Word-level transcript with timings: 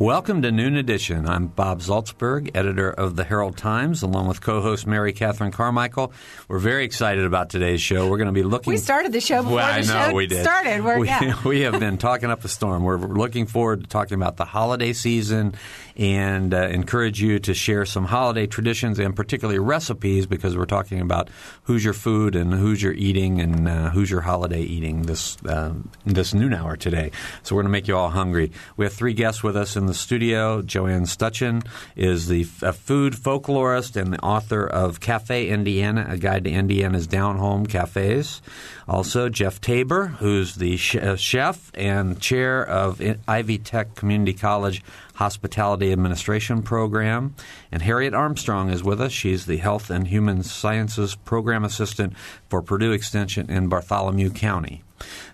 Welcome 0.00 0.40
to 0.40 0.50
Noon 0.50 0.78
Edition. 0.78 1.28
I'm 1.28 1.48
Bob 1.48 1.80
Zaltsberg, 1.80 2.52
editor 2.54 2.90
of 2.90 3.16
the 3.16 3.24
Herald 3.24 3.58
Times, 3.58 4.02
along 4.02 4.28
with 4.28 4.40
co-host 4.40 4.86
Mary 4.86 5.12
Catherine 5.12 5.52
Carmichael. 5.52 6.14
We're 6.48 6.58
very 6.58 6.86
excited 6.86 7.26
about 7.26 7.50
today's 7.50 7.82
show. 7.82 8.08
We're 8.08 8.16
going 8.16 8.28
to 8.28 8.32
be 8.32 8.42
looking. 8.42 8.72
We 8.72 8.78
started 8.78 9.12
the 9.12 9.20
show 9.20 9.42
before 9.42 9.56
well, 9.56 9.78
the 9.78 9.86
know 9.86 10.08
show 10.08 10.14
we 10.14 10.26
did. 10.26 10.42
started. 10.42 10.82
We're, 10.82 11.00
we, 11.00 11.06
yeah. 11.06 11.34
we 11.44 11.60
have 11.60 11.78
been 11.78 11.98
talking 11.98 12.30
up 12.30 12.42
a 12.46 12.48
storm. 12.48 12.82
We're 12.82 12.96
looking 12.96 13.44
forward 13.44 13.82
to 13.82 13.86
talking 13.88 14.14
about 14.14 14.38
the 14.38 14.46
holiday 14.46 14.94
season 14.94 15.52
and 15.96 16.54
uh, 16.54 16.68
encourage 16.68 17.20
you 17.20 17.38
to 17.40 17.52
share 17.52 17.84
some 17.84 18.06
holiday 18.06 18.46
traditions 18.46 18.98
and 18.98 19.14
particularly 19.14 19.58
recipes 19.58 20.24
because 20.24 20.56
we're 20.56 20.64
talking 20.64 21.02
about 21.02 21.28
who's 21.64 21.84
your 21.84 21.92
food 21.92 22.36
and 22.36 22.54
who's 22.54 22.82
your 22.82 22.94
eating 22.94 23.38
and 23.38 23.68
uh, 23.68 23.90
who's 23.90 24.10
your 24.10 24.22
holiday 24.22 24.62
eating 24.62 25.02
this 25.02 25.36
uh, 25.44 25.74
this 26.06 26.32
noon 26.32 26.54
hour 26.54 26.74
today. 26.74 27.10
So 27.42 27.54
we're 27.54 27.64
going 27.64 27.70
to 27.70 27.72
make 27.72 27.86
you 27.86 27.98
all 27.98 28.08
hungry. 28.08 28.50
We 28.78 28.86
have 28.86 28.94
three 28.94 29.12
guests 29.12 29.42
with 29.42 29.58
us 29.58 29.76
in 29.76 29.89
the 29.90 29.94
studio. 29.94 30.62
Joanne 30.62 31.04
Stuttgen 31.04 31.66
is 31.96 32.28
the 32.28 32.46
a 32.62 32.72
food 32.72 33.14
folklorist 33.14 34.00
and 34.00 34.12
the 34.12 34.20
author 34.20 34.64
of 34.64 35.00
Cafe 35.00 35.48
Indiana, 35.48 36.06
a 36.08 36.16
guide 36.16 36.44
to 36.44 36.50
Indiana's 36.50 37.08
down 37.08 37.38
home 37.38 37.66
cafes. 37.66 38.40
Also, 38.86 39.28
Jeff 39.28 39.60
Tabor, 39.60 40.06
who's 40.06 40.54
the 40.54 40.78
uh, 41.00 41.16
chef 41.16 41.72
and 41.74 42.20
chair 42.20 42.64
of 42.64 43.02
Ivy 43.26 43.58
Tech 43.58 43.96
Community 43.96 44.32
College 44.32 44.82
Hospitality 45.14 45.90
Administration 45.90 46.62
Program. 46.62 47.34
And 47.72 47.82
Harriet 47.82 48.14
Armstrong 48.14 48.70
is 48.70 48.84
with 48.84 49.00
us. 49.00 49.12
She's 49.12 49.46
the 49.46 49.58
Health 49.58 49.90
and 49.90 50.06
Human 50.06 50.44
Sciences 50.44 51.16
Program 51.16 51.64
Assistant 51.64 52.14
for 52.48 52.62
Purdue 52.62 52.92
Extension 52.92 53.50
in 53.50 53.68
Bartholomew 53.68 54.30
County. 54.30 54.82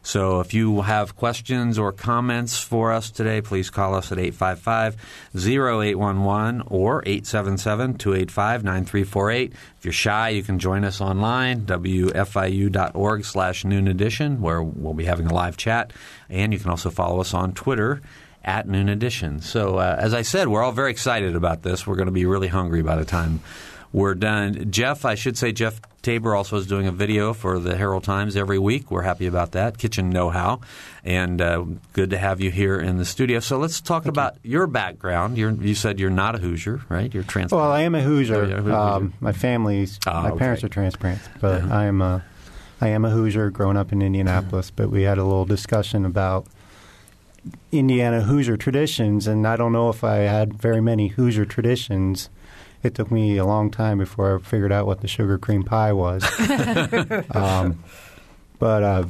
So 0.02 0.40
if 0.40 0.52
you 0.54 0.80
have 0.82 1.16
questions 1.16 1.78
or 1.78 1.92
comments 1.92 2.58
for 2.58 2.92
us 2.92 3.10
today, 3.10 3.40
please 3.40 3.70
call 3.70 3.94
us 3.94 4.12
at 4.12 4.18
855-0811 4.18 6.70
or 6.70 7.02
877-285-9348. 7.02 9.52
If 9.52 9.84
you're 9.84 9.92
shy, 9.92 10.28
you 10.30 10.42
can 10.42 10.58
join 10.58 10.84
us 10.84 11.00
online, 11.00 11.60
wfiu.org 11.62 13.24
slash 13.24 13.64
noon 13.64 13.88
edition, 13.88 14.40
where 14.40 14.62
we'll 14.62 14.94
be 14.94 15.06
having 15.06 15.26
a 15.26 15.34
live 15.34 15.56
chat. 15.56 15.92
And 16.28 16.52
you 16.52 16.58
can 16.58 16.70
also 16.70 16.90
follow 16.90 17.20
us 17.20 17.32
on 17.34 17.52
Twitter 17.52 18.02
at 18.44 18.68
noon 18.68 18.88
edition. 18.88 19.40
So 19.40 19.78
uh, 19.78 19.96
as 19.98 20.14
I 20.14 20.22
said, 20.22 20.46
we're 20.48 20.62
all 20.62 20.72
very 20.72 20.92
excited 20.92 21.34
about 21.34 21.62
this. 21.62 21.86
We're 21.86 21.96
going 21.96 22.06
to 22.06 22.12
be 22.12 22.26
really 22.26 22.48
hungry 22.48 22.82
by 22.82 22.96
the 22.96 23.04
time 23.04 23.40
we're 23.92 24.14
done. 24.14 24.70
Jeff, 24.70 25.04
I 25.04 25.14
should 25.14 25.38
say 25.38 25.52
Jeff 25.52 25.80
Tabor 26.02 26.36
also 26.36 26.56
is 26.56 26.66
doing 26.66 26.86
a 26.86 26.92
video 26.92 27.32
for 27.32 27.58
the 27.58 27.76
Herald 27.76 28.04
Times 28.04 28.36
every 28.36 28.58
week. 28.58 28.90
We're 28.90 29.02
happy 29.02 29.26
about 29.26 29.52
that. 29.52 29.76
Kitchen 29.76 30.10
Know 30.10 30.30
How. 30.30 30.60
And 31.04 31.40
uh, 31.40 31.64
good 31.94 32.10
to 32.10 32.18
have 32.18 32.40
you 32.40 32.50
here 32.50 32.78
in 32.78 32.96
the 32.96 33.04
studio. 33.04 33.40
So 33.40 33.58
let's 33.58 33.80
talk 33.80 34.04
Thank 34.04 34.14
about 34.14 34.34
you. 34.42 34.52
your 34.52 34.66
background. 34.68 35.36
You're, 35.36 35.50
you 35.50 35.74
said 35.74 35.98
you're 35.98 36.10
not 36.10 36.36
a 36.36 36.38
Hoosier, 36.38 36.82
right? 36.88 37.12
You're 37.12 37.24
transplant. 37.24 37.60
Well, 37.60 37.72
I 37.72 37.80
am 37.82 37.94
a 37.94 38.02
Hoosier. 38.02 38.36
Oh, 38.36 38.46
yeah, 38.46 38.56
Hoosier. 38.56 38.72
Um, 38.72 39.14
my 39.20 39.32
family's, 39.32 39.98
oh, 40.06 40.12
my 40.12 40.30
okay. 40.30 40.38
parents 40.38 40.62
are 40.62 40.68
transplants, 40.68 41.28
but 41.40 41.62
uh-huh. 41.62 41.74
I 41.74 41.84
am 41.86 42.00
a, 42.00 42.24
I 42.80 42.88
am 42.88 43.04
a 43.04 43.10
Hoosier 43.10 43.50
growing 43.50 43.76
up 43.76 43.90
in 43.92 44.00
Indianapolis. 44.00 44.70
But 44.70 44.90
we 44.90 45.02
had 45.02 45.18
a 45.18 45.24
little 45.24 45.46
discussion 45.46 46.04
about 46.04 46.46
Indiana 47.72 48.22
Hoosier 48.22 48.56
traditions, 48.56 49.26
and 49.26 49.46
I 49.46 49.56
don't 49.56 49.72
know 49.72 49.88
if 49.88 50.04
I 50.04 50.18
had 50.18 50.54
very 50.54 50.80
many 50.80 51.08
Hoosier 51.08 51.46
traditions 51.46 52.28
it 52.86 52.94
took 52.94 53.10
me 53.10 53.36
a 53.36 53.44
long 53.44 53.70
time 53.70 53.98
before 53.98 54.36
I 54.36 54.38
figured 54.40 54.72
out 54.72 54.86
what 54.86 55.00
the 55.00 55.08
sugar 55.08 55.38
cream 55.38 55.62
pie 55.62 55.92
was. 55.92 56.24
um, 57.30 57.82
but 58.58 58.82
uh, 58.82 59.04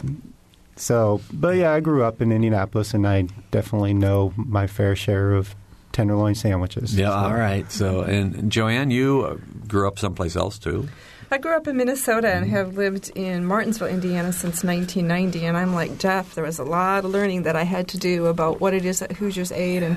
so, 0.77 1.21
but 1.33 1.57
yeah, 1.57 1.73
I 1.73 1.81
grew 1.81 2.03
up 2.03 2.21
in 2.21 2.33
Indianapolis, 2.33 2.95
and 2.95 3.07
I 3.07 3.29
definitely 3.51 3.95
know 3.95 4.33
my 4.37 4.67
fair 4.67 4.97
share 4.97 5.33
of 5.33 5.55
tenderloin 5.93 6.35
sandwiches. 6.35 6.95
Yeah, 6.95 7.09
so. 7.09 7.15
all 7.15 7.35
right. 7.35 7.71
So, 7.73 8.01
and 8.03 8.53
Joanne, 8.53 8.91
you 8.91 9.41
grew 9.67 9.89
up 9.89 9.99
someplace 9.99 10.37
else 10.37 10.59
too. 10.59 10.89
I 11.29 11.39
grew 11.39 11.57
up 11.57 11.67
in 11.67 11.77
Minnesota 11.77 12.33
and 12.33 12.49
have 12.49 12.77
lived 12.77 13.11
in 13.17 13.47
Martinsville, 13.47 13.89
Indiana 13.89 14.33
since 14.33 14.63
1990. 14.63 15.45
And 15.45 15.57
I'm 15.57 15.75
like 15.75 15.99
Jeff, 15.99 16.37
there 16.37 16.45
was 16.45 16.61
a 16.61 16.65
lot 16.65 17.05
of 17.05 17.11
learning 17.11 17.43
that 17.45 17.57
I 17.57 17.65
had 17.65 17.89
to 17.89 17.99
do 17.99 18.27
about 18.27 18.61
what 18.61 18.75
it 18.75 18.85
is 18.85 19.01
that 19.01 19.11
Hoosiers 19.13 19.51
ate 19.51 19.83
and 19.83 19.97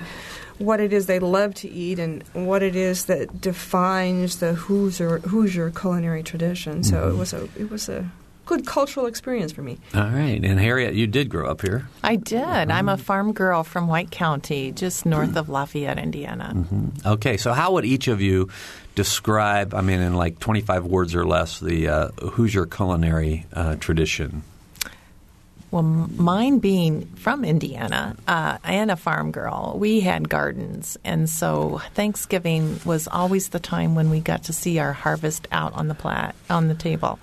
what 0.59 0.79
it 0.79 0.93
is 0.93 1.07
they 1.07 1.19
love 1.19 1.55
to 1.55 1.69
eat 1.69 1.99
and 1.99 2.23
what 2.33 2.61
it 2.61 2.75
is 2.75 3.05
that 3.05 3.41
defines 3.41 4.37
the 4.37 4.53
Hoosier 4.53 5.19
Hoosier 5.19 5.71
culinary 5.71 6.23
tradition. 6.23 6.83
So 6.83 6.97
mm-hmm. 6.97 7.15
it 7.15 7.17
was 7.17 7.33
a 7.33 7.43
it 7.57 7.71
was 7.71 7.89
a 7.89 8.09
good 8.45 8.65
cultural 8.65 9.05
experience 9.05 9.51
for 9.51 9.61
me. 9.61 9.77
All 9.93 10.01
right. 10.01 10.43
And 10.43 10.59
Harriet, 10.59 10.95
you 10.95 11.05
did 11.05 11.29
grow 11.29 11.49
up 11.49 11.61
here. 11.61 11.87
I 12.03 12.15
did. 12.15 12.41
Mm-hmm. 12.41 12.71
I'm 12.71 12.89
a 12.89 12.97
farm 12.97 13.31
girl 13.31 13.63
from 13.63 13.87
White 13.87 14.09
County, 14.09 14.71
just 14.71 15.05
north 15.05 15.35
of 15.35 15.49
Lafayette, 15.49 15.99
Indiana. 15.99 16.53
Mm-hmm. 16.55 17.07
Okay. 17.07 17.37
So 17.37 17.53
how 17.53 17.73
would 17.73 17.85
each 17.85 18.07
of 18.07 18.21
you 18.21 18.49
describe, 18.95 19.75
I 19.75 19.81
mean, 19.81 20.01
in 20.01 20.15
like 20.15 20.39
25 20.39 20.85
words 20.85 21.13
or 21.13 21.25
less, 21.25 21.59
the 21.59 21.87
uh, 21.87 22.07
Hoosier 22.31 22.65
culinary 22.65 23.45
uh, 23.53 23.75
tradition? 23.75 24.41
Well, 25.71 25.83
mine 25.83 26.59
being 26.59 27.05
from 27.15 27.45
Indiana 27.45 28.15
uh, 28.27 28.57
and 28.63 28.89
a 28.89 28.95
farm 28.95 29.31
girl, 29.31 29.75
we 29.77 29.99
had 29.99 30.27
gardens, 30.27 30.97
and 31.03 31.29
so 31.29 31.79
Thanksgiving 31.93 32.79
was 32.85 33.07
always 33.07 33.49
the 33.49 33.59
time 33.59 33.93
when 33.93 34.09
we 34.09 34.19
got 34.19 34.45
to 34.45 34.53
see 34.53 34.79
our 34.79 34.93
harvest 34.93 35.47
out 35.51 35.73
on 35.73 35.87
the 35.87 35.93
plat 35.93 36.33
on 36.49 36.69
the 36.69 36.75
table. 36.75 37.19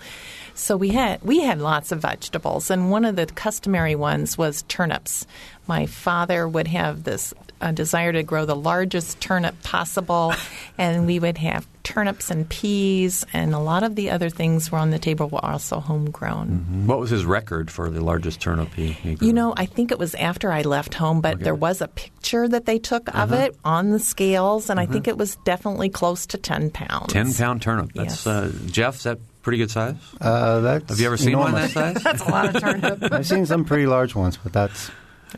So 0.54 0.76
we 0.76 0.90
had 0.90 1.22
we 1.22 1.42
had 1.42 1.60
lots 1.60 1.90
of 1.90 2.00
vegetables, 2.00 2.70
and 2.70 2.90
one 2.90 3.04
of 3.04 3.16
the 3.16 3.26
customary 3.26 3.96
ones 3.96 4.38
was 4.38 4.62
turnips. 4.62 5.26
My 5.66 5.86
father 5.86 6.48
would 6.48 6.68
have 6.68 7.02
this 7.02 7.34
a 7.60 7.72
desire 7.72 8.12
to 8.12 8.22
grow 8.22 8.44
the 8.44 8.56
largest 8.56 9.20
turnip 9.20 9.60
possible, 9.62 10.34
and 10.78 11.06
we 11.06 11.18
would 11.18 11.38
have 11.38 11.66
turnips 11.86 12.32
and 12.32 12.48
peas, 12.48 13.24
and 13.32 13.54
a 13.54 13.60
lot 13.60 13.84
of 13.84 13.94
the 13.94 14.10
other 14.10 14.28
things 14.28 14.72
were 14.72 14.78
on 14.78 14.90
the 14.90 14.98
table 14.98 15.28
were 15.28 15.44
also 15.44 15.78
homegrown. 15.78 16.48
Mm-hmm. 16.48 16.86
What 16.88 16.98
was 16.98 17.10
his 17.10 17.24
record 17.24 17.70
for 17.70 17.88
the 17.90 18.02
largest 18.02 18.40
turnip 18.40 18.74
he, 18.74 18.88
he 18.88 19.14
grew? 19.14 19.28
You 19.28 19.32
know, 19.32 19.54
I 19.56 19.66
think 19.66 19.92
it 19.92 19.98
was 19.98 20.16
after 20.16 20.50
I 20.50 20.62
left 20.62 20.94
home, 20.94 21.20
but 21.20 21.36
okay. 21.36 21.44
there 21.44 21.54
was 21.54 21.80
a 21.80 21.86
picture 21.86 22.48
that 22.48 22.66
they 22.66 22.80
took 22.80 23.06
of 23.10 23.32
uh-huh. 23.32 23.36
it 23.36 23.56
on 23.64 23.90
the 23.90 24.00
scales, 24.00 24.68
and 24.68 24.80
uh-huh. 24.80 24.88
I 24.88 24.92
think 24.92 25.06
it 25.06 25.16
was 25.16 25.36
definitely 25.44 25.88
close 25.88 26.26
to 26.26 26.38
10 26.38 26.70
pounds. 26.70 27.12
10 27.12 27.32
pound 27.34 27.62
turnip. 27.62 27.92
That's, 27.92 28.26
yes. 28.26 28.26
uh, 28.26 28.52
Jeff, 28.66 29.04
that 29.04 29.20
pretty 29.42 29.58
good 29.58 29.70
size? 29.70 29.94
Uh, 30.20 30.58
that's 30.58 30.90
Have 30.90 30.98
you 30.98 31.06
ever 31.06 31.16
seen 31.16 31.34
enormous. 31.34 31.72
one 31.72 31.94
that 31.94 32.02
size? 32.02 32.02
that's 32.02 32.22
a 32.22 32.30
lot 32.32 32.52
of 32.52 32.60
turnip. 32.60 32.98
I've 33.12 33.28
seen 33.28 33.46
some 33.46 33.64
pretty 33.64 33.86
large 33.86 34.12
ones, 34.16 34.36
but 34.42 34.52
that's 34.52 34.90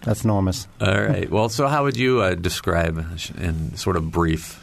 that's 0.02 0.24
enormous. 0.24 0.66
All 0.80 1.02
right. 1.02 1.30
Well, 1.30 1.50
so 1.50 1.66
how 1.66 1.84
would 1.84 1.98
you 1.98 2.22
uh, 2.22 2.34
describe 2.34 2.98
in 3.36 3.76
sort 3.76 3.96
of 3.96 4.10
brief 4.10 4.62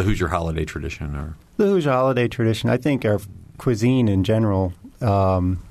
the 0.00 0.06
Hoosier 0.06 0.28
holiday 0.28 0.64
tradition? 0.64 1.14
Or 1.14 1.36
the 1.58 1.66
Hoosier 1.66 1.90
holiday 1.90 2.26
tradition? 2.26 2.70
I 2.70 2.78
think 2.78 3.04
our 3.04 3.20
cuisine 3.58 4.08
in 4.08 4.24
general. 4.24 4.72
Um, 5.00 5.62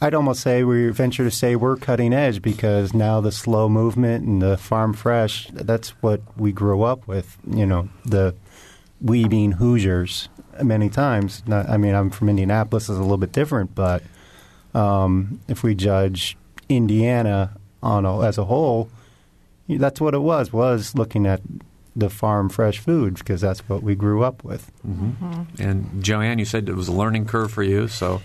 I'd 0.00 0.14
almost 0.14 0.42
say 0.42 0.62
we 0.62 0.90
venture 0.90 1.24
to 1.24 1.30
say 1.30 1.56
we're 1.56 1.76
cutting 1.76 2.12
edge 2.12 2.40
because 2.42 2.94
now 2.94 3.20
the 3.20 3.32
slow 3.32 3.68
movement 3.68 4.24
and 4.26 4.42
the 4.42 4.56
farm 4.56 4.92
fresh, 4.92 5.48
that's 5.52 5.90
what 6.02 6.20
we 6.36 6.52
grew 6.52 6.82
up 6.82 7.08
with. 7.08 7.36
You 7.50 7.66
know, 7.66 7.88
the 8.04 8.34
we 9.00 9.26
being 9.26 9.52
Hoosiers 9.52 10.28
many 10.62 10.90
times. 10.90 11.42
Not, 11.46 11.68
I 11.68 11.78
mean, 11.78 11.94
I'm 11.94 12.10
from 12.10 12.28
Indianapolis, 12.28 12.84
it's 12.84 12.98
a 12.98 13.00
little 13.00 13.16
bit 13.16 13.32
different, 13.32 13.74
but 13.74 14.02
um, 14.74 15.40
if 15.48 15.62
we 15.62 15.74
judge 15.74 16.36
Indiana 16.68 17.56
on 17.82 18.04
a, 18.04 18.20
as 18.20 18.38
a 18.38 18.44
whole, 18.44 18.90
that's 19.68 20.00
what 20.00 20.14
it 20.14 20.20
was. 20.20 20.52
Was 20.52 20.94
looking 20.94 21.26
at 21.26 21.40
the 21.98 22.08
farm 22.08 22.48
fresh 22.48 22.78
food 22.78 23.14
because 23.14 23.40
that's 23.40 23.60
what 23.68 23.82
we 23.82 23.94
grew 23.94 24.22
up 24.22 24.44
with. 24.44 24.70
Mm-hmm. 24.86 25.24
Mm-hmm. 25.24 25.62
And 25.62 26.02
Joanne, 26.02 26.38
you 26.38 26.44
said 26.44 26.68
it 26.68 26.74
was 26.74 26.88
a 26.88 26.92
learning 26.92 27.26
curve 27.26 27.50
for 27.50 27.62
you, 27.62 27.88
so. 27.88 28.22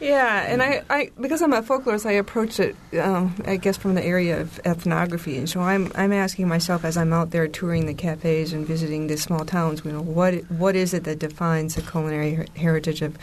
Yeah, 0.00 0.46
and 0.48 0.62
I, 0.62 0.82
I 0.88 1.10
because 1.20 1.42
I'm 1.42 1.52
a 1.52 1.60
folklorist, 1.60 2.06
I 2.06 2.12
approach 2.12 2.58
it, 2.58 2.74
um, 2.98 3.34
I 3.44 3.56
guess, 3.56 3.76
from 3.76 3.94
the 3.94 4.02
area 4.02 4.40
of 4.40 4.58
ethnography, 4.64 5.36
and 5.36 5.46
so 5.46 5.60
I'm 5.60 5.92
I'm 5.94 6.10
asking 6.10 6.48
myself 6.48 6.86
as 6.86 6.96
I'm 6.96 7.12
out 7.12 7.32
there 7.32 7.46
touring 7.46 7.84
the 7.84 7.92
cafes 7.92 8.54
and 8.54 8.66
visiting 8.66 9.08
the 9.08 9.18
small 9.18 9.44
towns, 9.44 9.84
you 9.84 9.92
know, 9.92 10.00
what 10.00 10.50
what 10.50 10.74
is 10.74 10.94
it 10.94 11.04
that 11.04 11.18
defines 11.18 11.74
the 11.74 11.82
culinary 11.82 12.48
heritage 12.56 13.02
of 13.02 13.18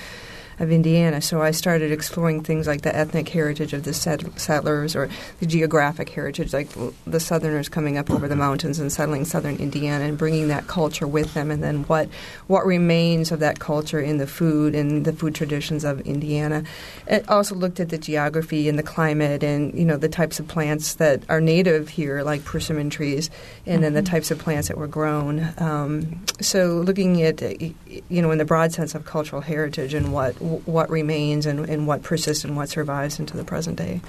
of 0.60 0.72
Indiana. 0.72 1.22
So 1.22 1.42
I 1.42 1.52
started 1.52 1.92
exploring 1.92 2.44
things 2.44 2.68
like 2.68 2.82
the 2.82 2.96
ethnic 2.96 3.30
heritage 3.30 3.74
of 3.74 3.84
the 3.84 3.94
settlers 3.94 4.96
or 4.96 5.10
the 5.40 5.46
geographic 5.46 6.10
heritage, 6.10 6.54
like 6.54 6.70
the 7.06 7.20
Southerners 7.20 7.70
coming 7.70 7.98
up 7.98 8.10
over 8.10 8.28
the 8.28 8.36
mountains 8.36 8.80
and 8.80 8.92
settling 8.92 9.26
southern 9.26 9.58
Indiana 9.58 10.06
and 10.06 10.18
bringing 10.18 10.48
that 10.48 10.68
culture 10.68 11.08
with 11.08 11.34
them, 11.34 11.52
and 11.52 11.64
then 11.64 11.84
what 11.84 12.10
what 12.48 12.66
remains 12.66 13.32
of 13.32 13.40
that 13.40 13.60
culture 13.60 14.00
in 14.00 14.18
the 14.18 14.28
food 14.28 14.74
and 14.74 15.06
the 15.06 15.14
food 15.14 15.36
traditions 15.36 15.84
of 15.84 16.02
Indiana. 16.02 16.64
It 17.06 17.28
also 17.30 17.54
looked 17.54 17.80
at 17.80 17.90
the 17.90 17.98
geography 17.98 18.68
and 18.68 18.80
the 18.80 18.84
climate 18.84 19.44
and 19.44 19.78
you 19.78 19.86
know 19.86 19.98
the 19.98 20.10
types 20.10 20.40
of 20.40 20.48
plants 20.48 20.96
that 20.96 21.22
are 21.30 21.42
native 21.42 21.90
here, 21.90 22.24
like 22.24 22.44
persimmon 22.44 22.90
trees, 22.90 23.30
and 23.66 23.84
then 23.84 23.94
the 23.94 24.02
mm-hmm. 24.02 24.12
types 24.12 24.32
of 24.32 24.40
plants 24.40 24.70
that 24.70 24.78
were 24.78 24.88
grown. 24.88 25.54
Um, 25.58 26.26
so 26.42 26.84
looking 26.86 27.22
at 27.22 27.42
you 27.42 28.22
know 28.22 28.32
in 28.32 28.38
the 28.38 28.46
broad 28.46 28.72
sense 28.72 28.96
of 28.96 29.06
cultural 29.06 29.42
heritage 29.42 29.94
and 29.94 30.12
what 30.12 30.40
what 30.48 30.90
remains 30.90 31.46
and, 31.46 31.68
and 31.70 31.88
what 31.88 32.04
persists 32.04 32.44
and 32.44 32.56
what 32.56 32.70
survives 32.70 33.20
into 33.20 33.38
the 33.38 33.44
present 33.44 33.78
day. 33.78 34.02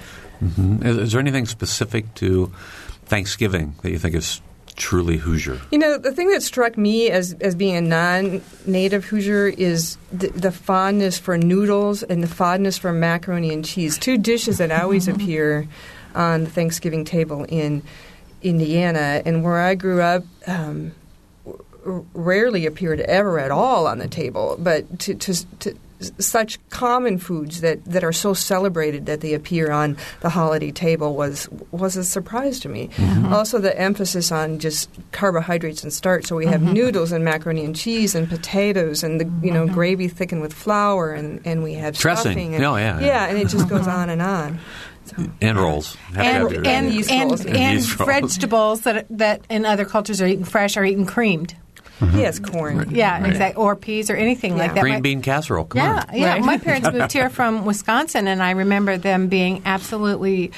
Mm-hmm. 0.43 0.85
Is, 0.85 0.97
is 0.97 1.11
there 1.11 1.21
anything 1.21 1.45
specific 1.45 2.13
to 2.15 2.51
Thanksgiving 3.05 3.75
that 3.81 3.91
you 3.91 3.99
think 3.99 4.15
is 4.15 4.41
truly 4.75 5.17
Hoosier? 5.17 5.59
You 5.71 5.77
know, 5.77 5.97
the 5.97 6.11
thing 6.11 6.29
that 6.31 6.41
struck 6.41 6.77
me 6.77 7.09
as 7.11 7.33
as 7.41 7.53
being 7.55 7.75
a 7.75 7.81
non-native 7.81 9.05
Hoosier 9.05 9.47
is 9.47 9.97
the, 10.11 10.29
the 10.29 10.51
fondness 10.51 11.19
for 11.19 11.37
noodles 11.37 12.01
and 12.01 12.23
the 12.23 12.27
fondness 12.27 12.77
for 12.77 12.91
macaroni 12.91 13.53
and 13.53 13.63
cheese. 13.63 13.97
Two 13.97 14.17
dishes 14.17 14.57
that 14.57 14.71
always 14.71 15.07
appear 15.13 15.67
on 16.15 16.45
the 16.45 16.49
Thanksgiving 16.49 17.05
table 17.05 17.43
in 17.43 17.83
Indiana, 18.41 19.21
and 19.25 19.43
where 19.43 19.59
I 19.59 19.75
grew 19.75 20.01
up. 20.01 20.23
Um, 20.47 20.93
rarely 22.13 22.65
appeared 22.65 22.99
ever 23.01 23.39
at 23.39 23.51
all 23.51 23.87
on 23.87 23.99
the 23.99 24.07
table, 24.07 24.57
but 24.59 24.99
to, 24.99 25.15
to, 25.15 25.45
to 25.59 25.75
such 26.19 26.59
common 26.69 27.17
foods 27.17 27.61
that, 27.61 27.83
that 27.85 28.03
are 28.03 28.13
so 28.13 28.33
celebrated 28.33 29.05
that 29.05 29.21
they 29.21 29.33
appear 29.33 29.71
on 29.71 29.97
the 30.21 30.29
holiday 30.29 30.71
table 30.71 31.15
was 31.15 31.49
was 31.71 31.97
a 31.97 32.03
surprise 32.03 32.59
to 32.61 32.69
me. 32.69 32.87
Mm-hmm. 32.87 33.33
Also, 33.33 33.59
the 33.59 33.77
emphasis 33.79 34.31
on 34.31 34.59
just 34.59 34.89
carbohydrates 35.11 35.83
and 35.83 35.91
starch. 35.91 36.25
So 36.25 36.35
we 36.35 36.45
have 36.45 36.61
mm-hmm. 36.61 36.73
noodles 36.73 37.11
and 37.11 37.25
macaroni 37.25 37.65
and 37.65 37.75
cheese 37.75 38.15
and 38.15 38.29
potatoes 38.29 39.03
and 39.03 39.19
the 39.19 39.25
you 39.45 39.51
know 39.51 39.65
mm-hmm. 39.65 39.73
gravy 39.73 40.07
thickened 40.07 40.41
with 40.41 40.53
flour 40.53 41.11
and, 41.11 41.41
and 41.45 41.63
we 41.63 41.73
have 41.73 41.97
dressing. 41.97 42.31
stuffing. 42.31 42.55
And, 42.55 42.63
oh 42.63 42.77
yeah, 42.77 42.99
yeah, 42.99 43.25
and 43.27 43.37
it 43.37 43.47
just 43.47 43.67
goes 43.67 43.87
on 43.87 44.09
and 44.09 44.21
on. 44.21 44.59
So. 45.05 45.25
And 45.41 45.57
rolls. 45.57 45.97
And, 46.15 46.55
and, 46.55 46.67
and, 46.67 47.09
and, 47.09 47.47
and 47.47 47.81
vegetables 47.81 48.81
that, 48.81 49.07
that 49.09 49.41
in 49.49 49.65
other 49.65 49.83
cultures 49.85 50.21
are 50.21 50.27
eaten 50.27 50.45
fresh 50.45 50.77
are 50.77 50.85
eaten 50.85 51.05
creamed. 51.05 51.55
Mm-hmm. 51.99 52.19
Yes, 52.19 52.39
corn. 52.39 52.77
Right. 52.77 52.91
Yeah, 52.91 53.21
right. 53.21 53.29
exactly. 53.29 53.61
Or 53.61 53.75
peas 53.75 54.09
or 54.09 54.15
anything 54.15 54.53
yeah. 54.53 54.63
like 54.63 54.73
that. 54.75 54.81
Green 54.81 54.95
my, 54.95 55.01
bean 55.01 55.21
casserole. 55.21 55.65
Come 55.65 55.81
yeah, 55.81 56.05
on. 56.07 56.17
yeah. 56.17 56.33
Right. 56.33 56.43
My 56.43 56.57
parents 56.57 56.89
moved 56.91 57.11
here 57.13 57.29
from 57.29 57.65
Wisconsin, 57.65 58.27
and 58.27 58.41
I 58.41 58.51
remember 58.51 58.97
them 58.97 59.27
being 59.27 59.61
absolutely 59.65 60.51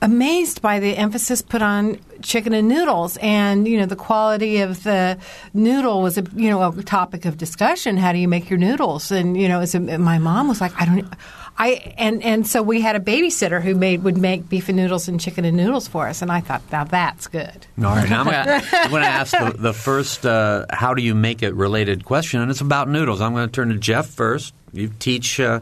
amazed 0.00 0.62
by 0.62 0.78
the 0.78 0.96
emphasis 0.96 1.42
put 1.42 1.62
on 1.62 1.98
chicken 2.22 2.52
and 2.52 2.68
noodles 2.68 3.16
and 3.20 3.66
you 3.66 3.76
know 3.76 3.86
the 3.86 3.96
quality 3.96 4.58
of 4.58 4.84
the 4.84 5.18
noodle 5.54 6.02
was 6.02 6.16
a 6.16 6.24
you 6.36 6.48
know 6.48 6.62
a 6.62 6.82
topic 6.84 7.24
of 7.24 7.36
discussion 7.36 7.96
how 7.96 8.12
do 8.12 8.18
you 8.18 8.28
make 8.28 8.48
your 8.48 8.60
noodles 8.60 9.10
and 9.10 9.36
you 9.36 9.48
know 9.48 9.60
a, 9.60 9.98
my 9.98 10.18
mom 10.18 10.46
was 10.46 10.60
like 10.60 10.72
i 10.80 10.84
don't 10.84 11.12
I 11.60 11.94
and 11.98 12.22
and 12.22 12.46
so 12.46 12.62
we 12.62 12.80
had 12.80 12.94
a 12.94 13.00
babysitter 13.00 13.60
who 13.60 13.74
made 13.74 14.04
would 14.04 14.16
make 14.16 14.48
beef 14.48 14.68
and 14.68 14.76
noodles 14.76 15.08
and 15.08 15.20
chicken 15.20 15.44
and 15.44 15.56
noodles 15.56 15.88
for 15.88 16.06
us, 16.06 16.22
and 16.22 16.30
I 16.30 16.40
thought 16.40 16.62
now 16.70 16.84
that's 16.84 17.26
good. 17.26 17.66
All 17.78 17.96
right, 17.96 18.08
now 18.08 18.22
I'm 18.22 18.90
going 18.90 19.02
to 19.02 19.08
ask 19.08 19.32
the, 19.32 19.54
the 19.58 19.72
first 19.72 20.24
uh, 20.24 20.66
how 20.70 20.94
do 20.94 21.02
you 21.02 21.16
make 21.16 21.42
it 21.42 21.52
related 21.54 22.04
question, 22.04 22.40
and 22.40 22.50
it's 22.50 22.60
about 22.60 22.88
noodles. 22.88 23.20
I'm 23.20 23.34
going 23.34 23.48
to 23.48 23.52
turn 23.52 23.70
to 23.70 23.76
Jeff 23.76 24.06
first. 24.06 24.54
You 24.72 24.92
teach 25.00 25.40
uh, 25.40 25.60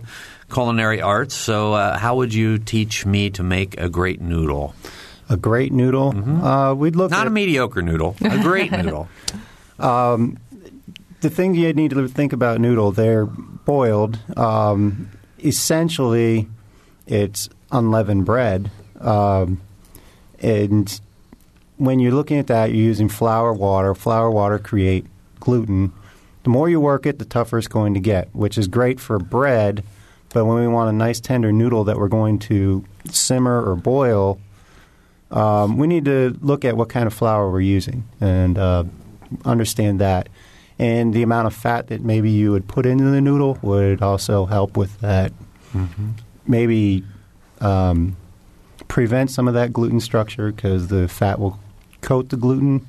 culinary 0.53 1.01
arts, 1.01 1.35
so 1.35 1.73
uh, 1.73 1.97
how 1.97 2.17
would 2.17 2.35
you 2.35 2.59
teach 2.59 3.07
me 3.07 3.31
to 3.31 3.43
make 3.43 3.81
a 3.81 3.89
great 3.89 4.21
noodle? 4.21 4.75
A 5.31 5.39
great 5.39 5.73
noodle. 5.73 6.13
Mm-hmm. 6.13 6.45
Uh, 6.45 6.75
we'd 6.75 6.95
look 6.95 7.11
not 7.11 7.23
at, 7.23 7.27
a 7.29 7.31
mediocre 7.31 7.81
noodle, 7.81 8.17
a 8.21 8.39
great 8.43 8.71
noodle. 8.83 9.09
Um, 9.79 10.39
the 11.23 11.31
thing 11.31 11.55
you 11.55 11.73
need 11.73 11.93
to 11.93 12.07
think 12.07 12.35
about 12.35 12.61
noodle, 12.61 12.93
they're 12.93 13.25
boiled. 13.25 14.19
Um, 14.37 15.11
essentially 15.45 16.49
it's 17.07 17.49
unleavened 17.71 18.25
bread. 18.25 18.71
Um, 19.01 19.61
and 20.41 21.01
when 21.77 22.01
you're 22.01 22.13
looking 22.13 22.39
at 22.39 22.47
that, 22.49 22.71
you're 22.71 22.85
using 22.85 23.09
flour, 23.09 23.53
water. 23.53 23.95
Flour, 23.95 24.31
water 24.31 24.59
create 24.59 25.07
gluten. 25.41 25.93
The 26.43 26.51
more 26.51 26.69
you 26.69 26.81
work 26.81 27.07
it, 27.07 27.19
the 27.19 27.25
tougher 27.25 27.59
it's 27.59 27.69
going 27.69 27.95
to 27.95 28.01
get, 28.01 28.35
which 28.35 28.57
is 28.57 28.69
great 28.69 29.01
for 29.01 29.19
bread. 29.19 29.85
But 30.33 30.45
when 30.45 30.59
we 30.59 30.69
want 30.69 30.91
a 30.91 30.93
nice 30.93 31.21
tender 31.21 31.53
noodle 31.53 31.85
that 31.85 31.97
we're 31.97 32.09
going 32.09 32.39
to 32.41 32.85
simmer 33.11 33.65
or 33.65 33.77
boil, 33.77 34.39
um, 35.31 35.77
we 35.79 35.87
need 35.87 36.05
to 36.05 36.37
look 36.41 36.65
at 36.65 36.77
what 36.77 36.89
kind 36.89 37.07
of 37.07 37.15
flour 37.15 37.51
we're 37.51 37.61
using 37.61 38.05
and 38.21 38.59
uh, 38.59 38.85
understand 39.45 40.01
that 40.01 40.29
and 40.79 41.15
the 41.15 41.23
amount 41.23 41.47
of 41.47 41.55
fat 41.55 41.89
that 41.89 42.03
maybe 42.03 42.31
you 42.31 42.53
would 42.53 42.69
put 42.69 42.87
into 42.87 43.05
the 43.05 43.21
noodle 43.21 43.59
would 43.63 44.03
also 44.03 44.47
help 44.47 44.77
with 44.77 45.01
that. 45.01 45.33
Mm-hmm. 45.73 46.11
Maybe 46.47 47.05
um, 47.61 48.17
prevent 48.89 49.31
some 49.31 49.49
of 49.49 49.55
that 49.55 49.73
gluten 49.73 50.01
structure 50.01 50.53
because 50.53 50.89
the 50.89 51.09
fat 51.09 51.39
will 51.39 51.59
coat 52.03 52.29
the 52.29 52.37
gluten. 52.37 52.87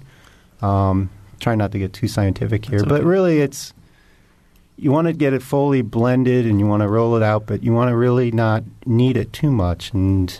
Um, 0.62 1.10
try 1.40 1.56
not 1.56 1.72
to 1.72 1.80
get 1.80 1.94
too 1.94 2.08
scientific 2.08 2.66
here, 2.66 2.80
okay. 2.80 2.90
but 2.90 3.04
really 3.04 3.40
it's 3.40 3.74
you 4.76 4.92
want 4.92 5.08
to 5.08 5.14
get 5.14 5.34
it 5.34 5.42
fully 5.42 5.82
blended 5.82 6.46
and 6.46 6.60
you 6.60 6.68
want 6.68 6.82
to 6.82 6.88
roll 6.88 7.16
it 7.16 7.24
out, 7.24 7.48
but 7.48 7.64
you 7.64 7.74
want 7.74 7.90
to 7.90 7.96
really 7.96 8.32
not 8.32 8.64
knead 8.86 9.18
it 9.18 9.34
too 9.34 9.52
much 9.52 9.92
and 9.92 10.40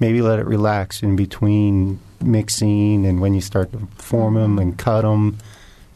maybe 0.00 0.22
let 0.22 0.38
it 0.38 0.46
relax 0.46 1.02
in 1.02 1.16
between 1.16 2.00
mixing 2.22 3.04
and 3.04 3.20
when 3.20 3.34
you 3.34 3.40
start 3.40 3.70
to 3.72 3.86
form 3.96 4.34
them 4.34 4.58
and 4.58 4.78
cut 4.78 5.02
them 5.02 5.36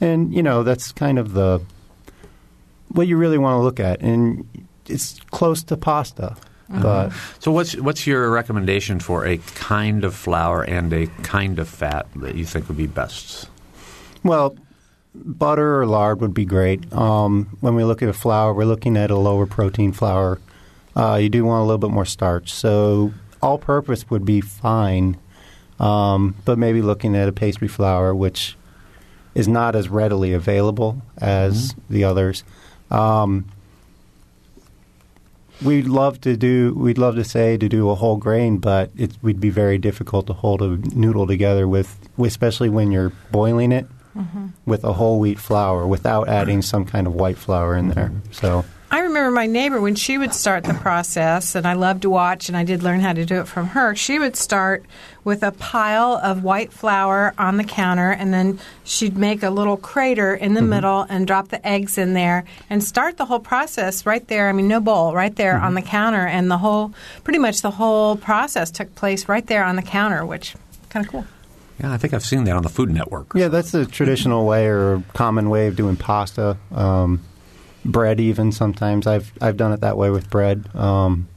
and 0.01 0.35
you 0.35 0.43
know 0.43 0.63
that's 0.63 0.93
kind 0.93 1.19
of 1.19 1.33
the 1.33 1.61
what 2.89 3.07
you 3.07 3.17
really 3.17 3.39
want 3.39 3.55
to 3.55 3.63
look 3.63 3.81
at, 3.81 4.01
and 4.01 4.47
it's 4.87 5.21
close 5.31 5.63
to 5.65 5.77
pasta. 5.77 6.37
Uh-huh. 6.73 6.83
But 6.83 7.13
so, 7.41 7.51
what's 7.51 7.77
what's 7.77 8.07
your 8.07 8.31
recommendation 8.31 9.01
for 9.01 9.27
a 9.27 9.39
kind 9.55 10.05
of 10.05 10.15
flour 10.15 10.63
and 10.63 10.93
a 10.93 11.07
kind 11.23 11.59
of 11.59 11.69
fat 11.69 12.07
that 12.17 12.37
you 12.37 12.45
think 12.45 12.69
would 12.69 12.77
be 12.77 12.87
best? 12.87 13.49
Well, 14.23 14.57
butter 15.15 15.81
or 15.81 15.87
lard 15.87 16.21
would 16.21 16.35
be 16.35 16.45
great. 16.45 16.93
Um, 16.93 17.57
when 17.61 17.75
we 17.75 17.85
look 17.85 18.03
at 18.03 18.09
a 18.09 18.13
flour, 18.13 18.55
we're 18.55 18.65
looking 18.65 18.97
at 18.97 19.11
a 19.11 19.17
lower 19.17 19.47
protein 19.47 19.93
flour. 19.93 20.41
Uh, 20.95 21.19
you 21.21 21.29
do 21.29 21.45
want 21.45 21.63
a 21.63 21.65
little 21.65 21.79
bit 21.79 21.91
more 21.91 22.05
starch, 22.05 22.53
so 22.53 23.13
all-purpose 23.43 24.11
would 24.11 24.25
be 24.25 24.41
fine. 24.41 25.17
Um, 25.79 26.35
but 26.45 26.59
maybe 26.59 26.83
looking 26.83 27.17
at 27.17 27.29
a 27.29 27.33
pastry 27.33 27.69
flour, 27.69 28.15
which 28.15 28.57
is 29.35 29.49
not 29.49 29.77
as 29.77 29.89
readily 29.89 30.33
available 30.33 31.03
as 31.19 31.73
mm-hmm. 31.73 31.95
the 31.95 32.05
others. 32.05 32.45
Um, 32.91 33.47
we'd 35.63 35.87
love 35.87 36.21
to 36.23 36.37
do. 36.37 36.75
We'd 36.75 36.99
love 36.99 37.15
to 37.17 37.25
say 37.25 37.57
to 37.57 37.69
do 37.69 37.91
a 37.91 37.95
whole 37.95 38.17
grain, 38.17 38.59
but 38.59 38.91
it 38.97 39.13
would 39.23 39.41
be 39.41 39.51
very 39.51 39.79
difficult 39.79 40.27
to 40.27 40.33
hold 40.33 40.63
a 40.63 40.77
noodle 40.95 41.27
together 41.27 41.69
with, 41.69 41.99
especially 42.19 42.69
when 42.69 42.91
you're 42.91 43.13
boiling 43.31 43.73
it 43.73 43.87
mm-hmm. 44.17 44.49
with 44.67 44.85
a 44.85 44.95
whole 44.95 45.19
wheat 45.21 45.39
flour 45.39 45.87
without 45.87 46.29
adding 46.29 46.63
some 46.63 46.85
kind 46.85 47.07
of 47.07 47.15
white 47.15 47.39
flour 47.39 47.77
in 47.77 47.89
there. 47.89 48.09
Mm-hmm. 48.09 48.33
So 48.33 48.65
I 48.93 49.01
remember 49.01 49.31
my 49.31 49.47
neighbor 49.47 49.81
when 49.81 49.95
she 49.95 50.19
would 50.19 50.35
start 50.35 50.65
the 50.65 50.75
process, 50.75 51.55
and 51.55 51.65
I 51.65 51.75
loved 51.75 52.03
to 52.03 52.11
watch, 52.11 52.49
and 52.49 52.57
I 52.57 52.65
did 52.65 52.83
learn 52.83 52.99
how 52.99 53.13
to 53.13 53.25
do 53.25 53.41
it 53.41 53.47
from 53.47 53.69
her. 53.69 53.95
She 53.95 54.19
would 54.19 54.35
start 54.35 54.85
with 55.23 55.45
a 55.45 55.53
pile 55.53 56.19
of 56.21 56.43
white 56.43 56.73
flour 56.73 57.33
on 57.39 57.57
the 57.57 57.63
counter, 57.63 58.11
and 58.11 58.35
then 58.35 58.59
she'd 58.83 59.17
make 59.17 59.45
a 59.45 59.51
little 59.51 59.77
crater 59.77 60.35
in 60.35 60.55
the 60.55 60.61
mm-hmm. 60.61 60.71
middle 60.71 61.07
and 61.09 61.25
drop 61.25 61.49
the 61.49 61.65
eggs 61.65 61.99
in 61.99 62.15
there 62.15 62.45
and 62.69 62.83
start 62.83 63.17
the 63.17 63.27
whole 63.27 63.39
process 63.39 64.07
right 64.07 64.27
there. 64.27 64.49
I 64.49 64.53
mean, 64.53 64.67
no 64.67 64.81
bowl, 64.81 65.15
right 65.15 65.37
there 65.37 65.55
mm-hmm. 65.55 65.67
on 65.67 65.75
the 65.75 65.83
counter, 65.83 66.27
and 66.27 66.51
the 66.51 66.59
whole, 66.59 66.93
pretty 67.23 67.39
much 67.39 67.63
the 67.63 67.71
whole 67.71 68.17
process 68.17 68.73
took 68.73 68.93
place 68.97 69.29
right 69.29 69.47
there 69.47 69.63
on 69.63 69.77
the 69.77 69.83
counter, 69.83 70.27
which 70.27 70.57
kind 70.89 71.07
of 71.07 71.13
cool. 71.13 71.25
Yeah, 71.79 71.93
I 71.93 71.97
think 71.97 72.13
I've 72.13 72.25
seen 72.25 72.43
that 72.45 72.57
on 72.57 72.65
the 72.65 72.69
Food 72.69 72.91
Network. 72.91 73.35
Yeah, 73.37 73.49
that's 73.49 73.71
the 73.71 73.87
traditional 73.87 74.47
way 74.47 74.67
or 74.67 75.05
common 75.15 75.49
way 75.49 75.69
of 75.69 75.77
doing 75.77 75.97
pasta. 75.97 76.57
Um, 76.73 77.21
bread 77.85 78.21
even 78.21 78.53
sometimes. 78.53 79.07
I've 79.07 79.33
I've 79.41 79.57
done 79.57 79.73
it 79.73 79.81
that 79.81 79.97
way 79.97 80.11
with 80.11 80.31
bread. 80.31 80.75
Um, 80.75 81.29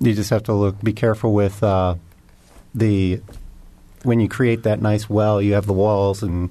you 0.00 0.14
just 0.14 0.30
have 0.30 0.42
to 0.44 0.52
look 0.52 0.80
be 0.82 0.92
careful 0.92 1.32
with 1.32 1.62
uh, 1.62 1.96
the 2.74 3.20
when 4.02 4.20
you 4.20 4.28
create 4.28 4.62
that 4.62 4.80
nice 4.80 5.08
well. 5.08 5.40
You 5.42 5.54
have 5.54 5.66
the 5.66 5.72
walls, 5.72 6.22
and 6.22 6.50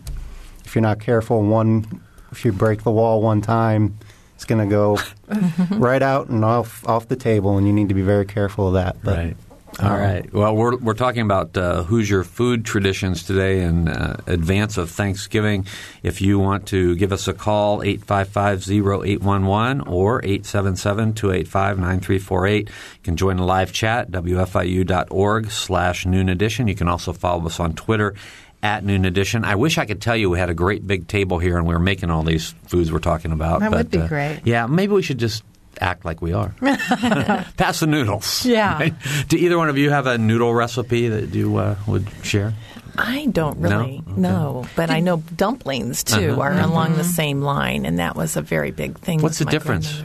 if 0.65 0.75
you're 0.75 0.81
not 0.81 0.99
careful, 0.99 1.41
one 1.41 2.01
if 2.31 2.45
you 2.45 2.51
break 2.51 2.83
the 2.83 2.91
wall 2.91 3.21
one 3.21 3.41
time, 3.41 3.97
it's 4.35 4.45
going 4.45 4.67
to 4.67 4.69
go 4.69 4.97
right 5.77 6.01
out 6.01 6.29
and 6.29 6.45
off 6.45 6.87
off 6.87 7.07
the 7.07 7.15
table, 7.15 7.57
and 7.57 7.67
you 7.67 7.73
need 7.73 7.89
to 7.89 7.95
be 7.95 8.01
very 8.01 8.25
careful 8.25 8.67
of 8.67 8.73
that. 8.73 8.97
But 9.03 9.17
right. 9.17 9.37
All 9.81 9.97
right. 9.97 10.31
Well, 10.33 10.55
we're, 10.55 10.77
we're 10.77 10.93
talking 10.93 11.21
about 11.21 11.57
uh, 11.57 11.83
Hoosier 11.83 12.25
food 12.25 12.65
traditions 12.65 13.23
today 13.23 13.61
in 13.61 13.87
uh, 13.87 14.19
advance 14.27 14.77
of 14.77 14.91
Thanksgiving. 14.91 15.65
If 16.03 16.21
you 16.21 16.37
want 16.37 16.67
to 16.67 16.97
give 16.97 17.13
us 17.13 17.29
a 17.29 17.33
call, 17.33 17.79
855-0811 17.79 19.87
or 19.87 20.21
877-285-9348. 20.21 22.59
You 22.59 22.65
can 23.03 23.15
join 23.15 23.37
the 23.37 23.43
live 23.43 23.71
chat, 23.71 24.11
wfiu.org 24.11 25.51
slash 25.51 26.05
noon 26.05 26.27
edition. 26.27 26.67
You 26.67 26.75
can 26.75 26.89
also 26.89 27.13
follow 27.13 27.45
us 27.45 27.61
on 27.61 27.73
Twitter 27.73 28.15
at 28.61 28.83
Noon 28.83 29.05
Edition. 29.05 29.45
I 29.45 29.55
wish 29.55 29.77
I 29.77 29.85
could 29.85 30.01
tell 30.01 30.17
you 30.17 30.29
we 30.29 30.39
had 30.39 30.49
a 30.49 30.53
great 30.53 30.85
big 30.85 31.07
table 31.07 31.39
here 31.39 31.57
and 31.57 31.65
we 31.65 31.73
were 31.73 31.79
making 31.79 32.11
all 32.11 32.23
these 32.23 32.49
foods 32.67 32.91
we're 32.91 32.99
talking 32.99 33.31
about. 33.31 33.61
That 33.61 33.71
but, 33.71 33.77
would 33.77 33.91
be 33.91 33.99
uh, 33.99 34.07
great. 34.07 34.41
Yeah, 34.43 34.67
maybe 34.67 34.91
we 34.93 35.01
should 35.01 35.19
just 35.19 35.45
act 35.79 36.05
like 36.05 36.21
we 36.21 36.33
are. 36.33 36.53
Pass 37.57 37.79
the 37.79 37.87
noodles. 37.87 38.45
Yeah. 38.45 38.77
Right? 38.79 38.93
Do 39.27 39.37
either 39.37 39.57
one 39.57 39.69
of 39.69 39.77
you 39.77 39.89
have 39.89 40.07
a 40.07 40.17
noodle 40.17 40.53
recipe 40.53 41.07
that 41.09 41.33
you 41.33 41.57
uh, 41.57 41.75
would 41.87 42.07
share? 42.23 42.53
I 42.97 43.27
don't 43.27 43.59
No? 43.59 43.69
really 43.69 44.03
Okay. 44.07 44.21
know, 44.21 44.65
but 44.75 44.89
I 44.89 44.99
know 44.99 45.17
dumplings 45.35 46.03
too 46.03 46.31
Uh-huh. 46.31 46.41
are 46.41 46.59
along 46.59 46.95
the 46.97 47.03
same 47.03 47.41
line, 47.41 47.85
and 47.85 47.99
that 47.99 48.15
was 48.15 48.35
a 48.37 48.41
very 48.41 48.71
big 48.71 48.97
thing. 48.99 49.21
What's 49.21 49.39
with 49.39 49.39
the 49.39 49.45
my 49.45 49.51
difference? 49.51 50.03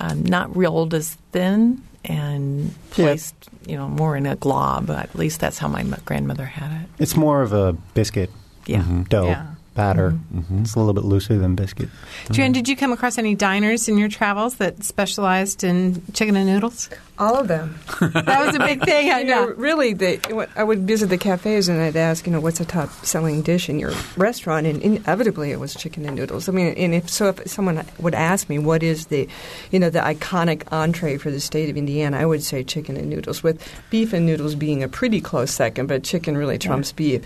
Um, 0.00 0.24
not 0.24 0.54
rolled 0.56 0.94
as 0.94 1.16
thin 1.32 1.82
and 2.04 2.74
placed, 2.90 3.34
you 3.66 3.76
know, 3.76 3.88
more 3.88 4.16
in 4.16 4.26
a 4.26 4.36
glob. 4.36 4.90
At 4.90 5.14
least 5.14 5.40
that's 5.40 5.58
how 5.58 5.68
my 5.68 5.82
grandmother 6.04 6.44
had 6.46 6.82
it. 6.82 6.88
It's 6.98 7.16
more 7.16 7.42
of 7.42 7.52
a 7.52 7.72
biscuit 7.94 8.30
Yeah. 8.66 8.84
dough 9.08 9.26
Yeah. 9.26 9.46
Batter. 9.78 10.18
It's 10.60 10.74
a 10.74 10.78
little 10.80 10.92
bit 10.92 11.04
looser 11.04 11.38
than 11.38 11.54
biscuit. 11.54 11.88
Jan, 12.32 12.50
did 12.50 12.68
you 12.68 12.76
come 12.76 12.92
across 12.92 13.16
any 13.16 13.36
diners 13.36 13.88
in 13.88 13.96
your 13.96 14.08
travels 14.08 14.56
that 14.56 14.82
specialized 14.82 15.62
in 15.62 16.02
chicken 16.14 16.34
and 16.34 16.46
noodles? 16.48 16.90
All 17.16 17.36
of 17.36 17.46
them. 17.46 17.78
That 18.28 18.44
was 18.46 18.56
a 18.56 18.58
big 18.58 18.84
thing. 18.84 19.10
I 19.12 19.20
You 19.20 19.24
know, 19.26 19.46
know. 19.46 19.54
really, 19.54 19.92
they, 19.92 20.20
I 20.56 20.64
would 20.64 20.80
visit 20.80 21.06
the 21.10 21.18
cafes 21.18 21.68
and 21.68 21.80
I'd 21.80 21.96
ask, 21.96 22.26
you 22.26 22.32
know, 22.32 22.40
what's 22.40 22.58
the 22.58 22.64
top 22.64 22.90
selling 23.04 23.42
dish 23.42 23.68
in 23.68 23.78
your 23.78 23.92
restaurant, 24.16 24.66
and 24.66 24.82
inevitably 24.82 25.52
it 25.52 25.60
was 25.60 25.74
chicken 25.74 26.04
and 26.06 26.16
noodles. 26.16 26.48
I 26.48 26.52
mean, 26.52 26.74
and 26.74 26.94
if 26.94 27.08
so, 27.08 27.28
if 27.28 27.48
someone 27.48 27.84
would 28.00 28.14
ask 28.14 28.48
me 28.48 28.58
what 28.58 28.82
is 28.82 29.06
the, 29.06 29.28
you 29.70 29.78
know, 29.78 29.90
the 29.90 30.00
iconic 30.00 30.62
entree 30.72 31.18
for 31.18 31.30
the 31.30 31.40
state 31.40 31.70
of 31.70 31.76
Indiana, 31.76 32.18
I 32.18 32.26
would 32.26 32.42
say 32.42 32.64
chicken 32.64 32.96
and 32.96 33.08
noodles, 33.08 33.42
with 33.44 33.62
beef 33.90 34.12
and 34.12 34.26
noodles 34.26 34.54
being 34.56 34.82
a 34.82 34.88
pretty 34.88 35.20
close 35.20 35.52
second, 35.52 35.86
but 35.86 36.02
chicken 36.02 36.36
really 36.36 36.58
trumps 36.58 36.90
beef. 36.92 37.22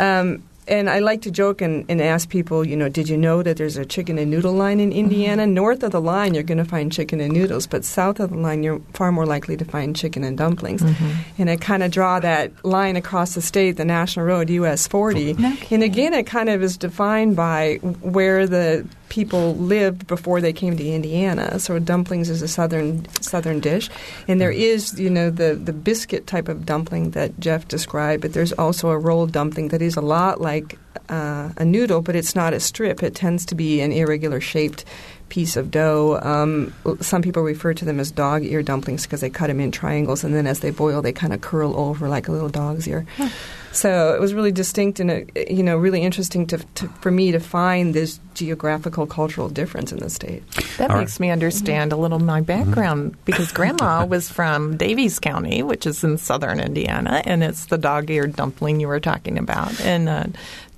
Um, 0.00 0.42
and 0.70 0.88
I 0.88 1.00
like 1.00 1.22
to 1.22 1.30
joke 1.30 1.60
and, 1.60 1.84
and 1.88 2.00
ask 2.00 2.28
people, 2.28 2.64
you 2.64 2.76
know, 2.76 2.88
did 2.88 3.08
you 3.08 3.16
know 3.16 3.42
that 3.42 3.56
there's 3.56 3.76
a 3.76 3.84
chicken 3.84 4.18
and 4.18 4.30
noodle 4.30 4.52
line 4.52 4.78
in 4.78 4.92
Indiana? 4.92 5.42
Mm-hmm. 5.42 5.54
North 5.54 5.82
of 5.82 5.90
the 5.90 6.00
line, 6.00 6.32
you're 6.32 6.44
going 6.44 6.58
to 6.58 6.64
find 6.64 6.92
chicken 6.92 7.20
and 7.20 7.32
noodles, 7.32 7.66
but 7.66 7.84
south 7.84 8.20
of 8.20 8.30
the 8.30 8.36
line, 8.36 8.62
you're 8.62 8.80
far 8.94 9.10
more 9.10 9.26
likely 9.26 9.56
to 9.56 9.64
find 9.64 9.96
chicken 9.96 10.22
and 10.22 10.38
dumplings. 10.38 10.80
Mm-hmm. 10.80 11.10
And 11.38 11.50
I 11.50 11.56
kind 11.56 11.82
of 11.82 11.90
draw 11.90 12.20
that 12.20 12.64
line 12.64 12.94
across 12.94 13.34
the 13.34 13.42
state, 13.42 13.72
the 13.72 13.84
national 13.84 14.26
road, 14.26 14.48
US 14.48 14.86
40. 14.86 15.34
No 15.34 15.56
and 15.70 15.82
again, 15.82 16.14
it 16.14 16.26
kind 16.26 16.48
of 16.48 16.62
is 16.62 16.76
defined 16.76 17.34
by 17.34 17.76
where 17.82 18.46
the 18.46 18.86
people 19.10 19.54
lived 19.56 20.06
before 20.06 20.40
they 20.40 20.52
came 20.52 20.76
to 20.78 20.88
Indiana. 20.88 21.58
So 21.58 21.78
dumplings 21.78 22.30
is 22.30 22.40
a 22.40 22.48
southern 22.48 23.06
southern 23.20 23.60
dish, 23.60 23.90
and 24.26 24.40
there 24.40 24.50
is 24.50 24.98
you 24.98 25.10
know 25.10 25.28
the 25.28 25.54
the 25.54 25.74
biscuit 25.74 26.26
type 26.26 26.48
of 26.48 26.64
dumpling 26.64 27.10
that 27.10 27.38
Jeff 27.38 27.68
described, 27.68 28.22
but 28.22 28.32
there's 28.32 28.52
also 28.54 28.88
a 28.88 28.98
rolled 28.98 29.32
dumpling 29.32 29.68
that 29.68 29.82
is 29.82 29.96
a 29.96 30.00
lot 30.00 30.40
like 30.40 30.78
uh, 31.10 31.50
a 31.58 31.64
noodle, 31.64 32.00
but 32.00 32.16
it's 32.16 32.34
not 32.34 32.54
a 32.54 32.60
strip. 32.60 33.02
It 33.02 33.14
tends 33.14 33.44
to 33.46 33.54
be 33.54 33.80
an 33.82 33.92
irregular 33.92 34.40
shaped 34.40 34.84
piece 35.30 35.56
of 35.56 35.70
dough. 35.70 36.18
Um, 36.22 36.74
some 37.00 37.22
people 37.22 37.42
refer 37.42 37.72
to 37.74 37.84
them 37.84 37.98
as 37.98 38.10
dog 38.10 38.44
ear 38.44 38.62
dumplings 38.62 39.04
because 39.04 39.22
they 39.22 39.30
cut 39.30 39.46
them 39.46 39.60
in 39.60 39.70
triangles, 39.70 40.24
and 40.24 40.34
then 40.34 40.46
as 40.46 40.60
they 40.60 40.70
boil, 40.70 41.00
they 41.00 41.12
kind 41.12 41.32
of 41.32 41.40
curl 41.40 41.74
over 41.78 42.08
like 42.08 42.28
a 42.28 42.32
little 42.32 42.50
dog's 42.50 42.86
ear. 42.86 43.06
So 43.72 44.14
it 44.14 44.20
was 44.20 44.34
really 44.34 44.50
distinct 44.50 44.98
and 44.98 45.10
uh, 45.10 45.20
you 45.48 45.62
know 45.62 45.76
really 45.76 46.02
interesting 46.02 46.46
to, 46.48 46.58
to 46.58 46.88
for 47.00 47.10
me 47.10 47.30
to 47.32 47.38
find 47.38 47.94
this 47.94 48.18
geographical 48.34 49.06
cultural 49.06 49.48
difference 49.48 49.92
in 49.92 49.98
the 49.98 50.10
state. 50.10 50.42
That 50.78 50.90
All 50.90 50.98
makes 50.98 51.20
me 51.20 51.30
understand 51.30 51.92
a 51.92 51.96
little 51.96 52.18
my 52.18 52.40
background 52.40 53.16
because 53.24 53.52
grandma 53.52 54.04
was 54.08 54.28
from 54.28 54.76
Daviess 54.76 55.20
County, 55.20 55.62
which 55.62 55.86
is 55.86 56.02
in 56.02 56.18
southern 56.18 56.58
Indiana, 56.58 57.22
and 57.24 57.44
it's 57.44 57.66
the 57.66 57.78
dog 57.78 58.10
ear 58.10 58.26
dumpling 58.26 58.80
you 58.80 58.88
were 58.88 59.00
talking 59.00 59.38
about. 59.38 59.80
And 59.82 60.08
uh, 60.08 60.24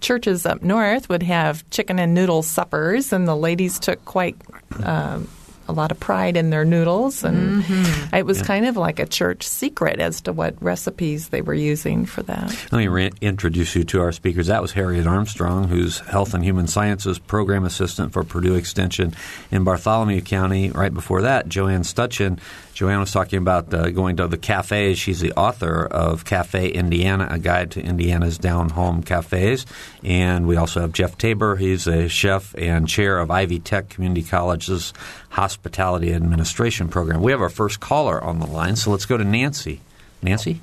churches 0.03 0.45
up 0.45 0.63
north 0.63 1.09
would 1.09 1.23
have 1.23 1.69
chicken 1.71 1.99
and 1.99 2.13
noodle 2.13 2.43
suppers, 2.43 3.13
and 3.13 3.27
the 3.27 3.37
ladies 3.37 3.79
took 3.79 4.05
quite. 4.05 4.37
Um, 4.83 5.29
a 5.69 5.73
lot 5.73 5.93
of 5.93 6.01
pride 6.01 6.37
in 6.37 6.51
their 6.51 6.65
noodles, 6.65 7.23
and 7.23 7.65
it 8.13 8.27
was 8.27 8.43
kind 8.43 8.67
of 8.67 8.77
like 8.77 8.99
a 8.99 9.07
church 9.07 9.47
secret 9.47 10.01
as 10.01 10.21
to 10.23 10.33
what 10.33 10.61
recipes 10.63 11.29
they 11.29 11.41
were 11.41 11.55
using 11.55 12.05
for 12.05 12.23
that. 12.25 12.51
Let 12.73 12.79
me 12.79 12.89
re- 12.89 13.13
introduce 13.21 13.77
you 13.77 13.85
to 13.85 14.01
our 14.01 14.13
speakers. 14.13 14.49
That 14.49 14.61
was 14.61 14.73
Harriet 14.73 15.07
Armstrong, 15.07 15.69
who's 15.69 16.01
Health 16.01 16.35
and 16.35 16.45
Human 16.45 16.67
Sciences 16.67 17.19
Program 17.19 17.65
Assistant 17.65 18.13
for 18.13 18.25
Purdue 18.25 18.57
Extension 18.57 19.15
in 19.51 19.63
Bartholomew 19.65 20.21
County. 20.23 20.71
Right 20.71 20.93
before 20.93 21.23
that, 21.23 21.49
Joanne 21.49 21.83
Stuttgen. 21.83 22.41
Joanne 22.75 23.01
was 23.01 23.13
talking 23.13 23.39
about 23.39 23.73
uh, 23.73 23.91
going 23.91 24.17
to 24.17 24.29
the 24.29 24.39
cafes. 24.39 24.99
She's 24.99 25.21
the 25.21 25.33
author 25.33 25.85
of 25.85 26.25
Cafe 26.25 26.71
Indiana, 26.71 27.29
a 27.31 27.39
guide 27.39 27.71
to 27.73 27.83
Indiana's 27.83 28.39
down 28.39 28.71
home 28.71 29.03
cafes. 29.03 29.67
And 30.03 30.47
we 30.47 30.57
also 30.57 30.81
have 30.81 30.93
Jeff 30.93 31.19
Tabor. 31.19 31.57
He's 31.57 31.87
a 31.87 32.09
chef 32.09 32.55
and 32.57 32.89
chair 32.89 33.19
of 33.19 33.31
Ivy 33.31 33.59
Tech 33.59 33.91
Community 33.91 34.23
College's 34.23 34.95
Hospitality 35.31 36.13
Administration 36.13 36.89
Program. 36.89 37.21
We 37.21 37.33
have 37.33 37.43
our 37.43 37.51
first 37.51 37.81
caller 37.81 38.23
on 38.23 38.41
the 38.41 38.47
line, 38.47 38.77
so 38.77 38.91
let's 38.91 39.07
go 39.07 39.17
to 39.17 39.25
Nancy. 39.25 39.81
Nancy? 40.23 40.61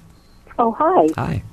Oh, 0.58 0.72
hi. 0.72 1.10
Hi. 1.16 1.44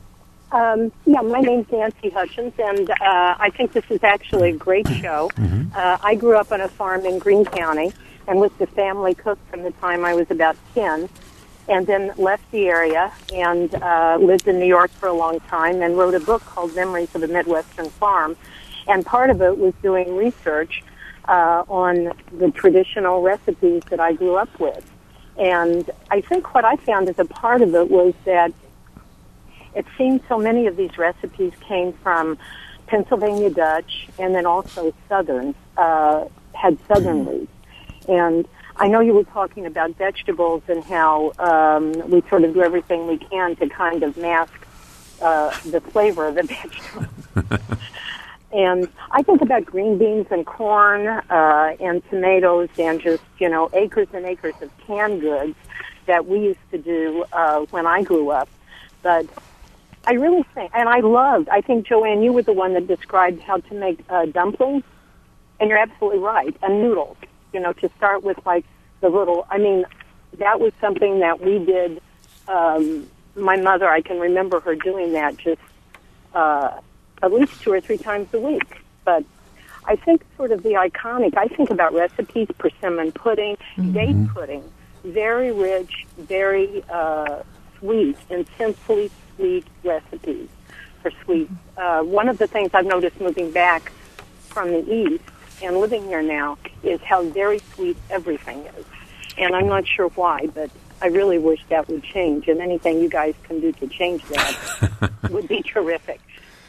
Um, 0.53 0.91
yeah, 1.05 1.21
my 1.21 1.41
name's 1.41 1.71
Nancy 1.71 2.09
Hutchins, 2.09 2.55
and 2.59 2.89
uh, 2.89 2.95
I 3.01 3.51
think 3.55 3.73
this 3.73 3.85
is 3.91 4.03
actually 4.03 4.51
a 4.51 4.57
great 4.57 4.89
show. 4.89 5.31
Uh, 5.75 5.99
I 6.03 6.15
grew 6.15 6.37
up 6.37 6.51
on 6.51 6.61
a 6.61 6.69
farm 6.69 7.05
in 7.05 7.19
Greene 7.19 7.45
County 7.45 7.93
and 8.27 8.41
was 8.41 8.51
the 8.59 8.67
family 8.67 9.15
cook 9.15 9.39
from 9.51 9.63
the 9.63 9.71
time 9.73 10.05
I 10.05 10.15
was 10.15 10.31
about 10.31 10.57
10, 10.75 11.09
and 11.69 11.87
then 11.87 12.13
left 12.17 12.51
the 12.51 12.67
area 12.67 13.13
and 13.33 13.75
uh, 13.75 14.19
lived 14.21 14.47
in 14.47 14.59
New 14.59 14.67
York 14.67 14.91
for 14.93 15.09
a 15.09 15.13
long 15.13 15.41
time 15.41 15.83
and 15.83 15.97
wrote 15.97 16.15
a 16.15 16.21
book 16.21 16.45
called 16.45 16.75
Memories 16.75 17.15
of 17.15 17.23
a 17.23 17.29
Midwestern 17.29 17.91
Farm. 17.91 18.37
And 18.89 19.05
part 19.05 19.31
of 19.31 19.43
it 19.43 19.59
was 19.59 19.75
doing 19.83 20.17
research 20.17 20.85
uh, 21.27 21.65
on 21.69 22.13
the 22.39 22.51
traditional 22.53 23.23
recipes 23.23 23.83
that 23.91 23.99
I 23.99 24.13
grew 24.13 24.37
up 24.37 24.61
with. 24.61 24.89
And 25.37 25.91
I 26.11 26.21
think 26.21 26.55
what 26.55 26.65
I 26.65 26.77
found 26.77 27.09
as 27.09 27.19
a 27.19 27.25
part 27.25 27.63
of 27.63 27.75
it 27.75 27.91
was 27.91 28.15
that 28.25 28.53
it 29.75 29.85
seemed 29.99 30.23
so 30.29 30.39
many 30.39 30.67
of 30.67 30.77
these 30.77 30.97
recipes 30.97 31.53
came 31.61 31.93
from 31.93 32.39
Pennsylvania 32.87 33.51
Dutch 33.51 34.09
and 34.19 34.35
then 34.35 34.47
also 34.47 34.95
Southern, 35.09 35.55
uh, 35.77 36.27
had 36.53 36.79
Southern 36.89 37.27
roots. 37.27 37.53
And 38.09 38.47
I 38.77 38.89
know 38.89 39.01
you 39.01 39.15
were 39.15 39.25
talking 39.25 39.67
about 39.67 39.97
vegetables 39.97 40.63
and 40.69 40.85
how 40.85 41.33
um, 41.39 41.93
we 42.11 42.23
sort 42.29 42.45
of 42.45 42.55
do 42.55 42.63
everything 42.63 43.07
we 43.07 43.19
can 43.19 43.57
to 43.57 43.69
kind 43.69 44.03
of 44.03 44.17
mask 44.17 44.53
uh, 45.23 45.51
the 45.71 45.81
flavor 45.81 46.29
of 46.29 46.35
the 46.35 46.43
vegetable. 47.43 47.59
and 48.53 48.89
I 49.11 49.23
think 49.23 49.41
about 49.41 49.65
green 49.65 49.99
beans 49.99 50.27
and 50.31 50.45
corn 50.45 51.07
uh, 51.07 51.77
and 51.81 52.03
tomatoes 52.11 52.69
and 52.79 53.01
just, 53.01 53.23
you 53.39 53.49
know, 53.49 53.71
acres 53.73 54.09
and 54.13 54.27
acres 54.27 54.55
of 54.61 54.71
canned 54.87 55.23
goods 55.23 55.57
that 56.07 56.27
we 56.27 56.41
used 56.41 56.71
to 56.71 56.79
do 56.79 57.25
uh, 57.33 57.61
when 57.71 57.87
I 57.87 58.03
grew 58.03 58.31
up. 58.31 58.49
But 59.03 59.27
I 60.07 60.13
really 60.13 60.45
think, 60.55 60.71
and 60.75 60.89
I 60.89 61.01
loved, 61.01 61.49
I 61.49 61.61
think, 61.61 61.87
Joanne, 61.87 62.23
you 62.23 62.33
were 62.33 62.43
the 62.43 62.53
one 62.53 62.75
that 62.75 62.87
described 62.87 63.41
how 63.41 63.59
to 63.59 63.75
make 63.75 64.01
uh, 64.09 64.27
dumplings. 64.27 64.85
And 65.59 65.71
you're 65.71 65.79
absolutely 65.79 66.21
right. 66.21 66.55
And 66.63 66.83
noodles, 66.83 67.17
you 67.57 67.63
know, 67.63 67.73
to 67.73 67.89
start 67.97 68.23
with 68.23 68.39
like 68.45 68.67
the 69.01 69.09
little, 69.09 69.47
I 69.51 69.57
mean, 69.57 69.87
that 70.37 70.61
was 70.61 70.75
something 70.79 71.21
that 71.21 71.41
we 71.41 71.59
did. 71.59 72.03
Um, 72.47 73.09
my 73.35 73.57
mother, 73.57 73.89
I 73.89 74.03
can 74.03 74.21
remember 74.21 74.61
her 74.61 74.75
doing 74.75 75.15
that 75.15 75.39
just 75.39 75.63
uh, 76.35 76.79
at 77.23 77.33
least 77.33 77.63
two 77.63 77.73
or 77.73 77.81
three 77.81 77.97
times 77.97 78.29
a 78.35 78.39
week. 78.39 78.83
But 79.07 79.25
I 79.87 79.97
think 79.97 80.23
sort 80.37 80.53
of 80.53 80.63
the 80.65 80.73
iconic, 80.73 81.35
I 81.35 81.47
think 81.47 81.71
about 81.71 81.95
recipes, 81.95 82.49
persimmon 82.59 83.13
pudding, 83.13 83.57
date 83.93 84.29
pudding, 84.35 84.63
very 85.03 85.51
rich, 85.51 86.05
very 86.19 86.85
uh, 86.91 87.43
sweet, 87.79 88.19
intensely 88.29 89.11
sweet 89.35 89.67
recipes 89.83 90.51
for 91.01 91.11
sweets. 91.25 91.53
Uh, 91.79 92.03
one 92.03 92.29
of 92.29 92.37
the 92.37 92.49
things 92.49 92.73
I've 92.75 92.85
noticed 92.85 93.19
moving 93.19 93.51
back 93.51 93.93
from 94.51 94.73
the 94.73 94.93
east 94.93 95.25
and 95.63 95.79
living 95.79 96.05
here 96.05 96.23
now 96.23 96.59
is 96.83 97.01
how 97.01 97.23
very 97.25 97.59
sweet 97.75 97.97
everything 98.11 98.61
is. 98.79 98.85
And 99.39 99.55
I'm 99.55 99.67
not 99.67 99.87
sure 99.87 100.09
why, 100.09 100.47
but 100.55 100.71
I 101.03 101.09
really 101.09 101.39
wish 101.39 101.61
that 101.69 101.89
would 101.89 102.03
change. 102.03 102.49
And 102.49 102.61
anything 102.61 103.01
you 103.01 103.09
guys 103.09 103.35
can 103.43 103.61
do 103.61 103.73
to 103.73 103.87
change 103.87 104.25
that 104.29 105.11
would 105.31 105.49
be 105.49 105.63
terrific. 105.63 106.21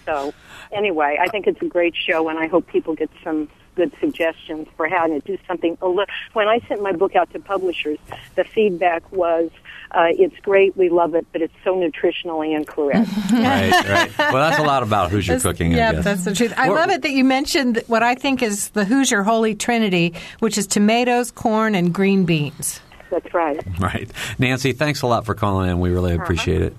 So, 0.05 0.33
anyway, 0.71 1.17
I 1.21 1.27
think 1.27 1.47
it's 1.47 1.61
a 1.61 1.65
great 1.67 1.95
show, 1.95 2.29
and 2.29 2.39
I 2.39 2.47
hope 2.47 2.67
people 2.67 2.95
get 2.95 3.09
some 3.23 3.49
good 3.75 3.93
suggestions 3.99 4.67
for 4.75 4.87
how 4.87 5.07
to 5.07 5.19
do 5.19 5.37
something. 5.47 5.75
When 5.75 6.47
I 6.47 6.59
sent 6.67 6.81
my 6.81 6.91
book 6.93 7.15
out 7.15 7.31
to 7.33 7.39
publishers, 7.39 7.99
the 8.35 8.43
feedback 8.43 9.09
was, 9.11 9.51
uh, 9.91 10.07
"It's 10.09 10.35
great, 10.41 10.75
we 10.77 10.89
love 10.89 11.15
it, 11.15 11.25
but 11.31 11.41
it's 11.41 11.53
so 11.63 11.75
nutritionally 11.75 12.55
incorrect." 12.55 13.09
right, 13.33 13.71
right. 13.89 14.11
Well, 14.17 14.49
that's 14.49 14.59
a 14.59 14.63
lot 14.63 14.83
about 14.83 15.11
Hoosier 15.11 15.39
cooking. 15.39 15.73
I 15.73 15.77
Yeah, 15.77 15.91
guess. 15.93 16.03
that's 16.03 16.25
the 16.25 16.33
truth. 16.33 16.53
I 16.57 16.69
Or- 16.69 16.75
love 16.75 16.89
it 16.89 17.01
that 17.03 17.11
you 17.11 17.23
mentioned 17.23 17.83
what 17.87 18.03
I 18.03 18.15
think 18.15 18.41
is 18.41 18.69
the 18.69 18.85
Hoosier 18.85 19.23
Holy 19.23 19.55
Trinity, 19.55 20.13
which 20.39 20.57
is 20.57 20.67
tomatoes, 20.67 21.31
corn, 21.31 21.75
and 21.75 21.93
green 21.93 22.25
beans. 22.25 22.79
That's 23.09 23.33
right. 23.33 23.59
Right, 23.79 24.11
Nancy. 24.37 24.73
Thanks 24.73 25.01
a 25.01 25.07
lot 25.07 25.25
for 25.25 25.33
calling 25.33 25.69
in. 25.69 25.79
We 25.79 25.89
really 25.91 26.13
Uh-huh. 26.13 26.23
appreciate 26.23 26.61
it. 26.61 26.75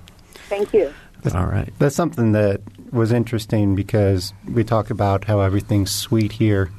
Thank 0.48 0.72
you. 0.74 0.92
That's, 1.22 1.34
All 1.34 1.46
right. 1.46 1.72
That's 1.78 1.96
something 1.96 2.32
that 2.32 2.60
was 2.92 3.10
interesting 3.12 3.74
because 3.74 4.32
we 4.50 4.62
talk 4.62 4.90
about 4.90 5.24
how 5.24 5.40
everything's 5.40 5.90
sweet 5.90 6.32
here, 6.32 6.70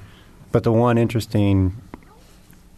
but 0.52 0.64
the 0.64 0.72
one 0.72 0.98
interesting 0.98 1.76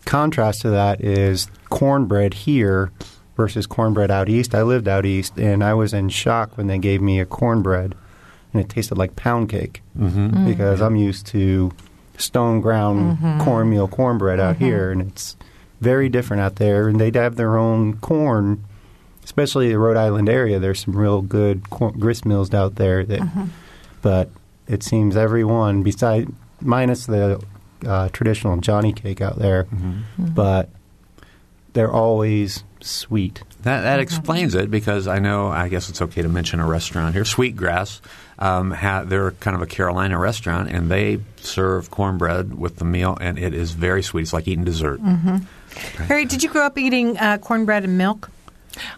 contrast 0.05 0.61
to 0.61 0.69
that 0.71 1.01
is 1.01 1.47
cornbread 1.69 2.33
here 2.33 2.91
versus 3.35 3.65
cornbread 3.65 4.11
out 4.11 4.29
east. 4.29 4.53
I 4.53 4.63
lived 4.63 4.87
out 4.87 5.05
east, 5.05 5.37
and 5.37 5.63
I 5.63 5.73
was 5.73 5.93
in 5.93 6.09
shock 6.09 6.57
when 6.57 6.67
they 6.67 6.77
gave 6.77 7.01
me 7.01 7.19
a 7.19 7.25
cornbread, 7.25 7.95
and 8.53 8.61
it 8.61 8.69
tasted 8.69 8.97
like 8.97 9.15
pound 9.15 9.49
cake 9.49 9.81
Mm-hmm. 9.97 10.27
Mm. 10.29 10.45
because 10.45 10.81
I'm 10.81 10.95
used 10.95 11.27
to 11.27 11.71
stone 12.17 12.61
ground 12.61 13.17
mm-hmm. 13.17 13.41
cornmeal 13.41 13.87
cornbread 13.87 14.39
out 14.39 14.55
mm-hmm. 14.55 14.65
here, 14.65 14.91
and 14.91 15.01
it's 15.01 15.35
very 15.81 16.07
different 16.07 16.41
out 16.41 16.55
there. 16.55 16.87
And 16.87 16.99
they 16.99 17.11
have 17.19 17.35
their 17.35 17.57
own 17.57 17.97
corn, 17.97 18.63
especially 19.23 19.69
the 19.69 19.79
Rhode 19.79 19.97
Island 19.97 20.29
area. 20.29 20.59
There's 20.59 20.79
some 20.79 20.95
real 20.95 21.21
good 21.21 21.69
corn, 21.69 21.99
grist 21.99 22.25
mills 22.25 22.53
out 22.53 22.75
there. 22.75 23.03
That, 23.03 23.19
mm-hmm. 23.19 23.45
but 24.01 24.29
it 24.67 24.83
seems 24.83 25.17
everyone, 25.17 25.83
beside 25.83 26.29
minus 26.61 27.05
the 27.05 27.43
uh, 27.85 28.09
traditional 28.09 28.57
Johnny 28.57 28.93
cake 28.93 29.19
out 29.19 29.39
there, 29.39 29.67
but 30.17 30.69
they're 31.73 31.91
always 31.91 32.63
sweet. 32.83 33.41
That, 33.63 33.81
that 33.81 33.99
explains 33.99 34.55
it 34.55 34.71
because 34.71 35.07
I 35.07 35.19
know, 35.19 35.47
I 35.47 35.69
guess 35.69 35.89
it's 35.89 36.01
okay 36.01 36.21
to 36.21 36.29
mention 36.29 36.59
a 36.59 36.67
restaurant 36.67 37.13
here. 37.13 37.25
Sweetgrass, 37.25 38.01
um, 38.39 38.71
ha, 38.71 39.03
they're 39.03 39.31
kind 39.31 39.55
of 39.55 39.61
a 39.61 39.67
Carolina 39.67 40.17
restaurant, 40.17 40.69
and 40.69 40.89
they 40.89 41.19
serve 41.37 41.91
cornbread 41.91 42.57
with 42.57 42.77
the 42.77 42.85
meal, 42.85 43.17
and 43.21 43.37
it 43.37 43.53
is 43.53 43.71
very 43.71 44.03
sweet. 44.03 44.23
It's 44.23 44.33
like 44.33 44.47
eating 44.47 44.65
dessert. 44.65 44.99
Harry, 45.97 46.25
did 46.25 46.43
you 46.43 46.49
grow 46.49 46.65
up 46.65 46.77
eating 46.77 47.17
uh, 47.17 47.37
cornbread 47.37 47.83
and 47.83 47.97
milk? 47.97 48.29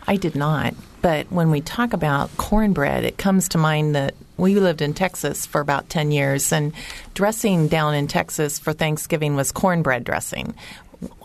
I 0.07 0.15
did 0.15 0.35
not. 0.35 0.73
But 1.01 1.29
when 1.31 1.51
we 1.51 1.59
talk 1.59 1.91
about 1.91 2.35
cornbread, 2.37 3.03
it 3.03 3.17
comes 3.17 3.49
to 3.49 3.57
mind 3.57 3.95
that 3.95 4.15
we 4.37 4.55
lived 4.55 4.81
in 4.81 4.93
Texas 4.93 5.45
for 5.45 5.59
about 5.59 5.89
10 5.89 6.11
years, 6.11 6.51
and 6.51 6.73
dressing 7.13 7.67
down 7.67 7.93
in 7.93 8.07
Texas 8.07 8.57
for 8.57 8.71
Thanksgiving 8.71 9.35
was 9.35 9.51
cornbread 9.51 10.05
dressing. 10.05 10.55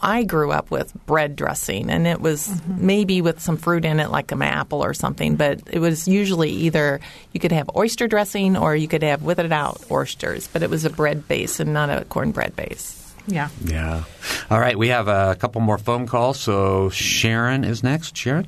I 0.02 0.24
grew 0.24 0.52
up 0.52 0.70
with 0.70 0.92
bread 1.06 1.36
dressing, 1.36 1.90
and 1.90 2.06
it 2.06 2.20
was 2.20 2.48
mm-hmm. 2.48 2.86
maybe 2.86 3.20
with 3.20 3.40
some 3.40 3.56
fruit 3.56 3.84
in 3.84 4.00
it, 4.00 4.10
like 4.10 4.32
an 4.32 4.42
apple 4.42 4.84
or 4.84 4.94
something, 4.94 5.36
but 5.36 5.60
it 5.70 5.78
was 5.78 6.08
usually 6.08 6.50
either 6.50 7.00
you 7.32 7.40
could 7.40 7.52
have 7.52 7.70
oyster 7.76 8.08
dressing 8.08 8.56
or 8.56 8.74
you 8.74 8.88
could 8.88 9.02
have 9.02 9.22
with 9.22 9.38
it 9.38 9.52
out 9.52 9.82
oysters, 9.90 10.48
but 10.48 10.62
it 10.62 10.70
was 10.70 10.84
a 10.84 10.90
bread 10.90 11.26
base 11.28 11.60
and 11.60 11.72
not 11.72 11.90
a 11.90 12.04
cornbread 12.04 12.54
base. 12.56 13.14
Yeah. 13.26 13.48
Yeah. 13.64 14.04
All 14.50 14.58
right, 14.58 14.78
we 14.78 14.88
have 14.88 15.08
a 15.08 15.36
couple 15.36 15.60
more 15.60 15.78
phone 15.78 16.06
calls, 16.06 16.40
so 16.40 16.88
Sharon 16.90 17.64
is 17.64 17.82
next. 17.82 18.16
Sharon, 18.16 18.46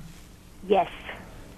Yes. 0.67 0.89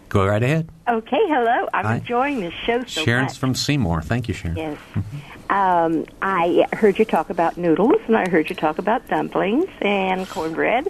go 0.09 0.26
right 0.26 0.43
ahead. 0.43 0.69
Okay, 0.88 1.21
hello. 1.29 1.69
I'm 1.73 1.85
Hi. 1.85 1.95
enjoying 1.97 2.41
this 2.41 2.55
show 2.67 2.81
so 2.85 3.05
Sharon's 3.05 3.33
much. 3.33 3.38
from 3.38 3.55
Seymour. 3.55 4.02
Thank 4.02 4.26
you, 4.29 4.35
Sharon. 4.35 4.57
Yes. 4.57 4.79
Um, 5.52 6.06
I 6.23 6.66
heard 6.73 6.99
you 6.99 7.04
talk 7.04 7.28
about 7.28 7.59
noodles, 7.59 8.00
and 8.06 8.16
I 8.16 8.26
heard 8.28 8.49
you 8.49 8.56
talk 8.56 8.78
about 8.78 9.06
dumplings 9.09 9.68
and 9.82 10.26
cornbread. 10.28 10.88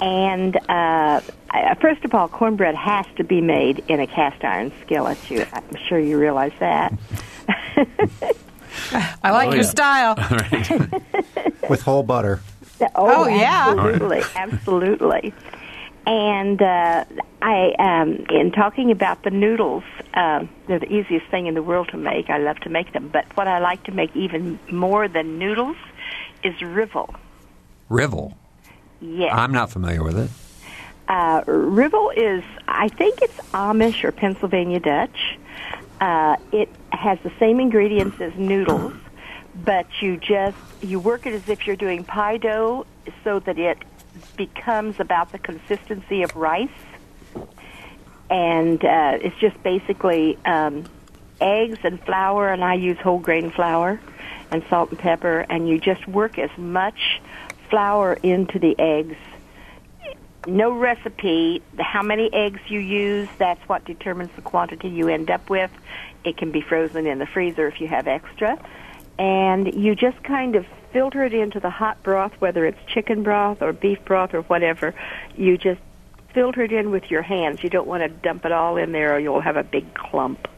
And 0.00 0.56
uh, 0.68 1.20
I- 1.50 1.74
first 1.80 2.04
of 2.04 2.14
all, 2.14 2.28
cornbread 2.28 2.74
has 2.74 3.06
to 3.16 3.24
be 3.24 3.40
made 3.40 3.82
in 3.88 4.00
a 4.00 4.06
cast 4.06 4.44
iron 4.44 4.72
skillet. 4.82 5.16
You, 5.30 5.46
I'm 5.52 5.64
sure 5.88 5.98
you 5.98 6.18
realize 6.18 6.52
that. 6.60 6.92
I 8.92 9.30
like 9.30 9.48
Oh, 9.48 9.52
your 9.52 9.62
yeah. 9.62 9.62
style. 9.62 10.14
All 10.18 10.36
right. 10.36 11.02
With 11.70 11.80
whole 11.82 12.02
butter. 12.02 12.40
Oh, 12.94 13.26
yeah. 13.26 13.68
absolutely, 13.78 14.22
absolutely. 14.36 15.32
And 16.06 16.60
uh, 16.60 17.04
I, 17.40 17.74
um, 17.78 18.26
in 18.28 18.52
talking 18.52 18.90
about 18.90 19.22
the 19.22 19.30
noodles, 19.30 19.84
um, 20.12 20.50
they're 20.66 20.78
the 20.78 20.92
easiest 20.92 21.26
thing 21.28 21.46
in 21.46 21.54
the 21.54 21.62
world 21.62 21.88
to 21.88 21.96
make. 21.96 22.28
I 22.28 22.38
love 22.38 22.60
to 22.60 22.68
make 22.68 22.92
them, 22.92 23.08
but 23.08 23.24
what 23.36 23.48
I 23.48 23.58
like 23.58 23.84
to 23.84 23.92
make 23.92 24.14
even 24.14 24.58
more 24.70 25.08
than 25.08 25.38
noodles 25.38 25.76
is 26.42 26.60
rivel. 26.60 27.14
Rivel. 27.88 28.36
Yes, 29.00 29.32
I'm 29.34 29.52
not 29.52 29.70
familiar 29.70 30.02
with 30.02 30.18
it. 30.18 30.30
uh, 31.08 31.42
rivel 31.46 32.10
is, 32.10 32.42
I 32.68 32.88
think 32.88 33.20
it's 33.22 33.36
Amish 33.52 34.04
or 34.04 34.12
Pennsylvania 34.12 34.80
Dutch. 34.80 35.38
Uh, 36.00 36.36
it 36.52 36.68
has 36.90 37.18
the 37.22 37.32
same 37.38 37.60
ingredients 37.60 38.20
as 38.20 38.34
noodles, 38.36 38.94
but 39.54 39.86
you 40.00 40.16
just 40.16 40.56
you 40.82 41.00
work 41.00 41.24
it 41.26 41.32
as 41.32 41.48
if 41.48 41.66
you're 41.66 41.76
doing 41.76 42.04
pie 42.04 42.36
dough, 42.36 42.86
so 43.22 43.40
that 43.40 43.58
it 43.58 43.78
becomes 44.36 45.00
about 45.00 45.32
the 45.32 45.38
consistency 45.38 46.22
of 46.22 46.34
rice, 46.36 46.68
and 48.30 48.84
uh, 48.84 49.18
it's 49.20 49.38
just 49.38 49.62
basically 49.62 50.38
um, 50.44 50.84
eggs 51.40 51.78
and 51.84 52.00
flour, 52.04 52.48
and 52.48 52.64
I 52.64 52.74
use 52.74 52.98
whole 52.98 53.18
grain 53.18 53.50
flour 53.50 54.00
and 54.50 54.64
salt 54.68 54.90
and 54.90 54.98
pepper, 54.98 55.46
and 55.48 55.68
you 55.68 55.78
just 55.78 56.06
work 56.06 56.38
as 56.38 56.50
much 56.56 57.20
flour 57.68 58.14
into 58.22 58.58
the 58.58 58.74
eggs 58.78 59.16
no 60.46 60.72
recipe. 60.72 61.62
How 61.78 62.02
many 62.02 62.32
eggs 62.32 62.60
you 62.68 62.80
use, 62.80 63.28
that's 63.38 63.66
what 63.68 63.84
determines 63.84 64.30
the 64.36 64.42
quantity 64.42 64.88
you 64.88 65.08
end 65.08 65.30
up 65.30 65.48
with. 65.50 65.70
It 66.24 66.36
can 66.36 66.50
be 66.50 66.60
frozen 66.60 67.06
in 67.06 67.18
the 67.18 67.26
freezer 67.26 67.66
if 67.68 67.80
you 67.80 67.88
have 67.88 68.06
extra. 68.06 68.58
And 69.18 69.74
you 69.74 69.94
just 69.94 70.22
kind 70.22 70.56
of 70.56 70.66
filter 70.94 71.24
it 71.24 71.34
into 71.34 71.58
the 71.60 71.68
hot 71.70 72.00
broth, 72.04 72.32
whether 72.38 72.64
it's 72.64 72.78
chicken 72.86 73.22
broth 73.24 73.60
or 73.60 73.72
beef 73.74 73.98
broth 74.06 74.32
or 74.32 74.42
whatever. 74.42 74.94
You 75.36 75.58
just 75.58 75.80
filter 76.32 76.62
it 76.62 76.72
in 76.72 76.90
with 76.92 77.10
your 77.10 77.20
hands. 77.22 77.62
You 77.64 77.68
don't 77.68 77.86
want 77.88 78.02
to 78.04 78.08
dump 78.08 78.46
it 78.46 78.52
all 78.52 78.76
in 78.78 78.92
there 78.92 79.14
or 79.14 79.18
you'll 79.18 79.40
have 79.40 79.56
a 79.56 79.64
big 79.64 79.92
clump. 79.92 80.48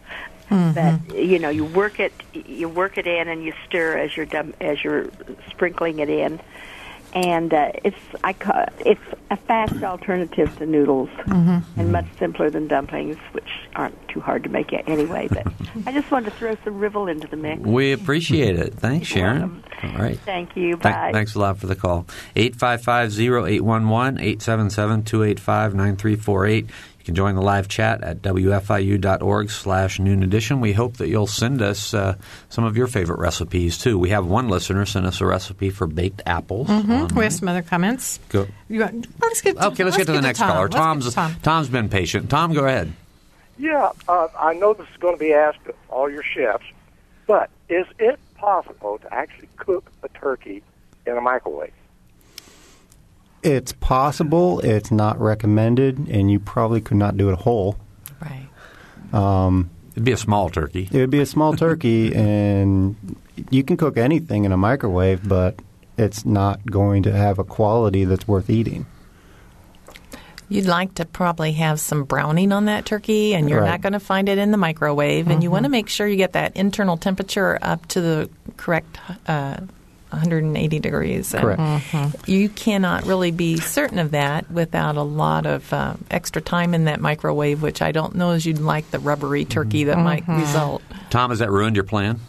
But 0.49 1.01
you 1.15 1.39
know, 1.41 1.49
you 1.49 1.65
work 1.65 1.99
it, 1.99 2.13
you 2.33 2.69
work 2.69 2.99
it 2.99 3.07
in, 3.09 3.27
and 3.27 3.43
you 3.43 3.53
stir 3.67 3.99
as 3.99 4.17
you're 4.17 4.27
dump, 4.27 4.55
as 4.61 4.85
you're 4.85 5.09
sprinkling 5.51 5.99
it 5.99 6.09
in 6.09 6.39
and 7.15 7.55
uh, 7.55 7.71
it's 7.83 7.97
I 8.23 8.33
ca- 8.35 8.67
it's 8.81 9.01
a 9.31 9.37
fast 9.39 9.83
alternative 9.83 10.55
to 10.59 10.67
noodles 10.67 11.09
and 11.27 11.91
much 11.91 12.05
simpler 12.19 12.51
than 12.51 12.69
dumplings, 12.69 13.17
which 13.33 13.49
aren't 13.75 13.97
too 14.09 14.21
hard 14.21 14.43
to 14.45 14.51
make 14.51 14.73
a- 14.73 14.87
anyway. 14.89 15.27
But 15.29 15.47
I 15.87 15.93
just 15.93 16.11
wanted 16.11 16.31
to 16.31 16.37
throw 16.37 16.57
some 16.63 16.79
rivel 16.79 17.09
into 17.09 17.27
the 17.27 17.37
mix. 17.37 17.63
We 17.63 17.93
appreciate 17.93 18.59
it. 18.59 18.75
Thanks, 18.75 19.11
You're 19.15 19.25
Sharon. 19.35 19.65
Welcome. 19.83 20.01
All 20.01 20.07
right. 20.07 20.19
Thank 20.21 20.57
you. 20.57 20.77
Thank- 20.77 20.97
Bye. 20.97 21.13
thanks 21.13 21.35
a 21.35 21.39
lot 21.39 21.59
for 21.59 21.67
the 21.67 21.77
call. 21.77 22.07
855-0811, 22.35 24.19
877-285-9348. 24.39 26.69
You 26.99 27.05
can 27.05 27.15
join 27.15 27.37
the 27.37 27.43
live 27.43 27.69
chat 27.69 28.03
at 28.03 28.21
wfiu.org 28.23 29.51
slash 29.51 30.01
noon 30.01 30.25
edition. 30.25 30.61
We 30.61 30.73
hope 30.73 30.97
that 30.97 31.07
you'll 31.09 31.29
send 31.29 31.63
us 31.63 31.95
uh, 31.95 32.17
some 32.49 32.65
of 32.65 32.77
your 32.77 32.89
favorite 32.89 33.21
recipes, 33.21 33.79
too. 33.79 33.97
We 33.97 34.11
have 34.11 34.27
one 34.27 34.49
listener 34.49 34.85
send 34.87 35.07
us 35.07 35.21
a 35.21 35.27
recipe 35.27 35.71
for 35.71 35.87
baked 35.87 36.21
apples. 36.27 36.69
Um, 36.69 37.07
We 37.15 37.23
have 37.23 37.33
some 37.33 37.47
other 37.49 37.63
comments. 37.63 38.19
go- 38.29 38.49
You 38.69 38.81
want, 38.81 39.07
let's 39.23 39.41
get 39.41 39.57
to, 39.57 39.67
Okay, 39.69 39.85
let's, 39.85 39.97
get 39.97 40.07
to 40.07 40.13
the 40.13 40.21
next 40.21 40.41
Tom. 40.41 40.51
caller. 40.51 40.63
Let's 40.69 40.75
get 40.75 40.81
to 40.81 40.85
Tom's, 40.85 41.15
Tom. 41.15 41.37
Tom's 41.43 41.69
been 41.69 41.89
patient. 41.89 42.29
Tom, 42.29 42.53
go 42.53 42.65
ahead. 42.67 42.93
Yeah, 43.59 43.91
uh, 44.09 44.27
I 44.39 44.55
know 44.55 44.75
this 44.75 44.89
is 44.89 44.97
going 44.99 45.15
to 45.15 45.21
be 45.21 45.33
asked 45.33 45.65
of 45.67 45.75
all 45.89 46.11
your 46.11 46.25
chefs, 46.25 46.65
but 47.29 47.51
is 47.69 47.87
it 48.01 48.19
possible 48.37 48.99
to 48.99 49.15
actually 49.15 49.49
cook 49.57 49.91
a 50.03 50.09
turkey 50.09 50.63
in 51.07 51.17
a 51.17 51.21
microwave? 51.21 51.73
It's 53.43 53.73
possible. 53.73 54.61
It's 54.61 54.91
not 54.91 55.21
recommended, 55.21 56.09
and 56.09 56.31
you 56.31 56.41
probably 56.41 56.81
could 56.81 56.97
not 56.97 57.17
do 57.17 57.31
it 57.31 57.39
whole. 57.39 57.77
Right. 58.21 58.49
Um, 59.13 59.71
It'd 59.93 60.05
be 60.05 60.13
a 60.13 60.17
small 60.17 60.51
turkey. 60.51 60.89
It 60.91 60.99
would 60.99 61.11
be 61.11 61.21
a 61.21 61.27
small 61.27 61.55
turkey, 61.55 62.15
and 62.15 62.97
you 63.51 63.63
can 63.63 63.77
cook 63.77 63.97
anything 63.97 64.45
in 64.45 64.53
a 64.53 64.57
microwave, 64.57 65.27
but 65.27 65.61
it's 65.97 66.27
not 66.27 66.65
going 66.67 67.03
to 67.05 67.13
have 67.13 67.39
a 67.39 67.45
quality 67.45 68.05
that's 68.05 68.27
worth 68.27 68.51
eating. 68.51 68.87
You'd 70.49 70.67
like 70.67 70.95
to 70.95 71.05
probably 71.05 71.53
have 71.53 71.81
some 71.81 72.05
browning 72.05 72.53
on 72.53 72.67
that 72.67 72.85
turkey, 72.87 73.35
and 73.35 73.51
you're 73.51 73.61
Right. 73.61 73.71
not 73.71 73.81
going 73.81 73.95
to 73.95 74.01
find 74.01 74.29
it 74.29 74.39
in 74.39 74.53
the 74.53 74.57
microwave. 74.57 75.29
And 75.29 75.43
you 75.43 75.51
want 75.51 75.65
to 75.65 75.69
make 75.71 75.89
sure 75.89 76.07
you 76.07 76.17
get 76.17 76.35
that 76.35 76.57
internal 76.57 76.97
temperature 76.97 77.59
up 77.61 77.85
to 77.89 78.01
the 78.01 78.31
correct 78.57 78.99
uh, 79.27 79.57
180 80.11 80.79
degrees. 80.79 81.35
And 81.35 81.43
Correct. 81.43 82.29
You 82.29 82.49
cannot 82.49 83.07
really 83.07 83.33
be 83.33 83.57
certain 83.59 83.99
of 83.99 84.13
that 84.13 84.49
without 84.51 84.97
a 84.97 85.03
lot 85.03 85.47
of 85.47 85.73
uh, 85.73 85.95
extra 86.13 86.41
time 86.41 86.75
in 86.75 86.85
that 86.85 87.01
microwave, 87.01 87.61
which 87.61 87.83
I 87.83 87.91
don't 87.91 88.15
know 88.15 88.31
as 88.31 88.47
you'd 88.47 88.59
like 88.61 88.89
the 88.93 89.01
rubbery 89.01 89.45
turkey 89.45 89.85
that 89.85 89.99
might 89.99 90.27
result. 90.29 90.81
Tom, 91.11 91.31
has 91.31 91.41
that 91.41 91.51
ruined 91.51 91.75
your 91.77 91.85
plan? 91.85 92.21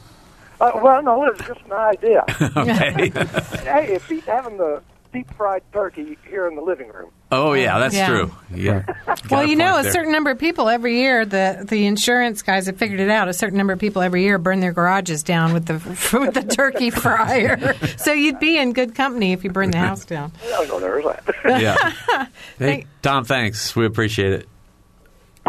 Uh, 0.60 0.72
well, 0.82 1.04
no, 1.04 1.24
it's 1.26 1.46
just 1.46 1.62
an 1.68 1.74
idea. 1.74 2.24
Okay. 2.58 3.10
hey, 3.64 3.94
if 3.94 4.08
he's 4.10 4.26
having 4.26 4.58
the 4.58 4.82
deep 5.14 5.34
fried 5.36 5.62
turkey 5.74 6.18
here 6.30 6.48
in 6.48 6.56
the 6.56 6.62
living 6.62 6.88
room, 6.90 7.12
oh 7.32 7.54
yeah, 7.54 7.80
that's 7.80 7.96
Yeah. 7.96 8.08
true. 8.08 8.32
Yeah. 8.54 8.84
Well, 9.30 9.46
you 9.46 9.56
know, 9.56 9.72
point 9.74 9.80
a 9.80 9.84
there. 9.84 9.92
certain 9.92 10.12
number 10.12 10.30
of 10.32 10.40
people 10.40 10.70
every 10.70 11.00
year, 11.00 11.26
the 11.26 11.66
the 11.68 11.86
insurance 11.86 12.42
guys 12.42 12.68
have 12.68 12.78
figured 12.78 13.00
it 13.00 13.10
out. 13.10 13.28
A 13.28 13.34
certain 13.34 13.58
number 13.58 13.74
of 13.74 13.80
people 13.80 14.02
every 14.02 14.24
year 14.24 14.38
burn 14.38 14.60
their 14.60 14.74
garages 14.74 15.24
down 15.24 15.54
with 15.54 15.66
the 15.66 15.74
with 16.20 16.34
the 16.34 16.44
turkey 16.44 16.90
fryer. 16.90 17.76
so 17.98 18.12
you'd 18.14 18.40
be 18.40 18.58
in 18.58 18.74
good 18.74 18.96
company 18.96 19.34
if 19.34 19.44
you 19.44 19.50
burned 19.50 19.74
the 19.74 19.78
house 19.80 20.06
down. 20.06 20.32
no, 20.50 20.64
no, 20.66 20.80
there's 20.80 21.04
that. 21.06 21.24
Yeah. 21.62 22.26
Hey, 22.60 22.86
Tom, 23.04 23.24
thanks. 23.24 23.76
We 23.76 23.86
appreciate 23.86 24.34
it. 24.34 24.50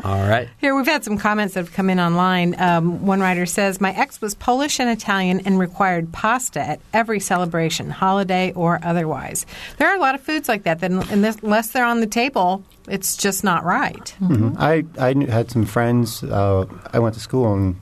All 0.08 0.26
right. 0.26 0.48
Here, 0.58 0.74
we've 0.74 0.86
had 0.86 1.04
some 1.04 1.18
comments 1.18 1.52
that 1.52 1.60
have 1.66 1.74
come 1.74 1.90
in 1.90 2.00
online. 2.00 2.58
Um, 2.58 3.04
one 3.04 3.20
writer 3.20 3.44
says, 3.44 3.78
My 3.78 3.92
ex 3.92 4.22
was 4.22 4.34
Polish 4.34 4.80
and 4.80 4.88
Italian 4.88 5.40
and 5.40 5.58
required 5.58 6.12
pasta 6.12 6.60
at 6.60 6.80
every 6.94 7.20
celebration, 7.20 7.90
holiday 7.90 8.52
or 8.54 8.80
otherwise. 8.82 9.44
There 9.76 9.86
are 9.86 9.94
a 9.94 10.00
lot 10.00 10.14
of 10.14 10.22
foods 10.22 10.48
like 10.48 10.62
that 10.62 10.80
that, 10.80 10.90
unless 10.90 11.36
unless 11.42 11.70
they're 11.72 11.84
on 11.84 12.00
the 12.00 12.06
table, 12.06 12.64
it's 12.88 13.18
just 13.18 13.44
not 13.44 13.64
right. 13.64 14.14
Mhm. 14.20 14.56
I 14.58 14.84
I 14.98 15.12
knew- 15.12 15.26
had 15.26 15.50
some 15.50 15.66
friends. 15.66 16.22
Uh, 16.22 16.64
I 16.90 16.98
went 17.00 17.14
to 17.14 17.20
school 17.20 17.52
in, 17.54 17.76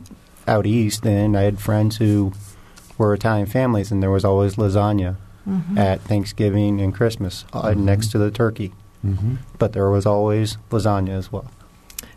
out 0.49 0.67
east, 0.67 1.07
and 1.07 1.37
I 1.39 1.43
had 1.43 1.61
friends 1.61 1.97
who 1.99 2.33
were 2.99 3.15
Italian 3.15 3.47
families, 3.47 3.93
and 3.93 4.03
there 4.03 4.11
was 4.11 4.25
always 4.25 4.57
lasagna 4.57 5.15
at 5.77 6.01
Thanksgiving 6.01 6.81
and 6.81 6.93
Christmas 6.93 7.45
uh, 7.53 7.73
next 7.77 8.09
to 8.11 8.19
the 8.19 8.33
turkey. 8.33 8.73
Mm-hmm. 9.07 9.37
But 9.59 9.75
there 9.75 9.89
was 9.91 10.05
always 10.05 10.59
lasagna 10.71 11.11
as 11.11 11.31
well. 11.31 11.47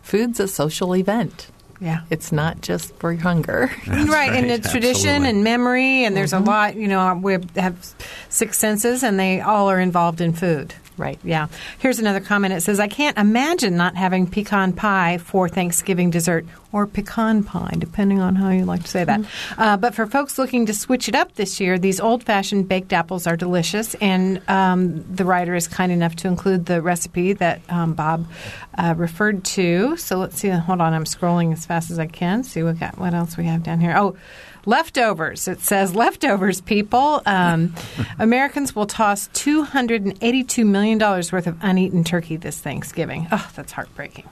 Food's 0.10 0.40
a 0.40 0.48
social 0.48 0.96
event. 0.96 1.50
Yeah. 1.80 2.02
It's 2.10 2.32
not 2.32 2.62
just 2.62 2.96
for 2.96 3.14
hunger. 3.14 3.70
right, 3.88 4.34
and 4.34 4.50
it's 4.50 4.72
tradition 4.72 5.10
absolutely. 5.10 5.30
and 5.30 5.44
memory, 5.44 6.04
and 6.04 6.18
there's 6.18 6.34
a 6.34 6.38
mm-hmm. 6.38 6.48
lot. 6.48 6.76
You 6.76 6.88
know, 6.88 7.20
we 7.22 7.38
have 7.56 7.94
six 8.28 8.58
senses, 8.58 9.04
and 9.04 9.20
they 9.20 9.40
all 9.40 9.70
are 9.70 9.80
involved 9.80 10.20
in 10.20 10.34
food. 10.34 10.74
Right. 11.00 11.18
Yeah. 11.24 11.48
Here's 11.80 12.00
another 12.00 12.20
comment. 12.20 12.54
It 12.54 12.62
says, 12.62 12.80
"I 12.80 12.88
can't 12.88 13.18
imagine 13.18 13.78
not 13.78 13.96
having 13.96 14.28
pecan 14.28 14.74
pie 14.74 15.18
for 15.18 15.48
Thanksgiving 15.48 16.10
dessert, 16.10 16.46
or 16.72 16.86
pecan 16.86 17.44
pie, 17.44 17.74
depending 17.78 18.20
on 18.20 18.36
how 18.36 18.50
you 18.50 18.66
like 18.66 18.84
to 18.84 18.88
say 18.88 19.04
that. 19.04 19.22
Uh, 19.58 19.78
but 19.78 19.96
for 19.96 20.06
folks 20.06 20.38
looking 20.38 20.66
to 20.68 20.74
switch 20.74 21.08
it 21.08 21.16
up 21.16 21.34
this 21.36 21.60
year, 21.60 21.80
these 21.80 22.00
old-fashioned 22.00 22.68
baked 22.68 22.94
apples 22.94 23.26
are 23.26 23.36
delicious, 23.38 23.96
and 23.96 24.42
um, 24.50 25.04
the 25.16 25.26
writer 25.26 25.56
is 25.56 25.68
kind 25.68 25.92
enough 25.92 26.16
to 26.18 26.28
include 26.28 26.66
the 26.66 26.82
recipe 26.82 27.34
that 27.34 27.62
um, 27.70 27.94
Bob 27.94 28.28
uh, 28.78 28.94
referred 28.98 29.44
to. 29.46 29.98
So 29.98 30.18
let's 30.18 30.38
see. 30.38 30.50
Hold 30.50 30.82
on, 30.82 30.94
I'm 30.94 31.06
scrolling 31.06 31.54
as 31.54 31.66
fast 31.66 31.90
as 31.92 31.98
I 31.98 32.08
can. 32.08 32.44
See 32.44 32.62
what 32.62 32.80
got, 32.80 33.00
what 33.00 33.14
else 33.14 33.38
we 33.38 33.46
have 33.46 33.64
down 33.64 33.80
here. 33.80 33.96
Oh. 33.98 34.18
Leftovers. 34.66 35.48
It 35.48 35.62
says 35.62 35.96
leftovers, 35.96 36.62
people. 36.62 37.22
Um, 37.26 37.74
Americans 38.20 38.76
will 38.76 38.86
toss 38.86 39.28
$282 39.30 40.66
million 40.66 41.00
worth 41.00 41.48
of 41.48 41.58
uneaten 41.62 42.04
turkey 42.04 42.38
this 42.38 42.60
Thanksgiving. 42.60 43.28
Oh, 43.32 43.50
that's 43.56 43.72
heartbreaking. 43.72 44.28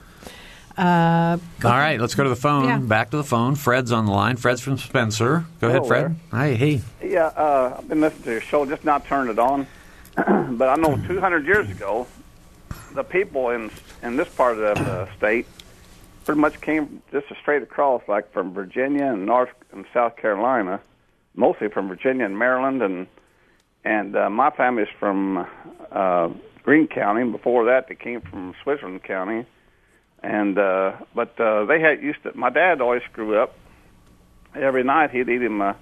Uh, 0.76 1.38
All 1.64 1.70
right, 1.70 2.00
let's 2.00 2.14
go 2.14 2.22
to 2.22 2.28
the 2.28 2.36
phone. 2.36 2.64
Yeah. 2.64 2.78
Back 2.78 3.10
to 3.10 3.16
the 3.16 3.24
phone. 3.24 3.56
Fred's 3.56 3.90
on 3.90 4.06
the 4.06 4.12
line. 4.12 4.36
Fred's 4.36 4.60
from 4.60 4.78
Spencer. 4.78 5.44
Go 5.60 5.68
ahead, 5.68 5.78
Hello 5.78 5.88
Fred. 5.88 6.16
Hi, 6.30 6.54
hey. 6.54 6.82
Yeah, 7.02 7.26
uh, 7.26 7.76
I've 7.78 7.88
been 7.88 8.00
listening 8.00 8.22
to 8.24 8.30
your 8.32 8.40
show, 8.40 8.64
just 8.64 8.84
not 8.84 9.04
turned 9.06 9.28
it 9.28 9.40
on. 9.40 9.66
but 10.16 10.68
I 10.68 10.76
know 10.76 10.96
200 11.08 11.46
years 11.46 11.68
ago, 11.68 12.06
the 12.94 13.02
people 13.02 13.50
in 13.50 13.70
in 14.02 14.16
this 14.16 14.28
part 14.28 14.58
of 14.58 14.78
the 14.78 15.08
state 15.16 15.46
pretty 16.24 16.40
much 16.40 16.60
came 16.60 17.02
just 17.10 17.26
straight 17.40 17.62
across, 17.62 18.02
like 18.06 18.30
from 18.32 18.52
Virginia 18.52 19.06
and 19.06 19.26
North 19.26 19.50
and 19.72 19.84
South 19.92 20.16
Carolina, 20.16 20.80
mostly 21.34 21.68
from 21.68 21.88
Virginia 21.88 22.24
and 22.24 22.38
Maryland, 22.38 22.82
and 22.82 23.06
and 23.84 24.16
uh, 24.16 24.28
my 24.28 24.50
family's 24.50 24.88
from 24.98 25.46
uh, 25.90 26.28
Greene 26.62 26.88
County. 26.88 27.30
Before 27.30 27.66
that, 27.66 27.88
they 27.88 27.94
came 27.94 28.20
from 28.20 28.54
Switzerland 28.62 29.02
County, 29.02 29.46
and 30.22 30.58
uh, 30.58 30.92
but 31.14 31.38
uh, 31.40 31.64
they 31.64 31.80
had 31.80 32.02
used 32.02 32.22
to. 32.24 32.36
My 32.36 32.50
dad 32.50 32.80
always 32.80 33.02
grew 33.12 33.38
up. 33.38 33.54
Every 34.54 34.82
night 34.82 35.10
he'd 35.10 35.28
eat 35.28 35.42
him 35.42 35.60
a, 35.60 35.76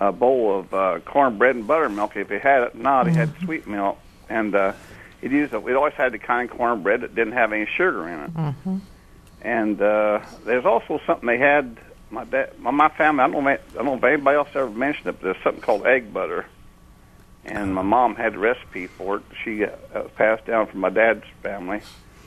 a 0.00 0.12
bowl 0.12 0.60
of 0.60 0.72
uh, 0.74 1.00
cornbread 1.04 1.56
and 1.56 1.66
buttermilk 1.66 2.16
if 2.16 2.28
he 2.30 2.38
had 2.38 2.62
it. 2.62 2.74
Not 2.74 3.06
he 3.08 3.14
had 3.14 3.34
sweet 3.44 3.66
milk, 3.66 3.98
and 4.28 4.54
uh, 4.54 4.72
he'd 5.20 5.32
use 5.32 5.52
it. 5.52 5.62
We 5.62 5.74
always 5.74 5.94
had 5.94 6.12
the 6.12 6.18
kind 6.18 6.50
of 6.50 6.56
cornbread 6.56 7.02
that 7.02 7.14
didn't 7.14 7.34
have 7.34 7.52
any 7.52 7.66
sugar 7.76 8.08
in 8.08 8.20
it. 8.20 8.30
And 9.42 9.80
uh, 9.82 10.20
there's 10.44 10.64
also 10.64 11.00
something 11.06 11.26
they 11.26 11.38
had. 11.38 11.76
My 12.10 12.24
dad, 12.24 12.58
my, 12.58 12.70
my 12.70 12.88
family. 12.88 13.22
I 13.24 13.28
don't 13.30 13.44
know. 13.44 13.50
if- 13.50 13.60
I 13.72 13.74
don't 13.76 13.84
know 13.86 13.94
if 13.96 14.04
anybody 14.04 14.36
else 14.36 14.48
ever 14.54 14.70
mentioned 14.70 15.06
it. 15.08 15.12
But 15.20 15.22
there's 15.22 15.42
something 15.44 15.60
called 15.62 15.86
egg 15.86 16.12
butter, 16.12 16.46
and 17.44 17.74
my 17.74 17.82
mom 17.82 18.14
had 18.16 18.34
the 18.34 18.38
recipe 18.38 18.86
for 18.86 19.16
it. 19.16 19.22
She 19.44 19.64
uh, 19.64 19.70
uh, 19.94 20.02
passed 20.16 20.46
down 20.46 20.66
from 20.68 20.80
my 20.80 20.90
dad's 20.90 21.24
family. 21.42 21.80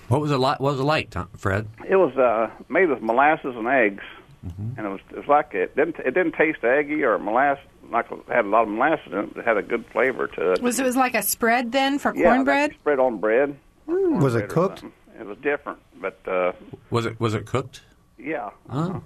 What 0.08 0.22
was 0.22 0.32
it 0.32 0.38
like? 0.38 0.60
What 0.60 0.72
was 0.74 0.80
it 0.80 0.84
like, 0.84 1.10
Tom, 1.10 1.30
Fred? 1.38 1.68
It 1.88 1.96
was 1.96 2.16
uh, 2.18 2.50
made 2.70 2.90
with 2.90 3.02
molasses 3.02 3.56
and 3.56 3.68
eggs, 3.68 4.04
and 4.44 4.78
it 4.86 4.90
was 4.90 5.00
it 5.12 5.18
was 5.18 5.28
like 5.28 5.54
it 5.54 5.76
didn't 5.76 5.98
it 6.00 6.12
didn't 6.14 6.34
taste 6.34 6.64
eggy 6.64 7.04
or 7.04 7.18
molasses. 7.18 7.64
Like 7.90 8.12
it 8.12 8.20
had 8.28 8.46
a 8.46 8.48
lot 8.48 8.64
of 8.64 8.70
molasses 8.70 9.12
in 9.12 9.18
it. 9.20 9.34
but 9.34 9.40
It 9.42 9.46
had 9.48 9.58
a 9.58 9.62
good 9.62 9.86
flavor 9.88 10.28
to 10.28 10.52
it. 10.54 10.62
was 10.62 10.80
it 10.80 10.86
was 10.86 10.96
like 10.96 11.16
a 11.16 11.22
spread 11.24 11.72
then 11.72 11.98
for 12.00 12.16
yeah, 12.16 12.24
cornbread? 12.34 12.70
like 12.72 12.80
spread 12.80 13.00
on 13.00 13.18
bread. 13.20 13.58
or 13.88 13.96
Was 14.20 14.36
it 14.36 14.48
cooked? 14.50 14.84
It 15.20 15.26
was 15.26 15.38
different, 15.40 15.80
but 16.00 16.18
uh, 16.28 16.52
Was 16.90 17.06
it 17.06 17.20
was 17.20 17.34
it 17.34 17.46
cooked? 17.46 17.82
yeah, 18.18 18.50
Oh. 18.70 19.02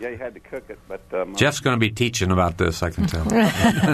Yeah, 0.00 0.08
you 0.10 0.16
had 0.18 0.34
to 0.34 0.40
cook 0.40 0.64
it. 0.68 0.78
But 0.88 1.02
um, 1.12 1.34
Jeff's 1.36 1.60
going 1.60 1.76
to 1.76 1.80
be 1.80 1.90
teaching 1.90 2.30
about 2.30 2.58
this. 2.58 2.82
I 2.82 2.90
can 2.90 3.06
tell. 3.06 3.24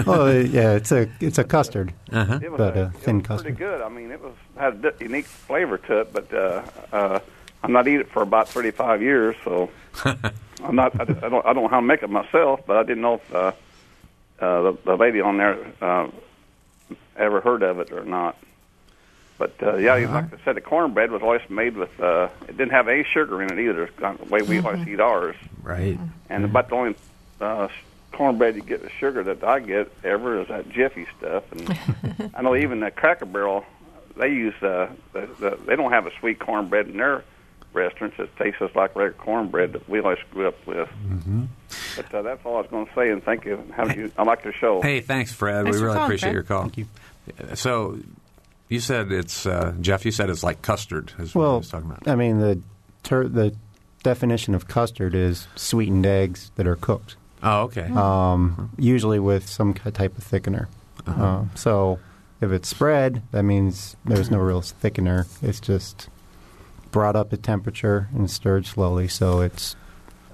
well, 0.05 0.21
uh, 0.27 0.31
yeah, 0.31 0.73
it's 0.73 0.91
a 0.91 1.09
it's 1.19 1.37
a 1.37 1.43
custard, 1.43 1.93
Uh-huh. 2.11 2.39
it 2.41 2.51
was, 2.51 2.57
but 2.57 2.77
a, 2.77 2.83
a 2.85 2.89
thin 2.91 3.19
it 3.19 3.29
was 3.29 3.41
pretty 3.41 3.55
custard. 3.55 3.57
good. 3.57 3.81
I 3.81 3.89
mean, 3.89 4.11
it 4.11 4.21
was 4.21 4.33
had 4.57 4.83
a 4.85 4.91
di- 4.91 5.03
unique 5.05 5.25
flavor 5.25 5.77
to 5.77 6.01
it. 6.01 6.13
But 6.13 6.33
uh, 6.33 6.63
uh, 6.91 7.19
I'm 7.63 7.71
not 7.71 7.87
eating 7.87 8.01
it 8.01 8.09
for 8.11 8.21
about 8.21 8.49
35 8.49 9.01
years, 9.01 9.35
so 9.43 9.69
I'm 10.05 10.75
not. 10.75 10.99
I, 10.99 11.03
I 11.03 11.29
don't. 11.29 11.45
I 11.45 11.53
don't 11.53 11.63
know 11.63 11.67
how 11.67 11.79
to 11.79 11.85
make 11.85 12.03
it 12.03 12.09
myself, 12.09 12.61
but 12.65 12.77
I 12.77 12.83
didn't 12.83 13.01
know 13.01 13.15
if 13.15 13.33
uh, 13.35 13.51
uh, 14.39 14.61
the, 14.63 14.77
the 14.85 14.95
lady 14.95 15.21
on 15.21 15.37
there 15.37 15.57
uh, 15.81 16.07
ever 17.15 17.41
heard 17.41 17.63
of 17.63 17.79
it 17.79 17.91
or 17.91 18.03
not. 18.05 18.37
But 19.41 19.55
uh, 19.63 19.77
yeah, 19.77 19.95
like 19.95 20.31
I 20.39 20.45
said, 20.45 20.55
the 20.55 20.61
cornbread 20.61 21.09
was 21.09 21.23
always 21.23 21.41
made 21.49 21.75
with. 21.75 21.99
Uh, 21.99 22.29
it 22.47 22.57
didn't 22.57 22.73
have 22.73 22.87
any 22.87 23.03
sugar 23.03 23.41
in 23.41 23.51
it 23.51 23.57
either. 23.57 23.85
It's 23.85 23.97
kind 23.97 24.19
the 24.19 24.25
way 24.25 24.43
we 24.43 24.59
always 24.59 24.87
eat 24.87 24.99
ours. 24.99 25.35
Right. 25.63 25.97
And 26.29 26.45
about 26.45 26.69
the 26.69 26.75
only 26.75 26.95
uh, 27.39 27.67
cornbread 28.11 28.55
you 28.55 28.61
get 28.61 28.83
with 28.83 28.91
sugar 28.99 29.23
that 29.23 29.43
I 29.43 29.59
get 29.59 29.91
ever 30.03 30.41
is 30.41 30.47
that 30.49 30.69
Jiffy 30.69 31.07
stuff. 31.17 31.51
And 31.53 32.31
I 32.35 32.43
know 32.43 32.55
even 32.55 32.81
the 32.81 32.91
Cracker 32.91 33.25
Barrel, 33.25 33.65
they 34.15 34.27
use 34.27 34.53
uh, 34.61 34.91
the, 35.13 35.27
the 35.39 35.57
they 35.65 35.75
don't 35.75 35.91
have 35.91 36.05
a 36.05 36.11
sweet 36.19 36.37
cornbread 36.37 36.89
in 36.89 36.97
their 36.97 37.23
restaurants. 37.73 38.19
It 38.19 38.29
tastes 38.37 38.59
just 38.59 38.75
like 38.75 38.95
regular 38.95 39.13
cornbread 39.13 39.73
that 39.73 39.89
we 39.89 40.01
always 40.01 40.19
grew 40.29 40.49
up 40.49 40.67
with. 40.67 40.87
Mm-hmm. 41.03 41.45
But 41.95 42.13
uh, 42.13 42.21
that's 42.21 42.45
all 42.45 42.57
I 42.57 42.61
was 42.61 42.69
going 42.69 42.85
to 42.85 42.93
say. 42.93 43.09
And 43.09 43.23
thank 43.23 43.45
you. 43.45 43.59
How 43.75 43.85
did 43.85 43.97
you? 43.97 44.11
I 44.19 44.21
like 44.21 44.43
the 44.43 44.53
show. 44.53 44.83
Hey, 44.83 45.01
thanks, 45.01 45.33
Fred. 45.33 45.63
Thanks 45.63 45.79
we 45.79 45.83
really 45.83 45.95
calling, 45.95 46.09
appreciate 46.09 46.27
Fred. 46.27 46.33
your 46.35 46.43
call. 46.43 46.61
Thank 46.61 46.77
you. 46.77 46.85
So, 47.55 47.97
you 48.71 48.79
said 48.79 49.11
it's 49.11 49.45
uh, 49.45 49.73
Jeff. 49.81 50.05
You 50.05 50.11
said 50.11 50.29
it's 50.29 50.43
like 50.43 50.61
custard. 50.63 51.13
Is 51.19 51.35
what 51.35 51.41
I 51.43 51.47
Well, 51.47 51.57
was 51.59 51.69
talking 51.69 51.89
about. 51.91 52.07
I 52.07 52.15
mean 52.15 52.39
the 52.39 52.59
ter- 53.03 53.27
the 53.27 53.55
definition 54.03 54.55
of 54.55 54.67
custard 54.67 55.13
is 55.13 55.47
sweetened 55.55 56.05
eggs 56.07 56.51
that 56.55 56.65
are 56.65 56.75
cooked, 56.75 57.15
Oh, 57.43 57.61
okay. 57.63 57.87
um, 57.95 58.71
usually 58.77 59.19
with 59.19 59.47
some 59.47 59.73
type 59.75 60.17
of 60.17 60.23
thickener. 60.23 60.67
Uh, 61.05 61.45
so 61.53 61.99
if 62.41 62.51
it's 62.51 62.67
spread, 62.67 63.21
that 63.31 63.43
means 63.43 63.95
there's 64.05 64.31
no 64.31 64.39
real 64.39 64.61
thickener. 64.61 65.27
It's 65.43 65.59
just 65.59 66.09
brought 66.91 67.15
up 67.15 67.31
at 67.31 67.43
temperature 67.43 68.07
and 68.15 68.29
stirred 68.29 68.65
slowly, 68.65 69.07
so 69.07 69.41
it's 69.41 69.75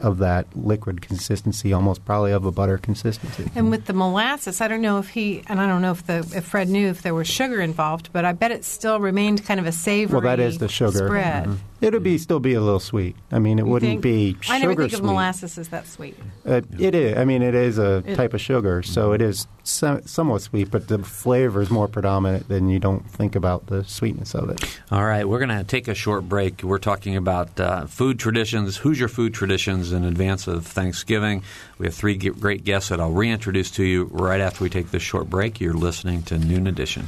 of 0.01 0.17
that 0.19 0.45
liquid 0.55 1.01
consistency, 1.01 1.73
almost 1.73 2.05
probably 2.05 2.31
of 2.31 2.45
a 2.45 2.51
butter 2.51 2.77
consistency. 2.77 3.49
And 3.55 3.69
with 3.71 3.85
the 3.85 3.93
molasses, 3.93 4.61
I 4.61 4.67
don't 4.67 4.81
know 4.81 4.99
if 4.99 5.09
he 5.09 5.43
and 5.47 5.59
I 5.59 5.67
don't 5.67 5.81
know 5.81 5.91
if 5.91 6.05
the 6.05 6.19
if 6.35 6.45
Fred 6.45 6.69
knew 6.69 6.87
if 6.89 7.01
there 7.01 7.13
was 7.13 7.27
sugar 7.27 7.61
involved, 7.61 8.09
but 8.13 8.25
I 8.25 8.31
bet 8.33 8.51
it 8.51 8.63
still 8.65 8.99
remained 8.99 9.45
kind 9.45 9.59
of 9.59 9.65
a 9.65 9.71
savory. 9.71 10.13
Well, 10.21 10.21
that 10.35 10.39
is 10.39 10.57
the 10.59 10.67
sugar. 10.69 11.07
spread. 11.07 11.45
Mhm. 11.45 11.57
It'll 11.79 11.99
be 11.99 12.17
still 12.17 12.39
be 12.39 12.53
a 12.55 12.61
little 12.61 12.79
sweet. 12.79 13.15
I 13.31 13.37
mean, 13.39 13.59
it 13.59 13.65
You 13.65 13.71
wouldn't 13.71 13.91
think? 13.91 14.01
be 14.01 14.35
sugar 14.41 14.53
I 14.53 14.59
never 14.59 14.73
think 14.75 14.91
sweet. 14.91 14.99
of 14.99 15.05
molasses 15.05 15.57
as 15.59 15.67
that 15.69 15.85
sweet. 15.87 16.17
Uh, 16.45 16.61
it 16.79 16.95
is. 16.95 17.17
I 17.17 17.23
mean, 17.23 17.43
it 17.43 17.53
is 17.53 17.77
a 17.77 18.03
It- 18.05 18.15
type 18.15 18.33
of 18.33 18.41
sugar, 18.41 18.81
so 18.81 19.11
it 19.13 19.21
is 19.21 19.45
some, 19.63 20.01
somewhat 20.07 20.41
sweet, 20.41 20.71
but 20.71 20.87
the 20.87 20.97
flavor 20.99 21.61
is 21.61 21.69
more 21.69 21.87
predominant 21.87 22.47
than 22.47 22.69
you 22.69 22.79
don't 22.79 23.07
think 23.09 23.35
about 23.35 23.67
the 23.67 23.83
sweetness 23.83 24.33
of 24.33 24.49
it. 24.49 24.63
All 24.91 25.05
right, 25.05 25.27
we're 25.27 25.39
going 25.39 25.55
to 25.55 25.63
take 25.63 25.87
a 25.87 25.93
short 25.93 26.27
break. 26.27 26.63
We're 26.63 26.77
talking 26.79 27.15
about 27.15 27.59
uh, 27.59 27.85
food 27.85 28.17
traditions, 28.17 28.77
Hoosier 28.77 29.07
food 29.07 29.33
traditions 29.35 29.91
in 29.91 30.03
advance 30.03 30.47
of 30.47 30.65
Thanksgiving. 30.65 31.43
We 31.77 31.85
have 31.85 31.93
three 31.95 32.15
great 32.17 32.63
guests 32.63 32.89
that 32.89 32.99
I'll 32.99 33.11
reintroduce 33.11 33.69
to 33.71 33.83
you 33.83 34.05
right 34.11 34.41
after 34.41 34.63
we 34.63 34.69
take 34.71 34.89
this 34.91 35.03
short 35.03 35.29
break. 35.29 35.59
You're 35.61 35.73
listening 35.73 36.23
to 36.23 36.39
Noon 36.39 36.65
Edition. 36.65 37.07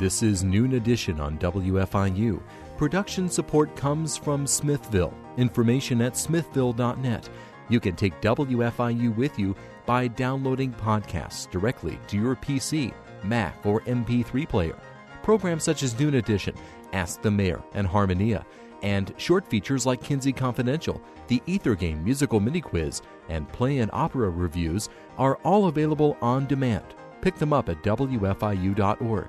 This 0.00 0.22
is 0.22 0.42
Noon 0.42 0.76
Edition 0.76 1.20
on 1.20 1.36
WFIU. 1.36 2.40
Production 2.78 3.28
support 3.28 3.76
comes 3.76 4.16
from 4.16 4.46
Smithville. 4.46 5.12
Information 5.36 6.00
at 6.00 6.16
smithville.net. 6.16 7.28
You 7.68 7.80
can 7.80 7.96
take 7.96 8.18
WFIU 8.22 9.14
with 9.14 9.38
you 9.38 9.54
by 9.84 10.08
downloading 10.08 10.72
podcasts 10.72 11.50
directly 11.50 11.98
to 12.06 12.16
your 12.16 12.34
PC, 12.34 12.94
Mac, 13.24 13.54
or 13.66 13.82
MP3 13.82 14.48
player. 14.48 14.78
Programs 15.22 15.64
such 15.64 15.82
as 15.82 16.00
Noon 16.00 16.14
Edition, 16.14 16.54
Ask 16.94 17.20
the 17.20 17.30
Mayor, 17.30 17.62
and 17.74 17.86
Harmonia, 17.86 18.46
and 18.82 19.12
short 19.18 19.46
features 19.46 19.84
like 19.84 20.02
Kinsey 20.02 20.32
Confidential, 20.32 20.98
the 21.28 21.42
Ether 21.44 21.74
Game 21.74 22.02
musical 22.02 22.40
mini 22.40 22.62
quiz, 22.62 23.02
and 23.28 23.52
play 23.52 23.80
and 23.80 23.90
opera 23.92 24.30
reviews 24.30 24.88
are 25.18 25.36
all 25.44 25.66
available 25.66 26.16
on 26.22 26.46
demand. 26.46 26.86
Pick 27.20 27.36
them 27.36 27.52
up 27.52 27.68
at 27.68 27.82
WFIU.org. 27.82 29.28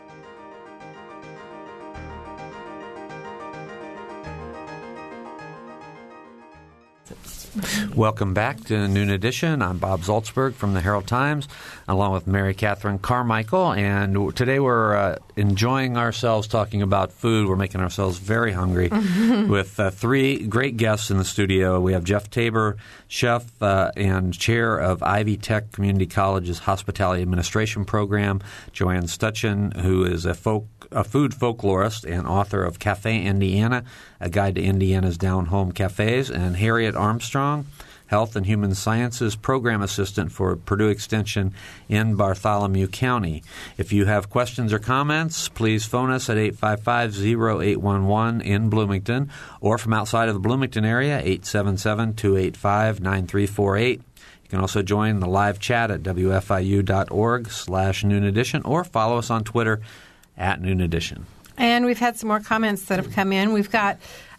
Welcome 7.95 8.33
back 8.33 8.63
to 8.65 8.87
Noon 8.87 9.09
Edition. 9.09 9.61
I'm 9.61 9.77
Bob 9.77 10.01
Zaltsberg 10.01 10.53
from 10.53 10.73
the 10.73 10.79
Herald 10.79 11.05
Times, 11.05 11.49
along 11.85 12.13
with 12.13 12.25
Mary 12.25 12.53
Catherine 12.53 12.97
Carmichael. 12.97 13.73
And 13.73 14.33
today 14.35 14.59
we're 14.59 14.95
uh, 14.95 15.15
enjoying 15.35 15.97
ourselves 15.97 16.47
talking 16.47 16.81
about 16.81 17.11
food. 17.11 17.49
We're 17.49 17.57
making 17.57 17.81
ourselves 17.81 18.19
very 18.19 18.53
hungry 18.53 18.87
with 19.49 19.79
uh, 19.79 19.91
three 19.91 20.47
great 20.47 20.77
guests 20.77 21.11
in 21.11 21.17
the 21.17 21.25
studio. 21.25 21.81
We 21.81 21.91
have 21.91 22.05
Jeff 22.05 22.29
Tabor, 22.29 22.77
chef 23.09 23.61
uh, 23.61 23.91
and 23.97 24.33
chair 24.33 24.77
of 24.77 25.03
Ivy 25.03 25.35
Tech 25.35 25.73
Community 25.73 26.05
College's 26.05 26.59
Hospitality 26.59 27.21
Administration 27.21 27.83
Program, 27.83 28.39
Joanne 28.71 29.03
Stuttgen, 29.03 29.75
who 29.81 30.05
is 30.05 30.25
a 30.25 30.33
folk 30.33 30.80
a 30.91 31.03
food 31.03 31.31
folklorist 31.31 32.03
and 32.03 32.27
author 32.27 32.63
of 32.63 32.79
Cafe 32.79 33.21
Indiana, 33.21 33.83
a 34.19 34.29
guide 34.29 34.55
to 34.55 34.61
Indiana's 34.61 35.17
down 35.17 35.47
home 35.47 35.71
cafes, 35.71 36.29
and 36.29 36.57
Harriet 36.57 36.95
Armstrong, 36.95 37.65
Health 38.11 38.35
and 38.35 38.45
Human 38.45 38.75
Sciences 38.75 39.35
Program 39.37 39.81
Assistant 39.81 40.33
for 40.33 40.57
Purdue 40.57 40.89
Extension 40.89 41.53
in 41.87 42.15
Bartholomew 42.15 42.87
County. 42.87 43.41
If 43.77 43.93
you 43.93 44.03
have 44.03 44.29
questions 44.29 44.73
or 44.73 44.79
comments, 44.79 45.47
please 45.47 45.85
phone 45.85 46.11
us 46.11 46.29
at 46.29 46.35
855-0811 46.35 48.43
in 48.43 48.69
Bloomington 48.69 49.31
or 49.61 49.77
from 49.77 49.93
outside 49.93 50.27
of 50.27 50.33
the 50.33 50.41
Bloomington 50.41 50.83
area, 50.83 51.23
877-285-9348. 51.23 53.93
You 53.93 54.01
can 54.49 54.59
also 54.59 54.81
join 54.81 55.21
the 55.21 55.27
live 55.27 55.61
chat 55.61 55.89
at 55.89 56.03
wfiu.org 56.03 57.49
slash 57.49 58.03
noon 58.03 58.25
edition 58.25 58.61
or 58.63 58.83
follow 58.83 59.19
us 59.19 59.29
on 59.29 59.45
Twitter 59.45 59.79
at 60.37 60.61
Noon 60.61 60.81
Edition. 60.81 61.25
And 61.57 61.85
we've 61.85 61.99
had 61.99 62.17
some 62.17 62.27
more 62.27 62.39
comments 62.39 62.85
that 62.85 62.97
have 62.97 63.13
come 63.13 63.31
in. 63.31 63.53
We've 63.53 63.71
got 63.71 63.97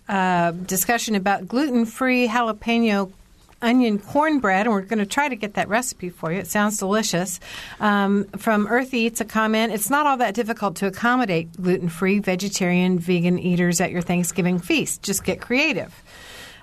uh, 0.08 0.50
discussion 0.50 1.14
about 1.14 1.46
gluten 1.46 1.86
free 1.86 2.26
jalapeno 2.28 3.12
onion 3.62 3.98
cornbread, 3.98 4.66
and 4.66 4.72
we're 4.74 4.82
going 4.82 4.98
to 4.98 5.06
try 5.06 5.28
to 5.28 5.36
get 5.36 5.54
that 5.54 5.68
recipe 5.68 6.10
for 6.10 6.32
you. 6.32 6.40
It 6.40 6.48
sounds 6.48 6.78
delicious. 6.78 7.38
Um, 7.80 8.24
from 8.36 8.66
Earth 8.66 8.92
Eats, 8.92 9.20
a 9.20 9.24
comment 9.24 9.72
It's 9.72 9.88
not 9.88 10.04
all 10.04 10.16
that 10.16 10.34
difficult 10.34 10.76
to 10.76 10.86
accommodate 10.86 11.52
gluten 11.52 11.88
free, 11.88 12.18
vegetarian, 12.18 12.98
vegan 12.98 13.38
eaters 13.38 13.80
at 13.80 13.90
your 13.90 14.02
Thanksgiving 14.02 14.58
feast. 14.58 15.02
Just 15.02 15.24
get 15.24 15.40
creative. 15.40 16.02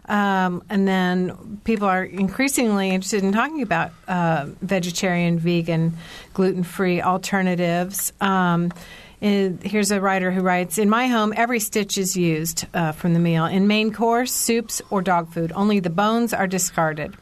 Um, 0.10 0.64
and 0.70 0.88
then 0.88 1.62
people 1.64 1.88
are 1.88 2.04
increasingly 2.04 2.90
interested 2.90 3.24
in 3.24 3.32
talking 3.32 3.62
about 3.62 3.92
uh, 4.08 4.48
vegetarian, 4.62 5.38
vegan, 5.38 5.96
gluten 6.34 6.64
free 6.64 7.02
alternatives. 7.02 8.12
Um, 8.20 8.74
here's 9.22 9.92
a 9.92 10.00
writer 10.00 10.32
who 10.32 10.42
writes 10.42 10.78
In 10.78 10.90
my 10.90 11.08
home, 11.08 11.34
every 11.36 11.60
stitch 11.60 11.98
is 11.98 12.16
used 12.16 12.66
uh, 12.74 12.94
from 12.94 13.14
the 13.14 13.20
meal. 13.20 13.46
In 13.46 13.68
main 13.68 13.92
course, 13.92 14.32
soups, 14.32 14.82
or 14.90 15.02
dog 15.02 15.32
food. 15.32 15.52
Only 15.54 15.80
the 15.80 15.90
bones 15.90 16.34
are 16.34 16.48
discarded. 16.48 17.16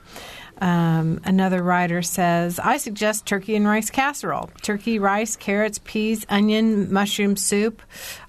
Um, 0.59 1.21
another 1.23 1.61
writer 1.61 2.01
says, 2.01 2.59
I 2.59 2.77
suggest 2.77 3.25
turkey 3.25 3.55
and 3.55 3.67
rice 3.67 3.89
casserole. 3.89 4.49
Turkey, 4.61 4.99
rice, 4.99 5.35
carrots, 5.35 5.79
peas, 5.83 6.25
onion, 6.29 6.91
mushroom 6.91 7.35
soup, 7.35 7.81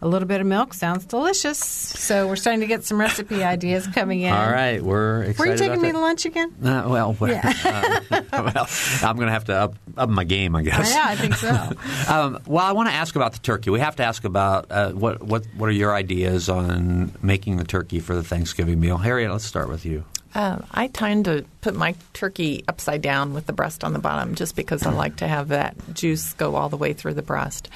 a 0.02 0.08
little 0.08 0.28
bit 0.28 0.40
of 0.40 0.46
milk. 0.46 0.74
Sounds 0.74 1.04
delicious. 1.06 1.58
So 1.58 2.28
we're 2.28 2.36
starting 2.36 2.60
to 2.60 2.66
get 2.66 2.84
some 2.84 3.00
recipe 3.00 3.42
ideas 3.44 3.86
coming 3.86 4.20
in. 4.20 4.32
All 4.32 4.50
right, 4.50 4.82
we're 4.82 5.22
excited. 5.22 5.38
Were 5.38 5.46
you 5.46 5.58
taking 5.58 5.82
me 5.82 5.88
that. 5.88 5.92
to 5.92 6.00
lunch 6.00 6.24
again? 6.26 6.54
Uh, 6.62 6.84
well, 6.86 7.16
well, 7.18 7.40
uh, 7.64 8.00
well, 8.32 8.68
I'm 9.02 9.16
going 9.16 9.28
to 9.28 9.32
have 9.32 9.44
to 9.46 9.54
up, 9.54 9.74
up 9.96 10.08
my 10.08 10.24
game, 10.24 10.54
I 10.54 10.62
guess. 10.62 10.90
Yeah, 10.92 11.04
I 11.06 11.16
think 11.16 11.34
so. 11.34 11.48
Um, 12.08 12.38
well, 12.46 12.64
I 12.64 12.72
want 12.72 12.88
to 12.88 12.94
ask 12.94 13.16
about 13.16 13.32
the 13.32 13.38
turkey. 13.38 13.70
We 13.70 13.80
have 13.80 13.96
to 13.96 14.04
ask 14.04 14.24
about 14.24 14.66
uh, 14.70 14.92
what 14.92 15.22
what 15.22 15.46
what 15.56 15.68
are 15.68 15.72
your 15.72 15.94
ideas 15.94 16.48
on 16.48 17.12
making 17.22 17.56
the 17.56 17.64
turkey 17.64 18.00
for 18.00 18.14
the 18.14 18.22
Thanksgiving 18.22 18.80
meal? 18.80 18.96
Harriet, 18.98 19.30
let's 19.30 19.44
start 19.44 19.68
with 19.68 19.84
you. 19.84 20.04
Uh, 20.34 20.58
I 20.70 20.88
tend 20.88 21.24
to 21.24 21.44
put 21.62 21.74
my 21.74 21.94
turkey 22.12 22.62
upside 22.68 23.02
down 23.02 23.32
with 23.32 23.46
the 23.46 23.52
breast 23.52 23.82
on 23.82 23.92
the 23.92 23.98
bottom 23.98 24.34
just 24.34 24.56
because 24.56 24.86
I 24.86 24.92
like 24.92 25.16
to 25.16 25.28
have 25.28 25.48
that 25.48 25.76
juice 25.94 26.34
go 26.34 26.54
all 26.54 26.68
the 26.68 26.76
way 26.76 26.92
through 26.92 27.14
the 27.14 27.22
breast. 27.22 27.68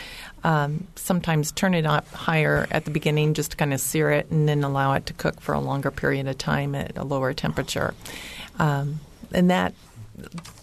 Um, 0.44 0.86
sometimes 0.96 1.50
turn 1.52 1.74
it 1.74 1.86
up 1.86 2.06
higher 2.08 2.66
at 2.70 2.84
the 2.84 2.90
beginning 2.90 3.34
just 3.34 3.52
to 3.52 3.56
kind 3.56 3.72
of 3.72 3.80
sear 3.80 4.10
it 4.10 4.30
and 4.30 4.48
then 4.48 4.64
allow 4.64 4.92
it 4.94 5.06
to 5.06 5.12
cook 5.14 5.40
for 5.40 5.54
a 5.54 5.60
longer 5.60 5.90
period 5.90 6.26
of 6.28 6.36
time 6.36 6.74
at 6.74 6.96
a 6.98 7.04
lower 7.04 7.32
temperature. 7.32 7.94
Um, 8.58 9.00
and 9.32 9.50
that 9.50 9.72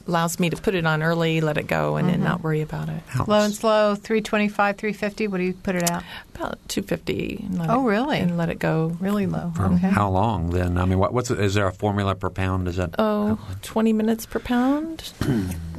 allows 0.07 0.39
me 0.39 0.49
to 0.49 0.57
put 0.57 0.75
it 0.75 0.85
on 0.85 1.03
early, 1.03 1.41
let 1.41 1.57
it 1.57 1.67
go, 1.67 1.95
and 1.95 2.07
then 2.07 2.15
mm-hmm. 2.15 2.23
not 2.23 2.43
worry 2.43 2.61
about 2.61 2.89
it. 2.89 3.01
Low 3.27 3.41
and 3.41 3.53
slow, 3.53 3.95
325, 3.95 4.77
350. 4.77 5.27
What 5.27 5.37
do 5.37 5.43
you 5.43 5.53
put 5.53 5.75
it 5.75 5.89
out? 5.89 6.03
About 6.35 6.57
250. 6.67 7.47
Oh, 7.61 7.85
it, 7.85 7.89
really? 7.89 8.19
And 8.19 8.37
let 8.37 8.49
it 8.49 8.59
go. 8.59 8.97
Really 8.99 9.25
low. 9.25 9.51
For 9.55 9.65
Okay. 9.65 9.89
How 9.89 10.09
long 10.09 10.49
then? 10.49 10.77
I 10.77 10.85
mean, 10.85 10.99
what, 10.99 11.13
what's 11.13 11.29
is 11.31 11.53
there 11.53 11.67
a 11.67 11.73
formula 11.73 12.15
per 12.15 12.29
pound? 12.29 12.67
Is 12.67 12.77
that 12.77 12.95
Oh, 12.97 13.39
20 13.61 13.93
minutes 13.93 14.25
per 14.25 14.39
pound. 14.39 15.13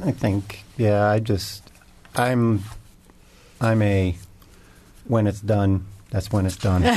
I 0.03 0.11
think, 0.11 0.63
yeah, 0.77 1.07
I 1.07 1.19
just, 1.19 1.69
I'm, 2.15 2.63
I'm 3.59 3.81
a, 3.81 4.17
when 5.05 5.27
it's 5.27 5.41
done, 5.41 5.85
that's 6.11 6.31
when 6.31 6.45
it's 6.45 6.57
done. 6.57 6.83
you 6.83 6.89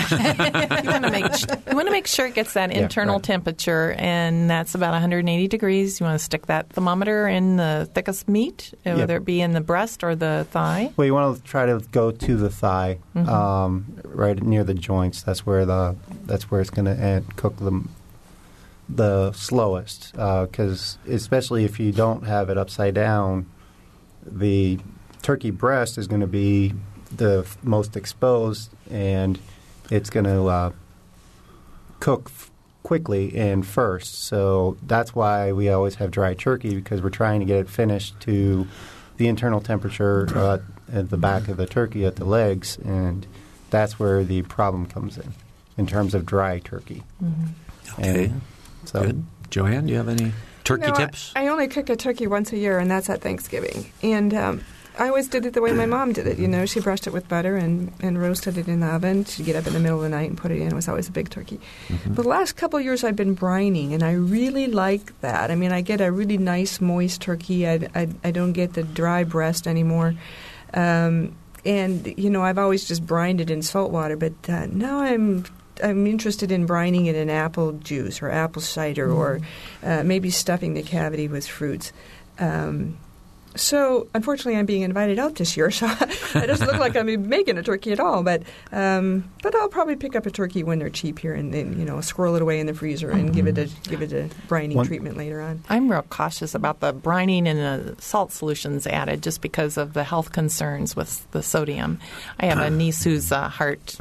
want 0.90 1.05
to 1.05 1.11
make 1.11 1.40
you 1.70 1.74
want 1.77 1.87
to 1.87 1.92
make 1.92 2.07
sure 2.07 2.27
it 2.27 2.35
gets 2.35 2.53
that 2.55 2.70
Yeah, 2.72 2.83
internal 2.83 3.14
right. 3.16 3.22
temperature, 3.24 3.92
and 3.96 4.50
that's 4.50 4.74
about 4.74 4.90
180 4.92 5.48
degrees. 5.48 5.98
You 6.00 6.05
want 6.07 6.18
to 6.18 6.24
stick 6.24 6.46
that 6.46 6.68
thermometer 6.70 7.27
in 7.27 7.57
the 7.57 7.88
thickest 7.94 8.29
meat, 8.29 8.72
uh, 8.74 8.90
Yeah. 8.90 8.94
whether 8.96 9.16
it 9.16 9.24
be 9.24 9.40
in 9.40 9.53
the 9.53 9.61
breast 9.61 10.05
or 10.05 10.14
the 10.14 10.46
thigh. 10.50 10.92
Well, 10.96 11.07
you 11.07 11.14
want 11.14 11.37
to 11.37 11.42
try 11.42 11.64
to 11.66 11.81
go 11.92 12.11
to 12.11 12.37
the 12.37 12.50
thigh, 12.50 12.98
Mhm. 13.16 13.29
um, 13.29 13.87
right 14.05 14.40
near 14.42 14.64
the 14.64 14.74
joints. 14.74 15.22
That's 15.22 15.46
where 15.46 15.64
the 15.64 15.96
that's 16.27 16.50
where 16.50 16.61
it's 16.61 16.70
going 16.70 16.87
to 16.87 17.22
cook 17.37 17.57
the 17.59 17.83
the 18.88 19.33
slowest. 19.33 20.12
Because 20.12 20.98
especially 21.09 21.64
if 21.64 21.81
you 21.81 21.92
don't 21.92 22.27
have 22.27 22.50
it 22.50 22.59
upside 22.59 22.94
down, 22.94 23.46
the 24.27 24.79
turkey 25.22 25.50
breast 25.50 25.96
is 25.96 26.07
going 26.07 26.20
to 26.20 26.27
be 26.27 26.74
the 27.14 27.46
most 27.62 27.96
exposed, 27.96 28.70
and 28.90 29.38
it's 29.90 30.11
going 30.11 30.25
to 30.27 30.47
uh, 30.47 30.70
cook 32.01 32.25
f- 32.27 32.51
quickly 32.83 33.37
and 33.37 33.66
first. 33.66 34.25
So 34.25 34.77
that's 34.87 35.14
why 35.14 35.53
we 35.53 35.68
always 35.70 35.97
have 35.97 36.11
dry 36.11 36.35
turkey 36.35 36.75
because 36.75 37.03
we're 37.03 37.11
trying 37.11 37.40
to 37.40 37.47
get 37.47 37.57
it 37.59 37.68
finished 37.68 38.18
to 38.20 38.66
the 39.16 39.29
internal 39.29 39.61
temperature 39.61 40.29
uh, 40.37 40.59
at 40.92 41.11
the 41.11 41.16
back 41.16 41.49
of 41.49 41.57
the 41.57 41.66
turkey 41.66 42.05
at 42.05 42.16
the 42.16 42.25
legs, 42.25 42.77
and 42.85 43.27
that's 43.70 43.99
where 43.99 44.25
the 44.25 44.42
problem 44.42 44.87
comes 44.87 45.16
in, 45.18 45.33
in 45.79 45.87
terms 45.87 46.14
of 46.14 46.27
dry 46.27 46.59
turkey. 46.59 47.03
Okay. 47.99 48.25
And 48.27 48.40
so 48.85 49.03
Good. 49.03 49.25
Joanne, 49.51 49.87
do 49.87 49.92
you 49.92 49.99
have 49.99 50.09
any 50.09 50.33
turkey 50.64 50.87
No, 50.88 50.94
I- 50.94 50.97
tips? 50.97 51.33
I, 51.37 51.47
only 51.49 51.68
cook 51.68 51.88
a 51.90 51.97
turkey 51.97 52.27
once 52.27 52.53
a 52.53 52.57
year, 52.59 52.79
and 52.79 52.90
that's 52.90 53.09
at 53.09 53.20
Thanksgiving. 53.20 53.87
And 54.03 54.35
um, 54.35 54.61
I 54.96 55.09
always 55.09 55.26
did 55.26 55.44
it 55.44 55.54
the 55.54 55.61
way 55.61 55.72
my 55.72 55.87
mom 55.87 56.12
did 56.12 56.26
it. 56.26 56.38
You 56.38 56.46
know, 56.46 56.66
she 56.66 56.78
brushed 56.78 57.07
it 57.07 57.12
with 57.12 57.28
butter 57.28 57.57
and, 57.57 57.92
and 58.00 58.20
roasted 58.20 58.57
it 58.57 58.68
in 58.68 58.80
the 58.80 58.87
oven. 58.87 59.24
She'd 59.24 59.44
get 59.44 59.57
up 59.57 59.66
in 59.66 59.72
the 59.72 59.80
middle 59.80 59.96
of 59.96 60.02
the 60.04 60.09
night 60.09 60.28
and 60.28 60.38
put 60.38 60.52
it 60.52 60.61
in. 60.61 60.68
It 60.68 60.72
was 60.72 60.88
always 60.88 61.09
a 61.09 61.12
big 61.12 61.30
turkey. 61.30 61.59
Mm-hmm. 61.88 62.14
But 62.14 62.22
the 62.22 62.28
last 62.28 62.52
couple 62.52 62.78
of 62.78 62.85
years, 62.85 63.02
I've 63.02 63.16
been 63.16 63.35
brining, 63.35 63.92
and 63.92 64.04
I 64.04 64.12
really 64.12 64.68
like 64.68 65.20
that. 65.20 65.50
I 65.50 65.57
mean, 65.57 65.72
I 65.72 65.80
get 65.80 66.00
a 66.00 66.12
really 66.12 66.38
nice, 66.38 66.80
moist 66.80 67.22
turkey. 67.22 67.66
I, 67.66 67.88
I, 67.94 68.09
I 68.22 68.30
don't 68.30 68.52
get 68.52 68.74
the 68.74 68.85
dry 68.85 69.24
breast 69.24 69.66
anymore. 69.66 70.14
Um, 70.72 71.35
and 71.64 72.14
you 72.16 72.30
know, 72.30 72.42
I've 72.42 72.59
always 72.59 72.85
just 72.85 73.04
brined 73.04 73.40
it 73.40 73.50
in 73.50 73.62
salt 73.62 73.90
water, 73.90 74.16
but 74.16 74.33
uh, 74.48 74.66
now 74.66 75.00
I'm 75.00 75.44
I'm 75.83 76.07
interested 76.07 76.52
in 76.52 76.68
brining 76.68 77.07
it 77.07 77.16
in 77.16 77.30
apple 77.30 77.72
juice 77.72 78.22
or 78.22 78.30
apple 78.30 78.62
cider 78.62 79.11
or 79.11 79.40
uh, 79.83 80.04
maybe 80.04 80.30
stuffing 80.30 80.74
the 80.74 80.83
cavity 80.83 81.26
with 81.26 81.48
fruits. 81.48 81.92
Um, 82.38 82.98
so, 83.57 84.09
unfortunately, 84.14 84.57
I'm 84.57 84.67
being 84.67 84.83
invited 84.83 85.19
out 85.19 85.37
this 85.37 85.57
year, 85.57 85.71
so 85.71 85.87
it 86.35 86.47
doesn't 86.47 86.67
look 86.67 86.79
like 86.79 86.97
I'm 86.97 87.29
making 87.29 87.59
a 87.59 87.62
turkey 87.62 87.93
at 87.93 88.01
all. 88.01 88.23
But, 88.23 88.43
um, 88.73 89.31
but 89.43 89.55
I'll 89.55 89.69
probably 89.69 89.97
pick 89.97 90.17
up 90.17 90.27
a 90.27 90.31
turkey 90.31 90.62
when 90.62 90.79
they're 90.79 90.90
cheap 90.90 91.19
here, 91.19 91.35
and 91.35 91.53
then 91.53 91.79
you 91.79 91.85
know, 91.85 92.01
squirrel 92.01 92.37
it 92.37 92.43
away 92.43 92.61
in 92.61 92.67
the 92.67 92.75
freezer 92.75 93.11
and 93.11 93.33
give 93.33 93.47
it 93.47 93.59
a 93.59 93.71
give 93.88 94.03
it 94.03 94.12
a 94.12 94.29
brining 94.49 94.75
One- 94.75 94.87
treatment 94.87 95.17
later 95.17 95.40
on. 95.40 95.62
I'm 95.69 95.90
real 95.90 96.03
cautious 96.03 96.55
about 96.55 96.81
the 96.81 96.93
brining 96.93 97.47
and 97.47 97.59
the 97.59 98.03
salt 98.03 98.33
solutions 98.33 98.87
added 98.87 99.23
just 99.23 99.40
because 99.40 99.77
of 99.77 99.93
the 99.93 100.05
health 100.05 100.33
concerns 100.33 100.97
with 100.97 101.31
the 101.33 101.43
sodium. 101.43 102.01
I 102.40 102.47
have 102.47 102.59
a 102.59 102.71
niece 102.75 103.05
whose 103.05 103.33
uh, 103.33 103.49
heart 103.49 103.97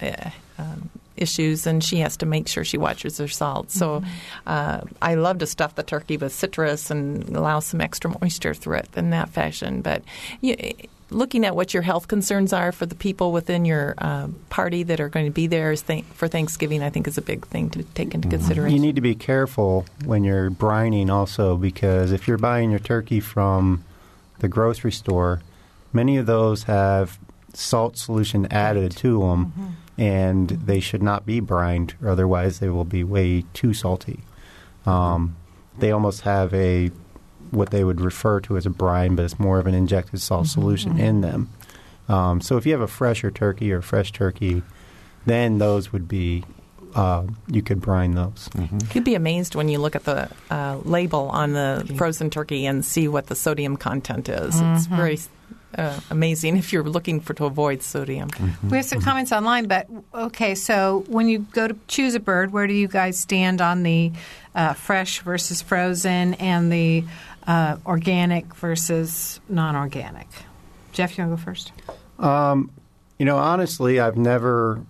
uh, 0.00 0.30
um, 0.58 0.90
issues, 1.22 1.66
and 1.66 1.82
she 1.82 1.98
has 1.98 2.16
to 2.18 2.26
make 2.26 2.48
sure 2.48 2.64
she 2.64 2.76
watches 2.76 3.16
her 3.18 3.28
salt. 3.28 3.70
So 3.70 4.02
uh, 4.46 4.82
I 5.00 5.14
love 5.14 5.38
to 5.38 5.46
stuff 5.46 5.74
the 5.74 5.82
turkey 5.82 6.18
with 6.18 6.32
citrus 6.32 6.90
and 6.90 7.34
allow 7.34 7.60
some 7.60 7.80
extra 7.80 8.14
moisture 8.20 8.52
through 8.52 8.78
it 8.78 8.88
in 8.96 9.10
that 9.10 9.30
fashion. 9.30 9.80
But 9.80 10.02
you, 10.40 10.56
looking 11.12 11.44
at 11.44 11.54
what 11.54 11.72
your 11.74 11.82
health 11.82 12.08
concerns 12.08 12.52
are 12.52 12.72
for 12.72 12.86
the 12.86 12.94
people 12.94 13.32
within 13.32 13.64
your 13.64 13.94
uh, 13.98 14.28
party 14.50 14.82
that 14.84 15.00
are 15.00 15.08
going 15.08 15.26
to 15.26 15.32
be 15.32 15.46
there 15.46 15.72
is 15.72 15.82
th- 15.82 16.04
for 16.14 16.28
Thanksgiving, 16.28 16.82
I 16.82 16.90
think 16.90 17.06
is 17.06 17.18
a 17.18 17.22
big 17.22 17.46
thing 17.46 17.70
to 17.70 17.82
take 17.82 18.14
into 18.14 18.28
consideration. 18.28 18.74
You 18.74 18.82
need 18.82 18.96
to 18.96 19.02
be 19.02 19.14
careful 19.14 19.84
when 20.04 20.24
you're 20.24 20.50
brining 20.50 21.10
also 21.10 21.56
because 21.56 22.12
if 22.12 22.26
you're 22.26 22.38
buying 22.38 22.70
your 22.70 22.80
turkey 22.80 23.20
from 23.20 23.84
the 24.40 24.48
grocery 24.48 24.92
store, 24.92 25.40
many 25.92 26.16
of 26.16 26.26
those 26.26 26.64
have 26.64 27.18
salt 27.54 27.98
solution 27.98 28.46
added 28.50 28.96
to 28.96 29.20
them 29.20 29.76
and 29.98 30.48
they 30.48 30.80
should 30.80 31.02
not 31.02 31.26
be 31.26 31.40
brined 31.40 31.94
or 32.02 32.08
otherwise 32.10 32.58
they 32.58 32.68
will 32.68 32.84
be 32.84 33.04
way 33.04 33.44
too 33.52 33.74
salty. 33.74 34.20
Um, 34.86 35.36
they 35.78 35.90
almost 35.90 36.22
have 36.22 36.52
a 36.54 36.90
what 37.50 37.70
they 37.70 37.84
would 37.84 38.00
refer 38.00 38.40
to 38.40 38.56
as 38.56 38.64
a 38.64 38.70
brine, 38.70 39.14
but 39.14 39.24
it's 39.24 39.38
more 39.38 39.58
of 39.58 39.66
an 39.66 39.74
injected 39.74 40.20
salt 40.20 40.46
solution 40.46 40.98
in 40.98 41.20
them. 41.20 41.50
Um, 42.08 42.40
so 42.40 42.56
if 42.56 42.64
you 42.64 42.72
have 42.72 42.80
a 42.80 42.88
fresher 42.88 43.30
turkey 43.30 43.72
or 43.72 43.82
fresh 43.82 44.10
turkey, 44.10 44.62
then 45.26 45.58
those 45.58 45.92
would 45.92 46.08
be 46.08 46.44
uh, 46.94 47.24
you 47.48 47.62
could 47.62 47.80
brine 47.80 48.12
those. 48.12 48.48
You'd 48.94 49.04
be 49.04 49.14
amazed 49.14 49.54
when 49.54 49.68
you 49.68 49.78
look 49.78 49.96
at 49.96 50.04
the 50.04 50.28
uh, 50.50 50.78
label 50.84 51.28
on 51.30 51.52
the 51.52 51.90
frozen 51.96 52.28
turkey 52.30 52.66
and 52.66 52.84
see 52.84 53.08
what 53.08 53.26
the 53.26 53.34
sodium 53.34 53.76
content 53.76 54.28
is. 54.28 54.60
It's 54.60 54.86
very 54.86 55.18
uh, 55.76 55.98
amazing 56.10 56.56
if 56.56 56.72
you're 56.72 56.84
looking 56.84 57.20
for 57.20 57.34
to 57.34 57.44
avoid 57.44 57.82
sodium. 57.82 58.28
We 58.68 58.76
have 58.76 58.86
some 58.86 59.00
comments 59.00 59.32
online, 59.32 59.66
but 59.66 59.88
okay, 60.14 60.54
so 60.54 61.04
when 61.08 61.28
you 61.28 61.40
go 61.40 61.68
to 61.68 61.76
choose 61.88 62.14
a 62.14 62.20
bird, 62.20 62.52
where 62.52 62.66
do 62.66 62.74
you 62.74 62.88
guys 62.88 63.18
stand 63.18 63.60
on 63.60 63.82
the 63.82 64.12
uh, 64.54 64.74
fresh 64.74 65.20
versus 65.20 65.62
frozen 65.62 66.34
and 66.34 66.72
the 66.72 67.04
uh, 67.46 67.76
organic 67.86 68.54
versus 68.54 69.40
non 69.48 69.76
organic? 69.76 70.28
Jeff, 70.92 71.16
you 71.16 71.24
want 71.24 71.38
to 71.38 71.42
go 71.42 71.44
first? 71.44 71.72
Um, 72.18 72.70
you 73.18 73.24
know, 73.24 73.38
honestly, 73.38 73.98
I've 74.00 74.16
never 74.16 74.84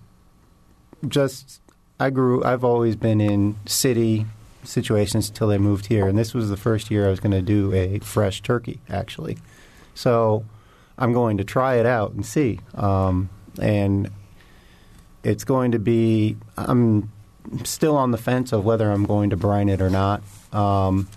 just. 1.07 1.61
I 1.99 2.09
grew. 2.09 2.43
I've 2.43 2.63
always 2.63 2.95
been 2.95 3.21
in 3.21 3.55
city 3.65 4.25
situations 4.63 5.29
until 5.29 5.51
I 5.51 5.57
moved 5.57 5.85
here, 5.87 6.07
and 6.07 6.17
this 6.17 6.33
was 6.33 6.49
the 6.49 6.57
first 6.57 6.91
year 6.91 7.07
I 7.07 7.09
was 7.09 7.19
going 7.19 7.31
to 7.31 7.41
do 7.41 7.73
a 7.73 7.99
fresh 7.99 8.41
turkey, 8.41 8.79
actually. 8.89 9.37
So 9.95 10.45
I'm 10.97 11.13
going 11.13 11.37
to 11.37 11.43
try 11.43 11.75
it 11.75 11.85
out 11.85 12.11
and 12.11 12.25
see. 12.25 12.59
Um, 12.75 13.29
and 13.59 14.09
it's 15.23 15.43
going 15.43 15.71
to 15.71 15.79
be. 15.79 16.37
I'm 16.57 17.11
still 17.63 17.95
on 17.97 18.11
the 18.11 18.17
fence 18.17 18.51
of 18.51 18.63
whether 18.65 18.91
I'm 18.91 19.05
going 19.05 19.29
to 19.31 19.37
brine 19.37 19.69
it 19.69 19.81
or 19.81 19.89
not. 19.89 20.23
Um, 20.51 21.07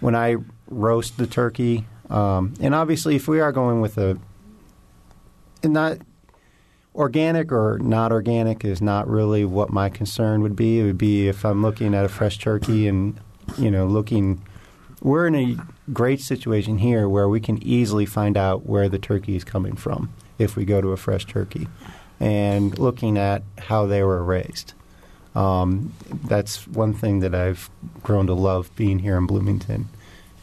when 0.00 0.14
I 0.14 0.36
roast 0.68 1.16
the 1.16 1.26
turkey, 1.26 1.86
um, 2.10 2.54
and 2.60 2.74
obviously, 2.74 3.16
if 3.16 3.28
we 3.28 3.40
are 3.40 3.52
going 3.52 3.80
with 3.80 3.98
a 3.98 4.18
and 5.62 5.72
not 5.72 5.98
organic 6.94 7.52
or 7.52 7.78
not 7.80 8.10
organic 8.10 8.64
is 8.64 8.82
not 8.82 9.08
really 9.08 9.44
what 9.44 9.70
my 9.70 9.88
concern 9.88 10.42
would 10.42 10.56
be. 10.56 10.80
It 10.80 10.84
would 10.84 10.98
be 10.98 11.28
if 11.28 11.44
I'm 11.44 11.62
looking 11.62 11.94
at 11.94 12.04
a 12.04 12.08
fresh 12.08 12.38
turkey 12.38 12.88
and 12.88 13.18
you 13.56 13.70
know 13.70 13.86
looking. 13.86 14.42
We're 15.00 15.26
in 15.28 15.34
a 15.34 15.56
great 15.92 16.20
situation 16.20 16.78
here 16.78 17.08
where 17.08 17.28
we 17.28 17.40
can 17.40 17.62
easily 17.62 18.06
find 18.06 18.36
out 18.36 18.66
where 18.66 18.88
the 18.88 18.98
turkey 18.98 19.36
is 19.36 19.44
coming 19.44 19.76
from 19.76 20.12
if 20.38 20.56
we 20.56 20.64
go 20.64 20.80
to 20.80 20.92
a 20.92 20.96
fresh 20.96 21.24
turkey, 21.26 21.66
and 22.20 22.78
looking 22.78 23.18
at 23.18 23.42
how 23.58 23.86
they 23.86 24.02
were 24.02 24.22
raised. 24.22 24.72
Um, 25.34 25.92
that's 26.24 26.66
one 26.66 26.94
thing 26.94 27.20
that 27.20 27.34
I've 27.34 27.70
grown 28.02 28.26
to 28.26 28.34
love 28.34 28.74
being 28.76 29.00
here 29.00 29.16
in 29.16 29.26
Bloomington 29.26 29.88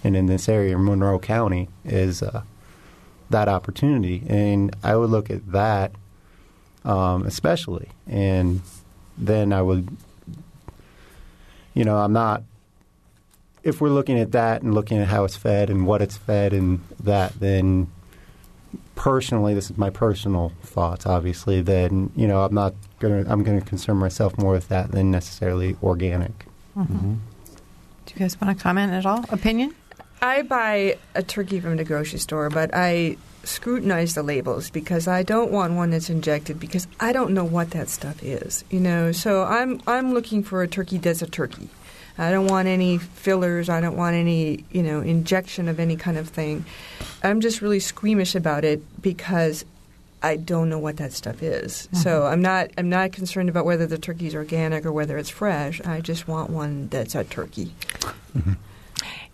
and 0.03 0.15
in 0.15 0.27
this 0.27 0.47
area, 0.47 0.77
Monroe 0.77 1.19
County, 1.19 1.69
is 1.84 2.21
uh, 2.21 2.43
that 3.29 3.47
opportunity. 3.47 4.23
And 4.27 4.75
I 4.84 4.95
would 4.95 5.10
look 5.10 5.29
at 5.29 5.51
that 5.51 5.91
um, 6.86 7.25
especially. 7.25 7.89
And 8.08 8.62
then 9.17 9.51
I 9.51 9.62
would, 9.62 9.89
you 11.73 11.84
know, 11.84 11.97
I'm 11.97 12.13
not, 12.13 12.43
if 13.65 13.82
we're 13.82 13.89
looking 13.89 14.19
at 14.19 14.32
that 14.32 14.62
and 14.62 14.73
looking 14.73 14.99
at 14.99 15.08
how 15.08 15.25
it's 15.25 15.36
fed 15.36 15.69
and 15.69 15.86
what 15.86 16.01
it's 16.01 16.15
fed 16.15 16.54
and 16.54 16.82
that, 17.01 17.38
then 17.39 17.88
personally, 18.93 19.56
this 19.56 19.71
is 19.71 19.78
my 19.78 19.89
personal 19.89 20.54
thoughts, 20.62 21.06
obviously, 21.08 21.62
then, 21.62 22.12
you 22.15 22.28
know, 22.28 22.43
I'm 22.43 22.54
not 22.54 22.75
going 22.99 23.25
to, 23.25 23.30
I'm 23.32 23.43
going 23.43 23.60
to 23.60 23.65
concern 23.65 23.97
myself 23.97 24.38
more 24.38 24.54
with 24.54 24.69
that 24.69 24.91
than 24.91 25.10
necessarily 25.10 25.75
organic. 25.82 26.45
Mm-hmm. 26.78 26.82
Mm-hmm. 26.82 27.13
Do 28.06 28.13
you 28.13 28.19
guys 28.19 28.39
want 28.39 28.56
to 28.56 28.63
comment 28.63 28.93
at 28.93 29.06
all? 29.06 29.25
Opinion? 29.30 29.73
I 30.21 30.43
buy 30.43 30.97
a 31.15 31.23
turkey 31.23 31.60
from 31.60 31.78
the 31.78 31.84
grocery 31.84 32.19
store, 32.19 32.51
but 32.51 32.69
I 32.71 33.17
scrutinize 33.43 34.13
the 34.13 34.23
labels 34.23 34.69
because 34.69 35.08
I 35.08 35.23
don't 35.23 35.51
want 35.51 35.73
one 35.73 35.89
that's 35.89 36.10
injected 36.10 36.60
because 36.60 36.88
I 36.99 37.13
don't 37.13 37.32
know 37.32 37.43
what 37.43 37.71
that 37.71 37.89
stuff 37.89 38.23
is. 38.23 38.63
You 38.69 38.80
know, 38.80 39.12
so 39.12 39.43
I'm 39.43 39.82
I'm 39.88 40.13
looking 40.13 40.43
for 40.43 40.62
a 40.62 40.67
turkey 40.67 40.97
that's 40.97 41.21
a 41.21 41.28
turkey. 41.28 41.69
I 42.17 42.32
don't 42.32 42.47
want 42.47 42.67
any 42.67 42.97
fillers. 42.97 43.69
I 43.69 43.82
don't 43.82 43.97
want 43.97 44.15
any, 44.15 44.63
you 44.71 44.84
know, 44.84 45.01
injection 45.01 45.67
of 45.67 45.80
any 45.80 45.95
kind 45.95 46.17
of 46.17 46.30
thing. 46.30 46.65
I'm 47.23 47.41
just 47.41 47.62
really 47.62 47.80
squeamish 47.80 48.36
about 48.36 48.63
it 48.63 48.82
because 49.01 49.65
I 50.23 50.38
don't 50.38 50.69
know 50.69 50.80
what 50.80 50.97
that 50.97 51.13
stuff 51.13 51.43
is. 51.43 51.88
Mm-hmm. 51.88 51.97
So 51.97 52.25
I'm 52.25 52.41
not 52.41 52.71
I'm 52.78 52.89
not 52.89 53.12
concerned 53.12 53.49
about 53.49 53.65
whether 53.65 53.86
the 53.86 53.97
turkey 53.97 54.28
is 54.28 54.36
organic 54.36 54.86
or 54.86 54.91
whether 54.91 55.17
it's 55.17 55.30
fresh. 55.30 55.82
I 55.82 56.01
just 56.01 56.28
want 56.28 56.49
one 56.49 56.88
that's 56.88 57.15
a 57.15 57.23
turkey. 57.23 57.73
Mm-hmm. 58.36 58.54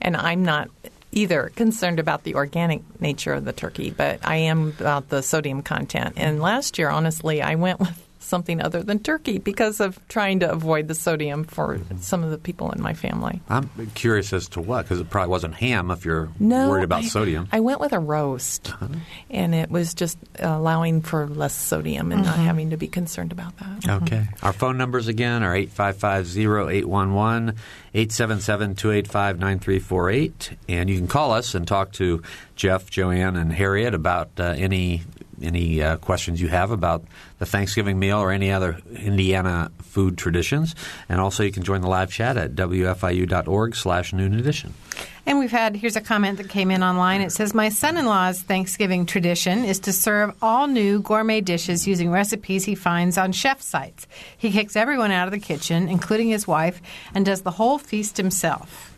And 0.01 0.17
I'm 0.17 0.43
not 0.43 0.69
either 1.11 1.51
concerned 1.55 1.99
about 1.99 2.23
the 2.23 2.35
organic 2.35 2.81
nature 2.99 3.33
of 3.33 3.45
the 3.45 3.53
turkey, 3.53 3.91
but 3.91 4.19
I 4.23 4.37
am 4.37 4.73
about 4.79 5.09
the 5.09 5.21
sodium 5.21 5.61
content. 5.61 6.15
And 6.17 6.41
last 6.41 6.79
year, 6.79 6.89
honestly, 6.89 7.41
I 7.41 7.55
went 7.55 7.79
with 7.79 8.07
something 8.21 8.61
other 8.61 8.83
than 8.83 8.99
turkey 8.99 9.37
because 9.37 9.79
of 9.79 9.99
trying 10.07 10.39
to 10.41 10.51
avoid 10.51 10.87
the 10.87 10.95
sodium 10.95 11.43
for 11.43 11.79
some 11.99 12.23
of 12.23 12.31
the 12.31 12.37
people 12.37 12.71
in 12.71 12.81
my 12.81 12.93
family. 12.93 13.41
I'm 13.49 13.69
curious 13.95 14.33
as 14.33 14.47
to 14.49 14.61
what, 14.61 14.83
because 14.83 14.99
it 14.99 15.09
probably 15.09 15.31
wasn't 15.31 15.55
ham 15.55 15.91
if 15.91 16.05
you're 16.05 16.29
No, 16.39 16.69
worried 16.69 16.83
about 16.83 17.03
I, 17.03 17.07
sodium. 17.07 17.47
I 17.51 17.59
went 17.59 17.79
with 17.79 17.93
a 17.93 17.99
roast, 17.99 18.73
and 19.29 19.55
it 19.55 19.69
was 19.71 19.93
just 19.93 20.17
allowing 20.39 21.01
for 21.01 21.27
less 21.27 21.55
sodium 21.55 22.11
and 22.11 22.23
not 22.23 22.37
having 22.37 22.69
to 22.71 22.77
be 22.77 22.87
concerned 22.87 23.31
about 23.31 23.53
that. 23.57 24.01
Okay. 24.03 24.27
Our 24.43 24.53
phone 24.53 24.77
numbers 24.77 25.07
again 25.07 25.43
are 25.43 25.55
855-0811, 25.55 27.55
877-285-9348. 29.41 30.55
And 30.69 30.89
you 30.89 30.97
can 30.97 31.07
call 31.07 31.31
us 31.31 31.55
and 31.55 31.67
talk 31.67 31.91
to 31.93 32.21
Jeff, 32.55 32.89
Joanne, 32.89 33.35
and 33.35 33.51
Harriet 33.51 33.93
about 33.93 34.29
uh, 34.39 34.43
any 34.57 35.01
any 35.41 35.81
uh, 35.81 35.97
questions 35.97 36.39
you 36.39 36.47
have 36.49 36.69
about 36.69 37.03
the 37.41 37.47
Thanksgiving 37.47 37.97
meal 37.97 38.19
or 38.19 38.29
any 38.29 38.51
other 38.51 38.77
Indiana 38.95 39.71
food 39.81 40.15
traditions. 40.15 40.75
And 41.09 41.19
also 41.19 41.41
you 41.41 41.51
can 41.51 41.63
join 41.63 41.81
the 41.81 41.87
live 41.87 42.11
chat 42.11 42.37
at 42.37 42.53
wfiu.org 42.53 43.75
slash 43.75 44.13
noon 44.13 44.35
edition. 44.35 44.75
And 45.25 45.39
we've 45.39 45.51
had 45.51 45.75
here's 45.75 45.95
a 45.95 46.01
comment 46.01 46.37
that 46.37 46.49
came 46.49 46.69
in 46.69 46.83
online. 46.83 47.21
It 47.21 47.31
says, 47.31 47.55
My 47.55 47.69
son 47.69 47.97
in 47.97 48.05
law's 48.05 48.43
Thanksgiving 48.43 49.07
tradition 49.07 49.65
is 49.65 49.79
to 49.79 49.91
serve 49.91 50.35
all 50.39 50.67
new 50.67 51.01
gourmet 51.01 51.41
dishes 51.41 51.87
using 51.87 52.11
recipes 52.11 52.63
he 52.63 52.75
finds 52.75 53.17
on 53.17 53.31
chef 53.31 53.59
sites. 53.59 54.05
He 54.37 54.51
kicks 54.51 54.75
everyone 54.75 55.09
out 55.09 55.27
of 55.27 55.31
the 55.31 55.39
kitchen, 55.39 55.89
including 55.89 56.27
his 56.29 56.47
wife, 56.47 56.79
and 57.15 57.25
does 57.25 57.41
the 57.41 57.49
whole 57.49 57.79
feast 57.79 58.17
himself. 58.17 58.90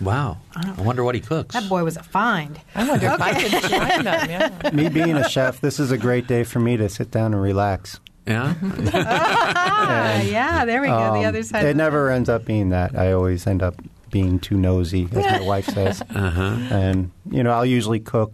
Wow. 0.00 0.38
I 0.56 0.80
wonder 0.82 1.04
what 1.04 1.14
he 1.14 1.20
cooks. 1.20 1.54
That 1.54 1.68
boy 1.68 1.84
was 1.84 1.96
a 1.96 2.02
find. 2.02 2.58
I 2.74 2.88
wonder 2.88 3.06
if 3.06 3.20
I 3.20 3.34
could 3.40 3.50
join 3.70 4.04
them. 4.04 4.30
Yeah. 4.30 4.70
Me 4.72 4.88
being 4.88 5.16
a 5.16 5.28
chef, 5.28 5.60
this 5.60 5.78
is 5.78 5.90
a 5.90 5.98
great 5.98 6.26
day 6.26 6.42
for 6.44 6.58
me 6.58 6.76
to 6.78 6.88
sit 6.88 7.10
down 7.10 7.34
and 7.34 7.42
relax. 7.42 8.00
Yeah? 8.26 8.54
Ah, 8.94 10.20
yeah, 10.22 10.64
there 10.64 10.80
we 10.80 10.88
go. 10.88 11.12
the 11.14 11.20
Um, 11.20 11.24
other 11.26 11.42
side. 11.42 11.64
It 11.64 11.76
never 11.76 12.10
ends 12.10 12.28
up 12.28 12.44
being 12.44 12.68
that. 12.70 12.96
I 12.96 13.12
always 13.12 13.46
end 13.46 13.62
up 13.62 13.74
being 14.10 14.38
too 14.38 14.56
nosy, 14.56 15.04
as 15.12 15.24
my 15.24 15.40
wife 15.42 15.66
says. 15.74 16.02
Uh-huh. 16.02 16.42
And, 16.70 17.10
you 17.30 17.42
know, 17.42 17.50
I'll 17.50 17.66
usually 17.66 18.00
cook 18.00 18.32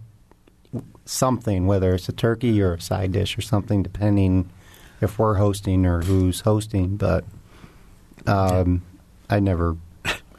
something, 1.05 1.67
whether 1.67 1.95
it's 1.95 2.09
a 2.09 2.13
turkey 2.13 2.61
or 2.63 2.75
a 2.75 2.81
side 2.81 3.13
dish 3.13 3.37
or 3.39 3.41
something, 3.43 3.83
depending 3.83 4.51
if 5.01 5.19
we're 5.19 5.35
hosting 5.35 5.87
or 5.87 6.03
who's 6.03 6.41
hosting. 6.41 6.97
But 6.97 7.25
um, 8.27 8.83
I 9.31 9.41
never, 9.41 9.77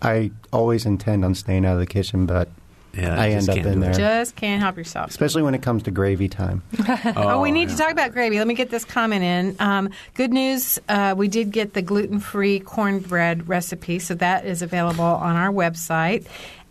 I 0.02 0.32
always 0.54 0.86
intend 0.86 1.26
on 1.26 1.36
staying 1.36 1.66
out 1.66 1.74
of 1.74 1.80
the 1.80 1.86
kitchen, 1.86 2.26
but 2.26 2.50
Yeah, 2.94 3.20
I 3.20 3.30
end 3.30 3.50
up 3.50 3.58
in 3.58 3.64
do 3.64 3.70
it. 3.70 3.76
there. 3.80 3.94
Just 3.94 4.36
can't 4.36 4.62
help 4.62 4.78
yourself. 4.78 5.10
Especially 5.10 5.42
when 5.42 5.54
it 5.56 5.62
comes 5.62 5.84
to 5.84 5.92
gravy 5.92 6.28
time. 6.28 6.64
Oh, 7.16 7.42
we 7.42 7.52
need 7.52 7.70
yeah. 7.70 7.76
to 7.76 7.82
talk 7.82 7.92
about 7.92 8.12
gravy. 8.12 8.38
Let 8.38 8.48
me 8.48 8.54
get 8.54 8.70
this 8.70 8.86
comment 8.86 9.24
in. 9.24 9.56
Um, 9.60 9.90
good 10.16 10.32
news, 10.32 10.80
uh, 10.90 11.14
we 11.18 11.28
did 11.28 11.52
get 11.52 11.74
the 11.74 11.82
gluten 11.82 12.20
free 12.20 12.60
cornbread 12.60 13.48
recipe, 13.48 14.00
so 14.00 14.14
that 14.16 14.46
is 14.46 14.62
available 14.62 15.04
on 15.04 15.36
our 15.36 15.52
website. 15.52 16.26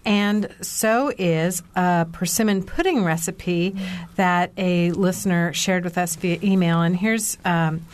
And 0.04 0.48
so 0.62 1.12
is 1.18 1.64
a 1.74 2.06
persimmon 2.12 2.62
pudding 2.62 3.02
recipe 3.02 3.74
that 4.14 4.52
a 4.56 4.92
listener 4.92 5.52
shared 5.52 5.82
with 5.82 5.98
us 5.98 6.14
via 6.14 6.38
email. 6.44 6.80
And 6.80 6.96
here's 6.96 7.36
um, 7.44 7.84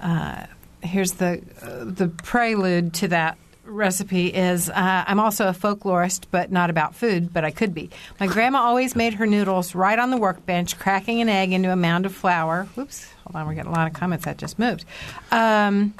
uh, 0.00 0.46
here's 0.82 1.12
the 1.12 1.40
uh, 1.62 1.84
the 1.84 2.08
prelude 2.08 2.94
to 2.94 3.08
that 3.08 3.38
recipe 3.66 4.28
is 4.28 4.70
uh, 4.70 5.04
I'm 5.06 5.20
also 5.20 5.48
a 5.48 5.52
folklorist, 5.52 6.24
but 6.30 6.50
not 6.50 6.70
about 6.70 6.94
food, 6.94 7.32
but 7.32 7.44
I 7.44 7.50
could 7.50 7.74
be. 7.74 7.90
My 8.20 8.26
grandma 8.26 8.60
always 8.60 8.96
made 8.96 9.14
her 9.14 9.26
noodles 9.26 9.74
right 9.74 9.98
on 9.98 10.10
the 10.10 10.16
workbench, 10.16 10.78
cracking 10.78 11.20
an 11.20 11.28
egg 11.28 11.52
into 11.52 11.70
a 11.70 11.76
mound 11.76 12.06
of 12.06 12.14
flour. 12.14 12.68
Whoops, 12.74 13.06
hold 13.24 13.36
on, 13.36 13.46
we're 13.46 13.54
getting 13.54 13.72
a 13.72 13.74
lot 13.74 13.86
of 13.86 13.92
comments. 13.92 14.24
That 14.24 14.38
just 14.38 14.58
moved. 14.58 14.84
Um, 15.30 15.94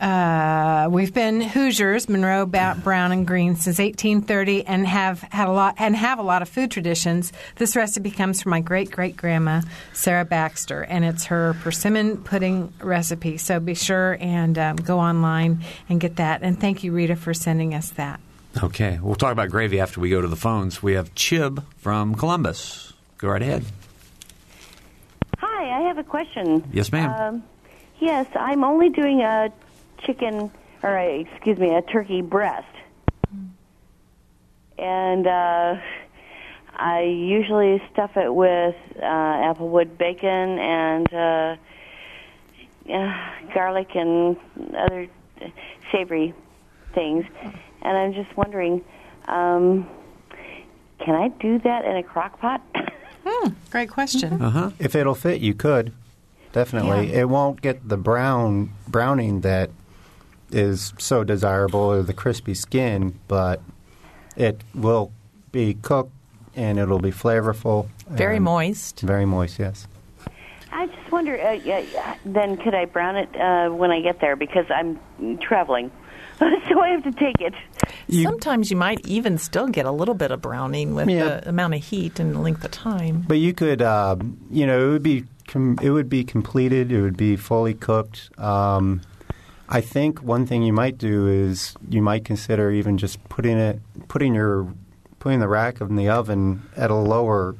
uh, 0.00 0.88
we've 0.90 1.14
been 1.14 1.40
Hoosiers, 1.40 2.08
Monroe, 2.08 2.46
ba- 2.46 2.76
Brown, 2.82 3.12
and 3.12 3.26
Green 3.26 3.54
since 3.56 3.78
1830, 3.78 4.66
and 4.66 4.86
have 4.86 5.20
had 5.22 5.48
a 5.48 5.52
lot 5.52 5.76
and 5.78 5.94
have 5.94 6.18
a 6.18 6.22
lot 6.22 6.42
of 6.42 6.48
food 6.48 6.70
traditions. 6.70 7.32
This 7.56 7.76
recipe 7.76 8.10
comes 8.10 8.42
from 8.42 8.50
my 8.50 8.60
great 8.60 8.90
great 8.90 9.16
grandma 9.16 9.62
Sarah 9.92 10.24
Baxter, 10.24 10.82
and 10.82 11.04
it's 11.04 11.26
her 11.26 11.54
persimmon 11.62 12.18
pudding 12.18 12.72
recipe. 12.80 13.38
So 13.38 13.60
be 13.60 13.74
sure 13.74 14.18
and 14.20 14.58
um, 14.58 14.76
go 14.76 14.98
online 14.98 15.64
and 15.88 16.00
get 16.00 16.16
that. 16.16 16.42
And 16.42 16.60
thank 16.60 16.84
you, 16.84 16.92
Rita, 16.92 17.16
for 17.16 17.32
sending 17.32 17.74
us 17.74 17.90
that. 17.90 18.20
Okay. 18.62 18.98
We'll 19.02 19.16
talk 19.16 19.32
about 19.32 19.50
gravy 19.50 19.80
after 19.80 20.00
we 20.00 20.10
go 20.10 20.20
to 20.20 20.28
the 20.28 20.36
phones. 20.36 20.82
We 20.82 20.92
have 20.94 21.14
Chib 21.14 21.64
from 21.78 22.14
Columbus. 22.14 22.92
Go 23.18 23.28
right 23.28 23.42
ahead. 23.42 23.64
Hi, 25.38 25.78
I 25.78 25.88
have 25.88 25.98
a 25.98 26.04
question. 26.04 26.62
Yes, 26.72 26.92
ma'am. 26.92 27.10
Um, 27.20 27.44
yes, 28.00 28.26
I'm 28.34 28.64
only 28.64 28.90
doing 28.90 29.20
a 29.22 29.52
chicken, 30.04 30.50
or 30.82 30.96
a, 30.96 31.20
excuse 31.20 31.58
me, 31.58 31.74
a 31.74 31.82
turkey 31.82 32.20
breast, 32.20 32.66
and 34.78 35.26
uh, 35.26 35.76
I 36.76 37.02
usually 37.02 37.82
stuff 37.92 38.16
it 38.16 38.34
with 38.34 38.74
uh, 38.96 39.02
applewood 39.02 39.96
bacon 39.96 40.58
and 40.58 41.14
uh, 41.14 41.56
uh, 42.92 43.30
garlic 43.54 43.94
and 43.94 44.36
other 44.76 45.08
savory 45.92 46.34
things. 46.94 47.24
And 47.82 47.96
I'm 47.96 48.12
just 48.14 48.36
wondering, 48.36 48.84
um, 49.26 49.88
can 50.98 51.14
I 51.14 51.28
do 51.28 51.58
that 51.60 51.84
in 51.84 51.96
a 51.96 52.02
crock 52.02 52.40
pot? 52.40 52.62
Great 53.70 53.90
question. 53.90 54.40
Uh 54.40 54.50
huh. 54.50 54.70
If 54.78 54.94
it'll 54.94 55.14
fit, 55.14 55.40
you 55.40 55.54
could. 55.54 55.92
Definitely. 56.52 57.12
It 57.12 57.28
won't 57.28 57.60
get 57.60 57.88
the 57.88 57.96
brown 57.96 58.70
browning 58.86 59.40
that 59.40 59.70
is 60.50 60.92
so 60.98 61.24
desirable 61.24 61.80
or 61.80 62.02
the 62.02 62.12
crispy 62.14 62.54
skin, 62.54 63.18
but 63.28 63.60
it 64.36 64.60
will 64.74 65.12
be 65.52 65.74
cooked 65.74 66.12
and 66.56 66.78
it'll 66.78 67.00
be 67.00 67.10
flavorful. 67.10 67.88
Very 68.08 68.38
moist. 68.38 69.00
Very 69.00 69.24
moist, 69.24 69.58
yes. 69.58 69.86
I 70.72 70.86
just 70.86 71.10
wonder. 71.12 71.40
Uh, 71.40 71.52
yeah, 71.52 72.16
then 72.24 72.56
could 72.56 72.74
I 72.74 72.84
brown 72.84 73.16
it 73.16 73.28
uh, 73.40 73.70
when 73.70 73.90
I 73.90 74.00
get 74.00 74.20
there 74.20 74.34
because 74.36 74.66
I'm 74.70 74.98
traveling, 75.40 75.90
so 76.38 76.80
I 76.80 76.88
have 76.88 77.04
to 77.04 77.12
take 77.12 77.40
it. 77.40 77.54
Sometimes 78.10 78.70
you 78.70 78.76
might 78.76 79.06
even 79.06 79.38
still 79.38 79.68
get 79.68 79.86
a 79.86 79.92
little 79.92 80.14
bit 80.14 80.30
of 80.32 80.42
browning 80.42 80.94
with 80.94 81.08
Yeah. 81.08 81.24
the 81.40 81.48
amount 81.48 81.74
of 81.74 81.82
heat 81.84 82.18
and 82.18 82.34
the 82.34 82.40
length 82.40 82.64
of 82.64 82.72
time. 82.72 83.24
But 83.26 83.38
you 83.38 83.52
could, 83.54 83.82
uh, 83.82 84.16
you 84.50 84.66
know, 84.66 84.88
it 84.88 84.90
would 84.90 85.02
be 85.02 85.24
com- 85.46 85.78
it 85.80 85.90
would 85.90 86.08
be 86.08 86.24
completed. 86.24 86.90
It 86.90 87.00
would 87.00 87.16
be 87.16 87.36
fully 87.36 87.74
cooked. 87.74 88.30
Um, 88.38 89.00
I 89.68 89.80
think 89.80 90.22
one 90.22 90.46
thing 90.46 90.62
you 90.62 90.72
might 90.72 90.98
do 90.98 91.26
is 91.26 91.74
you 91.88 92.02
might 92.02 92.24
consider 92.24 92.70
even 92.70 92.98
just 92.98 93.22
putting 93.28 93.58
it, 93.58 93.80
putting 94.08 94.34
your, 94.34 94.72
putting 95.18 95.40
the 95.40 95.48
rack 95.48 95.80
in 95.80 95.96
the 95.96 96.08
oven 96.08 96.62
at 96.76 96.90
a 96.90 96.94
lower 96.94 97.56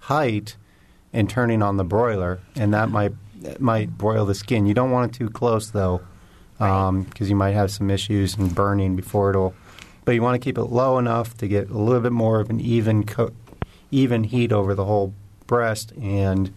height, 0.00 0.56
and 1.12 1.30
turning 1.30 1.62
on 1.62 1.76
the 1.76 1.84
broiler, 1.84 2.40
and 2.56 2.74
that 2.74 2.90
might 2.90 3.12
might 3.60 3.96
broil 3.96 4.24
the 4.24 4.34
skin. 4.34 4.66
You 4.66 4.74
don't 4.74 4.90
want 4.90 5.14
it 5.14 5.18
too 5.18 5.30
close 5.30 5.70
though, 5.70 6.00
because 6.58 7.30
you 7.30 7.36
might 7.36 7.52
have 7.52 7.70
some 7.70 7.88
issues 7.88 8.36
and 8.36 8.54
burning 8.54 8.96
before 8.96 9.30
it'll. 9.30 9.54
But 10.04 10.12
you 10.12 10.22
want 10.22 10.34
to 10.40 10.44
keep 10.44 10.58
it 10.58 10.64
low 10.64 10.98
enough 10.98 11.36
to 11.38 11.48
get 11.48 11.70
a 11.70 11.78
little 11.78 12.02
bit 12.02 12.12
more 12.12 12.40
of 12.40 12.50
an 12.50 12.60
even 12.60 13.04
cook, 13.04 13.32
even 13.90 14.24
heat 14.24 14.52
over 14.52 14.74
the 14.74 14.84
whole 14.84 15.14
breast, 15.46 15.92
and 15.92 16.52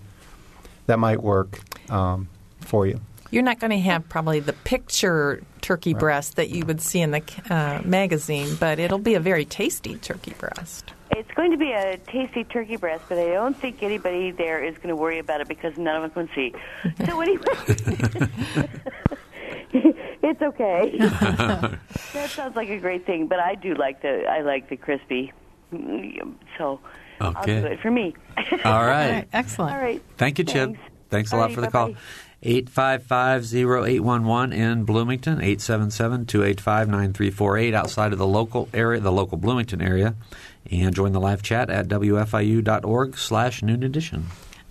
that 0.87 0.99
might 0.99 1.21
work 1.21 1.59
um, 1.89 2.27
for 2.59 2.87
you. 2.87 2.99
You're 3.31 3.43
not 3.43 3.59
going 3.59 3.71
to 3.71 3.79
have 3.79 4.07
probably 4.09 4.39
the 4.39 4.53
picture 4.53 5.41
turkey 5.61 5.93
breast 5.93 6.35
that 6.37 6.49
you 6.49 6.65
would 6.65 6.81
see 6.81 7.01
in 7.01 7.11
the 7.11 7.21
uh, 7.49 7.81
magazine, 7.83 8.55
but 8.59 8.79
it'll 8.79 8.99
be 8.99 9.15
a 9.15 9.19
very 9.19 9.43
tasty 9.45 9.95
turkey 9.97 10.33
breast. 10.37 10.93
It's 11.11 11.31
going 11.31 11.51
to 11.51 11.57
be 11.57 11.71
a 11.71 11.97
tasty 11.97 12.43
turkey 12.43 12.75
breast, 12.77 13.03
but 13.09 13.17
I 13.17 13.33
don't 13.33 13.57
think 13.57 13.81
anybody 13.83 14.31
there 14.31 14.63
is 14.63 14.75
going 14.77 14.89
to 14.89 14.95
worry 14.95 15.19
about 15.19 15.41
it 15.41 15.47
because 15.47 15.77
none 15.77 16.01
of 16.03 16.13
them 16.13 16.27
can 16.27 16.35
see. 16.35 16.53
So 17.05 17.19
anyway, 17.21 17.43
it's 19.73 20.41
okay. 20.41 20.97
that 22.13 22.29
sounds 22.29 22.55
like 22.55 22.69
a 22.69 22.77
great 22.79 23.05
thing, 23.05 23.27
but 23.27 23.39
I 23.39 23.55
do 23.55 23.73
like 23.75 24.01
the 24.01 24.25
I 24.29 24.41
like 24.41 24.69
the 24.69 24.77
crispy. 24.77 25.31
So 26.57 26.79
I'll 27.19 27.31
Okay. 27.37 27.61
do 27.61 27.67
it 27.67 27.79
for 27.81 27.91
me. 27.91 28.15
All 28.63 28.85
right. 28.85 29.27
Excellent. 29.33 29.73
All 29.75 29.81
right. 29.81 30.01
Thank 30.17 30.39
you, 30.39 30.45
Chip. 30.45 30.69
Thanks. 30.69 30.79
Thanks 31.09 31.31
a 31.31 31.37
lot 31.37 31.49
Alrighty, 31.51 31.55
for 31.55 31.61
the 31.61 31.67
call. 31.71 31.93
Bye-bye. 32.41 32.61
855-0811 32.61 34.53
in 34.53 34.83
Bloomington, 34.83 35.39
877-285-9348 35.39 37.73
outside 37.73 38.13
of 38.13 38.19
the 38.19 38.27
local 38.27 38.69
area, 38.73 38.99
the 38.99 39.11
local 39.11 39.37
Bloomington 39.37 39.81
area. 39.81 40.15
And 40.69 40.93
join 40.93 41.13
the 41.13 41.19
live 41.19 41.41
chat 41.43 41.69
at 41.69 41.87
wfiu.org 41.87 43.17
slash 43.17 43.63
noon 43.63 43.83
edition. 43.83 44.25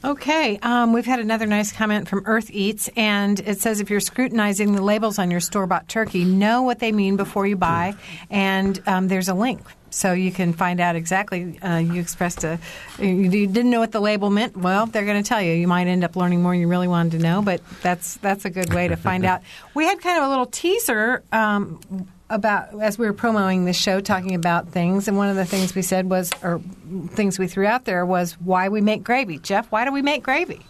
Okay, 0.04 0.58
um, 0.58 0.92
we've 0.92 1.06
had 1.06 1.20
another 1.20 1.46
nice 1.46 1.72
comment 1.72 2.06
from 2.06 2.22
Earth 2.26 2.50
Eats, 2.52 2.88
and 2.96 3.40
it 3.40 3.58
says 3.58 3.80
if 3.80 3.90
you're 3.90 3.98
scrutinizing 3.98 4.74
the 4.74 4.82
labels 4.82 5.18
on 5.18 5.30
your 5.30 5.40
store 5.40 5.66
bought 5.66 5.88
turkey, 5.88 6.24
know 6.24 6.62
what 6.62 6.78
they 6.78 6.92
mean 6.92 7.16
before 7.16 7.46
you 7.46 7.56
buy, 7.56 7.94
and 8.30 8.80
um, 8.86 9.08
there's 9.08 9.28
a 9.28 9.34
link. 9.34 9.62
So 9.96 10.12
you 10.12 10.30
can 10.30 10.52
find 10.52 10.78
out 10.78 10.94
exactly. 10.94 11.58
Uh, 11.60 11.78
you 11.78 12.02
expressed 12.02 12.44
a, 12.44 12.58
you 12.98 13.46
didn't 13.46 13.70
know 13.70 13.80
what 13.80 13.92
the 13.92 14.00
label 14.00 14.28
meant. 14.28 14.54
Well, 14.54 14.84
they're 14.84 15.06
going 15.06 15.22
to 15.22 15.26
tell 15.26 15.40
you. 15.40 15.52
You 15.52 15.66
might 15.66 15.86
end 15.86 16.04
up 16.04 16.16
learning 16.16 16.42
more 16.42 16.52
than 16.52 16.60
you 16.60 16.68
really 16.68 16.86
wanted 16.86 17.12
to 17.12 17.18
know, 17.18 17.40
but 17.40 17.62
that's 17.80 18.16
that's 18.18 18.44
a 18.44 18.50
good 18.50 18.74
way 18.74 18.88
to 18.88 18.96
find 18.96 19.24
out. 19.30 19.40
We 19.72 19.86
had 19.86 19.98
kind 20.02 20.18
of 20.18 20.24
a 20.24 20.28
little 20.28 20.44
teaser 20.44 21.22
um, 21.32 21.80
about 22.28 22.78
as 22.78 22.98
we 22.98 23.06
were 23.06 23.14
promoting 23.14 23.64
this 23.64 23.78
show, 23.78 24.00
talking 24.00 24.34
about 24.34 24.68
things, 24.68 25.08
and 25.08 25.16
one 25.16 25.30
of 25.30 25.36
the 25.36 25.46
things 25.46 25.74
we 25.74 25.80
said 25.80 26.10
was, 26.10 26.30
or 26.42 26.60
things 27.08 27.38
we 27.38 27.46
threw 27.46 27.64
out 27.64 27.86
there 27.86 28.04
was 28.04 28.34
why 28.34 28.68
we 28.68 28.82
make 28.82 29.02
gravy. 29.02 29.38
Jeff, 29.38 29.72
why 29.72 29.86
do 29.86 29.92
we 29.92 30.02
make 30.02 30.22
gravy? 30.22 30.60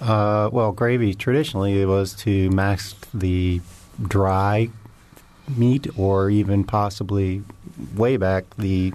Uh, 0.00 0.48
well, 0.52 0.70
gravy 0.70 1.14
traditionally 1.14 1.82
it 1.82 1.86
was 1.86 2.14
to 2.14 2.48
mask 2.50 3.08
the 3.12 3.60
dry 4.00 4.70
meat, 5.48 5.86
or 5.98 6.30
even 6.30 6.64
possibly 6.64 7.42
way 7.94 8.16
back 8.16 8.44
the 8.56 8.92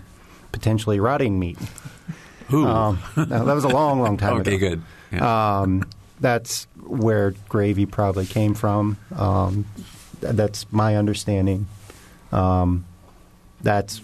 potentially 0.52 1.00
rotting 1.00 1.40
meat. 1.40 1.58
Ooh. 2.54 2.66
Um, 2.66 3.00
that 3.16 3.46
was 3.46 3.64
a 3.64 3.70
long, 3.70 4.00
long 4.00 4.18
time 4.18 4.38
okay, 4.38 4.56
ago. 4.56 4.56
Okay, 4.56 4.58
good. 4.58 4.82
Yeah. 5.12 5.60
Um, 5.62 5.90
that's 6.20 6.66
where 6.84 7.32
gravy 7.50 7.86
probably 7.86 8.26
came 8.26 8.54
from. 8.54 8.98
Um, 9.16 9.66
that's 10.20 10.72
my 10.72 10.96
understanding. 10.96 11.68
Um, 12.32 12.86
that's 13.62 14.02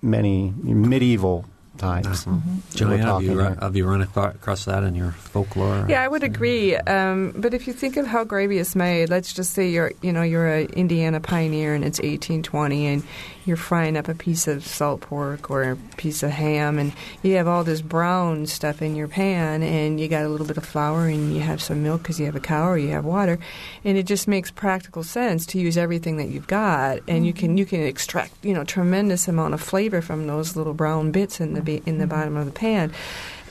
many 0.00 0.52
medieval 0.62 1.44
times. 1.78 2.24
that 2.24 2.30
we're 2.30 2.40
Joanna, 2.74 2.96
have 2.96 3.22
you, 3.22 3.28
talking 3.28 3.36
run, 3.36 3.56
have 3.58 3.76
you 3.76 3.86
run 3.86 4.02
across 4.02 4.64
that 4.66 4.84
in 4.84 4.94
your 4.94 5.12
folklore? 5.12 5.86
Yeah, 5.88 6.02
I 6.02 6.08
would 6.08 6.22
agree. 6.22 6.76
Um, 6.76 7.32
but 7.36 7.54
if 7.54 7.66
you 7.66 7.72
think 7.72 7.96
of 7.96 8.06
how 8.06 8.24
gravy 8.24 8.58
is 8.58 8.76
made, 8.76 9.10
let's 9.10 9.32
just 9.32 9.52
say 9.52 9.70
you're, 9.70 9.92
you 10.02 10.12
know, 10.12 10.22
you're 10.22 10.48
an 10.48 10.66
Indiana 10.72 11.20
pioneer 11.20 11.74
and 11.74 11.84
it's 11.84 11.98
1820, 11.98 12.86
and 12.86 13.02
you're 13.44 13.56
frying 13.56 13.96
up 13.96 14.08
a 14.08 14.14
piece 14.14 14.46
of 14.46 14.66
salt 14.66 15.00
pork 15.02 15.50
or 15.50 15.62
a 15.62 15.76
piece 15.96 16.22
of 16.22 16.30
ham, 16.30 16.78
and 16.78 16.92
you 17.22 17.34
have 17.34 17.48
all 17.48 17.64
this 17.64 17.82
brown 17.82 18.46
stuff 18.46 18.82
in 18.82 18.94
your 18.94 19.08
pan, 19.08 19.62
and 19.62 20.00
you 20.00 20.08
got 20.08 20.24
a 20.24 20.28
little 20.28 20.46
bit 20.46 20.56
of 20.56 20.64
flour, 20.64 21.06
and 21.06 21.34
you 21.34 21.40
have 21.40 21.62
some 21.62 21.82
milk 21.82 22.02
because 22.02 22.18
you 22.20 22.26
have 22.26 22.36
a 22.36 22.40
cow 22.40 22.68
or 22.68 22.78
you 22.78 22.90
have 22.90 23.04
water, 23.04 23.38
and 23.84 23.98
it 23.98 24.06
just 24.06 24.28
makes 24.28 24.50
practical 24.50 25.02
sense 25.02 25.46
to 25.46 25.58
use 25.58 25.76
everything 25.76 26.16
that 26.16 26.28
you've 26.28 26.46
got, 26.46 27.00
and 27.08 27.26
you 27.26 27.32
can 27.32 27.50
mm-hmm. 27.50 27.58
you 27.58 27.66
can 27.66 27.82
extract, 27.82 28.32
you 28.44 28.54
know, 28.54 28.64
tremendous 28.64 29.28
amount 29.28 29.54
of 29.54 29.60
flavor 29.60 30.00
from 30.00 30.26
those 30.26 30.56
little 30.56 30.74
brown 30.74 31.10
bits 31.10 31.40
in 31.40 31.54
the 31.54 31.82
in 31.86 31.98
the 31.98 32.06
bottom 32.06 32.36
of 32.36 32.46
the 32.46 32.52
pan. 32.52 32.92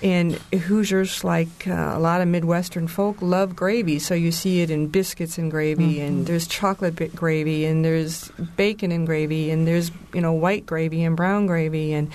And 0.04 0.34
Hoosiers, 0.52 1.24
like 1.24 1.68
uh, 1.68 1.94
a 1.94 2.00
lot 2.00 2.22
of 2.22 2.28
Midwestern 2.28 2.88
folk, 2.88 3.22
love 3.22 3.56
gravy. 3.56 4.00
So 4.00 4.16
you 4.16 4.32
see 4.32 4.62
it 4.62 4.72
in 4.72 4.88
biscuits 4.88 5.38
and 5.38 5.52
gravy, 5.52 6.00
and 6.00 6.26
there's 6.26 6.48
chocolate 6.48 6.96
bit 6.96 7.16
gravy, 7.16 7.66
and 7.66 7.86
there's 7.86 8.30
bacon 8.58 8.92
and 8.92 9.06
gravy, 9.06 9.52
and 9.52 9.68
there's 9.68 9.92
you 10.14 10.22
know 10.22 10.34
white 10.34 10.66
gravy 10.66 11.04
and 11.04 11.16
brown 11.16 11.46
gravy, 11.46 11.94
and 11.94 12.12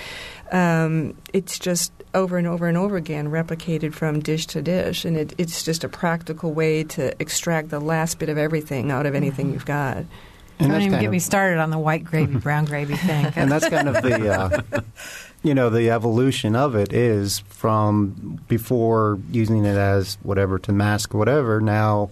um, 0.50 1.16
it's 1.32 1.60
just 1.60 1.92
over 2.12 2.38
and 2.38 2.46
over 2.46 2.66
and 2.66 2.76
over 2.76 2.96
again 2.96 3.28
replicated 3.28 3.92
from 3.92 4.20
dish 4.20 4.46
to 4.46 4.62
dish, 4.62 5.04
and 5.04 5.16
it, 5.16 5.34
it's 5.38 5.62
just 5.62 5.84
a 5.84 5.88
practical 5.88 6.52
way 6.52 6.82
to 6.82 7.14
extract 7.20 7.68
the 7.68 7.78
last 7.78 8.18
bit 8.18 8.28
of 8.28 8.38
everything 8.38 8.90
out 8.90 9.06
of 9.06 9.14
anything 9.14 9.52
you've 9.52 9.66
got. 9.66 10.04
And 10.58 10.70
Don't 10.72 10.80
even 10.82 10.98
get 11.00 11.06
of- 11.06 11.12
me 11.12 11.18
started 11.18 11.58
on 11.58 11.70
the 11.70 11.78
white 11.78 12.04
gravy, 12.04 12.36
brown 12.38 12.64
gravy 12.64 12.96
thing. 12.96 13.26
and 13.36 13.50
that's 13.52 13.68
kind 13.68 13.88
of 13.88 14.02
the 14.02 14.28
uh, 14.32 14.80
you 15.42 15.54
know 15.54 15.68
the 15.70 15.90
evolution 15.90 16.56
of 16.56 16.74
it 16.74 16.92
is 16.92 17.40
from 17.40 18.40
before 18.48 19.18
using 19.30 19.64
it 19.64 19.76
as 19.76 20.16
whatever 20.22 20.58
to 20.60 20.72
mask 20.72 21.12
whatever 21.14 21.60
now 21.60 22.10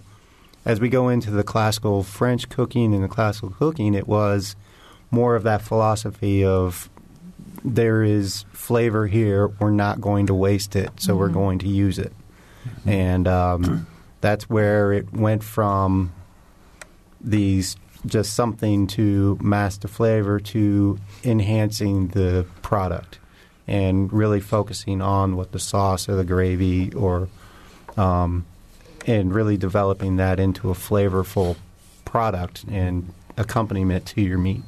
as 0.63 0.79
we 0.79 0.89
go 0.89 1.09
into 1.09 1.31
the 1.31 1.43
classical 1.43 2.03
french 2.03 2.47
cooking 2.49 2.93
and 2.93 3.03
the 3.03 3.07
classical 3.07 3.49
cooking 3.49 3.93
it 3.95 4.07
was 4.07 4.55
more 5.11 5.35
of 5.35 5.43
that 5.43 5.61
philosophy 5.61 6.45
of 6.45 6.89
there 7.63 8.03
is 8.03 8.45
flavor 8.53 9.07
here 9.07 9.47
we're 9.59 9.71
not 9.71 9.99
going 9.99 10.27
to 10.27 10.33
waste 10.35 10.75
it 10.75 10.91
so 10.97 11.15
we're 11.15 11.29
going 11.29 11.57
to 11.59 11.67
use 11.67 11.97
it. 11.97 12.13
And 12.85 13.27
um, 13.27 13.87
that's 14.21 14.49
where 14.49 14.91
it 14.93 15.11
went 15.13 15.43
from 15.43 16.13
these 17.21 17.75
just 18.05 18.33
something 18.33 18.87
to 18.87 19.37
mask 19.41 19.81
the 19.81 19.87
flavor 19.87 20.39
to 20.39 20.99
enhancing 21.23 22.09
the 22.09 22.45
product 22.61 23.19
and 23.67 24.11
really 24.13 24.39
focusing 24.39 25.01
on 25.01 25.35
what 25.35 25.51
the 25.51 25.59
sauce 25.59 26.07
or 26.07 26.15
the 26.15 26.23
gravy 26.23 26.93
or 26.93 27.27
um, 27.97 28.45
and 29.07 29.33
really 29.33 29.57
developing 29.57 30.17
that 30.17 30.39
into 30.39 30.69
a 30.69 30.73
flavorful 30.73 31.55
product 32.03 32.63
and 32.69 33.13
accompaniment 33.37 34.05
to 34.05 34.21
your 34.21 34.37
meat. 34.37 34.61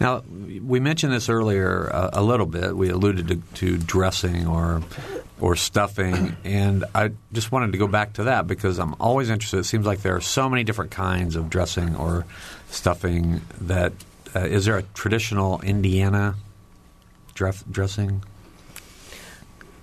Now, 0.00 0.22
we 0.28 0.80
mentioned 0.80 1.12
this 1.12 1.28
earlier 1.28 1.88
uh, 1.92 2.10
a 2.12 2.22
little 2.22 2.46
bit. 2.46 2.76
We 2.76 2.88
alluded 2.90 3.28
to, 3.28 3.36
to 3.54 3.78
dressing 3.78 4.46
or 4.46 4.82
or 5.40 5.56
stuffing, 5.56 6.36
and 6.44 6.84
I 6.94 7.12
just 7.32 7.52
wanted 7.52 7.72
to 7.72 7.78
go 7.78 7.86
back 7.86 8.14
to 8.14 8.24
that 8.24 8.46
because 8.46 8.78
I'm 8.78 8.94
always 9.00 9.28
interested. 9.28 9.58
It 9.58 9.64
seems 9.64 9.86
like 9.86 10.00
there 10.00 10.16
are 10.16 10.20
so 10.20 10.48
many 10.48 10.64
different 10.64 10.90
kinds 10.90 11.36
of 11.36 11.50
dressing 11.50 11.94
or 11.96 12.24
stuffing. 12.70 13.42
That 13.60 13.92
uh, 14.34 14.40
is 14.40 14.64
there 14.64 14.78
a 14.78 14.82
traditional 14.94 15.60
Indiana 15.60 16.36
dress, 17.34 17.64
dressing? 17.70 18.22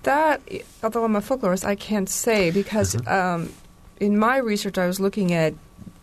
That, 0.02 0.42
although 0.82 1.04
I'm 1.04 1.16
a 1.16 1.20
folklorist, 1.20 1.64
I 1.64 1.76
can't 1.76 2.10
say 2.10 2.50
because 2.50 2.94
um, 3.06 3.50
in 3.98 4.18
my 4.18 4.36
research 4.36 4.76
I 4.76 4.86
was 4.86 5.00
looking 5.00 5.32
at 5.32 5.54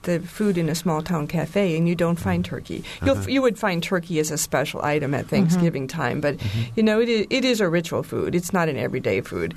the 0.04 0.20
food 0.20 0.58
in 0.58 0.68
a 0.70 0.76
small 0.76 1.02
town 1.02 1.28
cafe, 1.28 1.78
and 1.78 1.88
you 1.88 1.96
don't 1.96 2.20
find 2.20 2.44
turkey. 2.44 2.84
You'll, 3.06 3.18
Uh-huh. 3.18 3.30
You 3.30 3.42
would 3.42 3.58
find 3.60 3.84
turkey 3.84 4.20
as 4.20 4.32
a 4.32 4.38
special 4.38 4.82
item 4.84 5.14
at 5.14 5.28
Thanksgiving 5.28 5.88
time, 5.88 6.22
but 6.22 6.38
you 6.76 6.84
know 6.84 7.00
it 7.00 7.10
is, 7.10 7.28
it 7.30 7.46
is 7.46 7.62
a 7.62 7.70
ritual 7.70 8.04
food. 8.04 8.34
It's 8.36 8.52
not 8.54 8.68
an 8.70 8.78
everyday 8.78 9.22
food. 9.22 9.54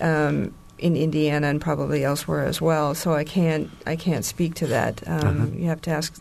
Um, 0.00 0.54
in 0.78 0.94
Indiana 0.94 1.48
and 1.48 1.60
probably 1.60 2.04
elsewhere 2.04 2.44
as 2.44 2.60
well, 2.60 2.94
so 2.94 3.12
I 3.12 3.24
can't 3.24 3.68
I 3.84 3.96
can't 3.96 4.24
speak 4.24 4.54
to 4.56 4.68
that. 4.68 5.02
Um, 5.08 5.54
You 5.58 5.66
have 5.66 5.80
to 5.82 5.90
ask 5.90 6.14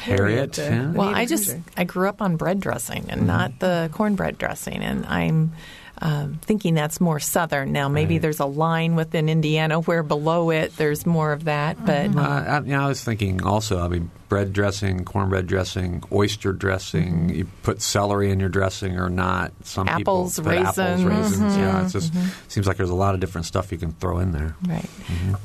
Harriet, 0.00 0.58
uh, 0.58 0.62
yeah. 0.62 0.90
Well, 0.92 1.08
I 1.14 1.26
just 1.26 1.54
I 1.76 1.84
grew 1.84 2.08
up 2.08 2.20
on 2.22 2.36
bread 2.36 2.60
dressing 2.60 3.06
and 3.10 3.26
not 3.26 3.58
the 3.60 3.90
cornbread 3.92 4.38
dressing, 4.38 4.82
and 4.82 5.04
I'm 5.06 5.52
um, 6.00 6.38
thinking 6.42 6.74
that's 6.74 7.00
more 7.00 7.18
southern. 7.20 7.72
Now, 7.72 7.88
maybe 7.88 8.14
Right. 8.14 8.22
there's 8.22 8.40
a 8.40 8.46
line 8.46 8.96
within 8.96 9.28
Indiana 9.28 9.80
where 9.80 10.02
below 10.02 10.50
it 10.50 10.76
there's 10.76 11.06
more 11.06 11.32
of 11.32 11.44
that, 11.44 11.84
but 11.84 12.14
Uh, 12.16 12.20
I, 12.20 12.56
I 12.74 12.88
was 12.88 13.02
thinking 13.02 13.42
also. 13.42 13.80
I 13.82 13.88
mean, 13.88 14.10
bread 14.28 14.52
dressing, 14.52 15.04
cornbread 15.04 15.46
dressing, 15.46 16.02
oyster 16.12 16.52
dressing. 16.52 17.14
Mm-hmm. 17.14 17.30
You 17.30 17.46
put 17.62 17.80
celery 17.80 18.30
in 18.30 18.40
your 18.40 18.48
dressing 18.48 18.98
or 18.98 19.08
not? 19.08 19.52
Some 19.62 19.88
Apples, 19.88 20.36
people 20.36 20.52
put 20.52 20.60
apples, 20.60 20.76
raisins. 20.76 21.04
raisins. 21.04 21.56
Yeah, 21.56 21.68
it 21.68 21.72
mm-hmm. 21.74 21.88
just 21.88 22.12
mm-hmm. 22.12 22.48
seems 22.48 22.66
like 22.66 22.76
there's 22.76 22.90
a 22.90 22.94
lot 22.94 23.14
of 23.14 23.20
different 23.20 23.46
stuff 23.46 23.70
you 23.70 23.78
can 23.78 23.92
throw 23.92 24.18
in 24.18 24.32
there. 24.32 24.56
Right. 24.66 24.88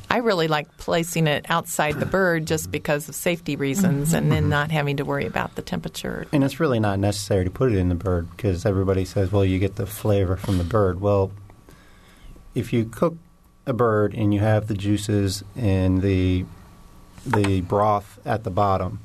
I 0.10 0.18
really 0.18 0.48
like 0.48 0.78
placing 0.78 1.28
it 1.28 1.46
outside 1.50 2.00
the 2.00 2.06
bird 2.06 2.46
just 2.46 2.72
because 2.72 3.08
of 3.08 3.16
safety 3.16 3.56
reasons 3.56 4.14
and 4.14 4.32
then 4.32 4.50
not 4.50 4.72
having 4.72 4.98
to 4.98 5.06
worry 5.06 5.26
about 5.26 5.56
the 5.56 5.62
temperature. 5.62 6.28
And 6.32 6.44
it's 6.44 6.60
really 6.60 6.80
not 6.80 7.00
necessary 7.00 7.46
to 7.46 7.52
put 7.52 7.72
it 7.72 7.78
in 7.78 7.90
the 7.90 7.96
bird 7.96 8.30
because 8.36 8.66
everybody 8.66 9.06
says, 9.06 9.32
well, 9.32 9.46
you 9.46 9.60
get 9.60 9.76
the 9.76 9.86
flavor 9.86 10.36
from 10.38 10.58
the 10.58 10.64
bird. 10.64 11.02
Well, 11.02 11.32
if 12.56 12.74
you 12.74 12.86
cook 12.86 13.16
a 13.66 13.74
bird 13.74 14.14
and 14.14 14.34
you 14.34 14.40
have 14.40 14.68
the 14.68 14.74
juices 14.74 15.44
and 15.56 16.02
the 16.02 16.46
the 17.26 17.62
broth 17.62 18.20
at 18.26 18.44
the 18.44 18.50
bottom, 18.50 19.00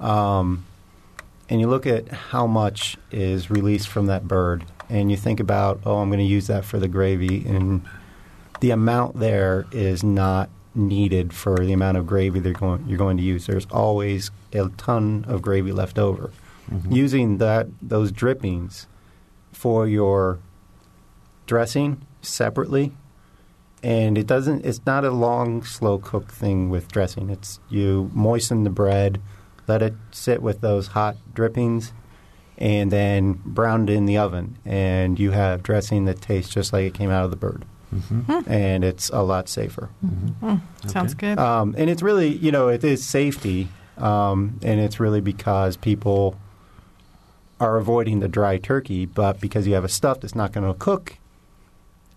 um, 0.00 0.64
and 1.48 1.60
you 1.60 1.68
look 1.68 1.86
at 1.86 2.08
how 2.08 2.46
much 2.46 2.96
is 3.10 3.50
released 3.50 3.88
from 3.88 4.06
that 4.06 4.26
bird, 4.26 4.64
and 4.88 5.10
you 5.10 5.16
think 5.16 5.40
about, 5.40 5.80
oh, 5.84 5.98
I'm 5.98 6.08
going 6.08 6.18
to 6.18 6.24
use 6.24 6.46
that 6.46 6.64
for 6.64 6.78
the 6.78 6.88
gravy, 6.88 7.46
and 7.46 7.82
the 8.60 8.70
amount 8.70 9.18
there 9.18 9.66
is 9.72 10.02
not 10.02 10.48
needed 10.74 11.34
for 11.34 11.56
the 11.58 11.72
amount 11.72 11.98
of 11.98 12.06
gravy 12.06 12.40
they're 12.40 12.52
going, 12.52 12.86
you're 12.88 12.98
going 12.98 13.16
to 13.18 13.22
use. 13.22 13.46
There's 13.46 13.66
always 13.70 14.30
a 14.52 14.70
ton 14.76 15.24
of 15.28 15.42
gravy 15.42 15.72
left 15.72 15.98
over. 15.98 16.30
Using 16.88 17.36
that 17.38 17.66
those 17.82 18.10
drippings 18.12 18.86
for 19.52 19.86
your 19.86 20.38
dressing 21.46 22.00
separately, 22.22 22.92
and 23.82 24.16
it 24.16 24.26
doesn't. 24.26 24.64
It's 24.64 24.80
not 24.86 25.04
a 25.04 25.10
long, 25.10 25.62
slow 25.64 25.98
cook 25.98 26.30
thing 26.30 26.70
with 26.70 26.90
dressing. 26.92 27.30
It's 27.30 27.60
you 27.68 28.10
moisten 28.14 28.64
the 28.64 28.70
bread, 28.70 29.20
let 29.66 29.82
it 29.82 29.94
sit 30.10 30.42
with 30.42 30.60
those 30.60 30.88
hot 30.88 31.16
drippings, 31.34 31.92
and 32.58 32.90
then 32.90 33.40
brown 33.44 33.88
it 33.88 33.92
in 33.92 34.06
the 34.06 34.18
oven, 34.18 34.58
and 34.64 35.18
you 35.18 35.32
have 35.32 35.62
dressing 35.62 36.04
that 36.04 36.20
tastes 36.20 36.52
just 36.52 36.72
like 36.72 36.84
it 36.84 36.94
came 36.94 37.10
out 37.10 37.24
of 37.24 37.30
the 37.30 37.36
bird, 37.36 37.64
and 38.46 38.84
it's 38.84 39.10
a 39.10 39.22
lot 39.22 39.48
safer. 39.48 39.90
Sounds 40.86 41.14
good. 41.14 41.38
Um, 41.38 41.74
and 41.76 41.90
it's 41.90 42.02
really, 42.02 42.28
you 42.28 42.52
know, 42.52 42.68
it 42.68 42.84
is 42.84 43.04
safety, 43.04 43.68
um, 43.98 44.58
and 44.62 44.80
it's 44.80 44.98
really 45.00 45.20
because 45.20 45.76
people 45.76 46.36
are 47.60 47.76
avoiding 47.76 48.20
the 48.20 48.28
dry 48.28 48.58
turkey, 48.58 49.06
but 49.06 49.40
because 49.40 49.66
you 49.66 49.74
have 49.74 49.84
a 49.84 49.88
stuff 49.88 50.20
that's 50.20 50.34
not 50.34 50.52
going 50.52 50.66
to 50.66 50.74
cook 50.78 51.18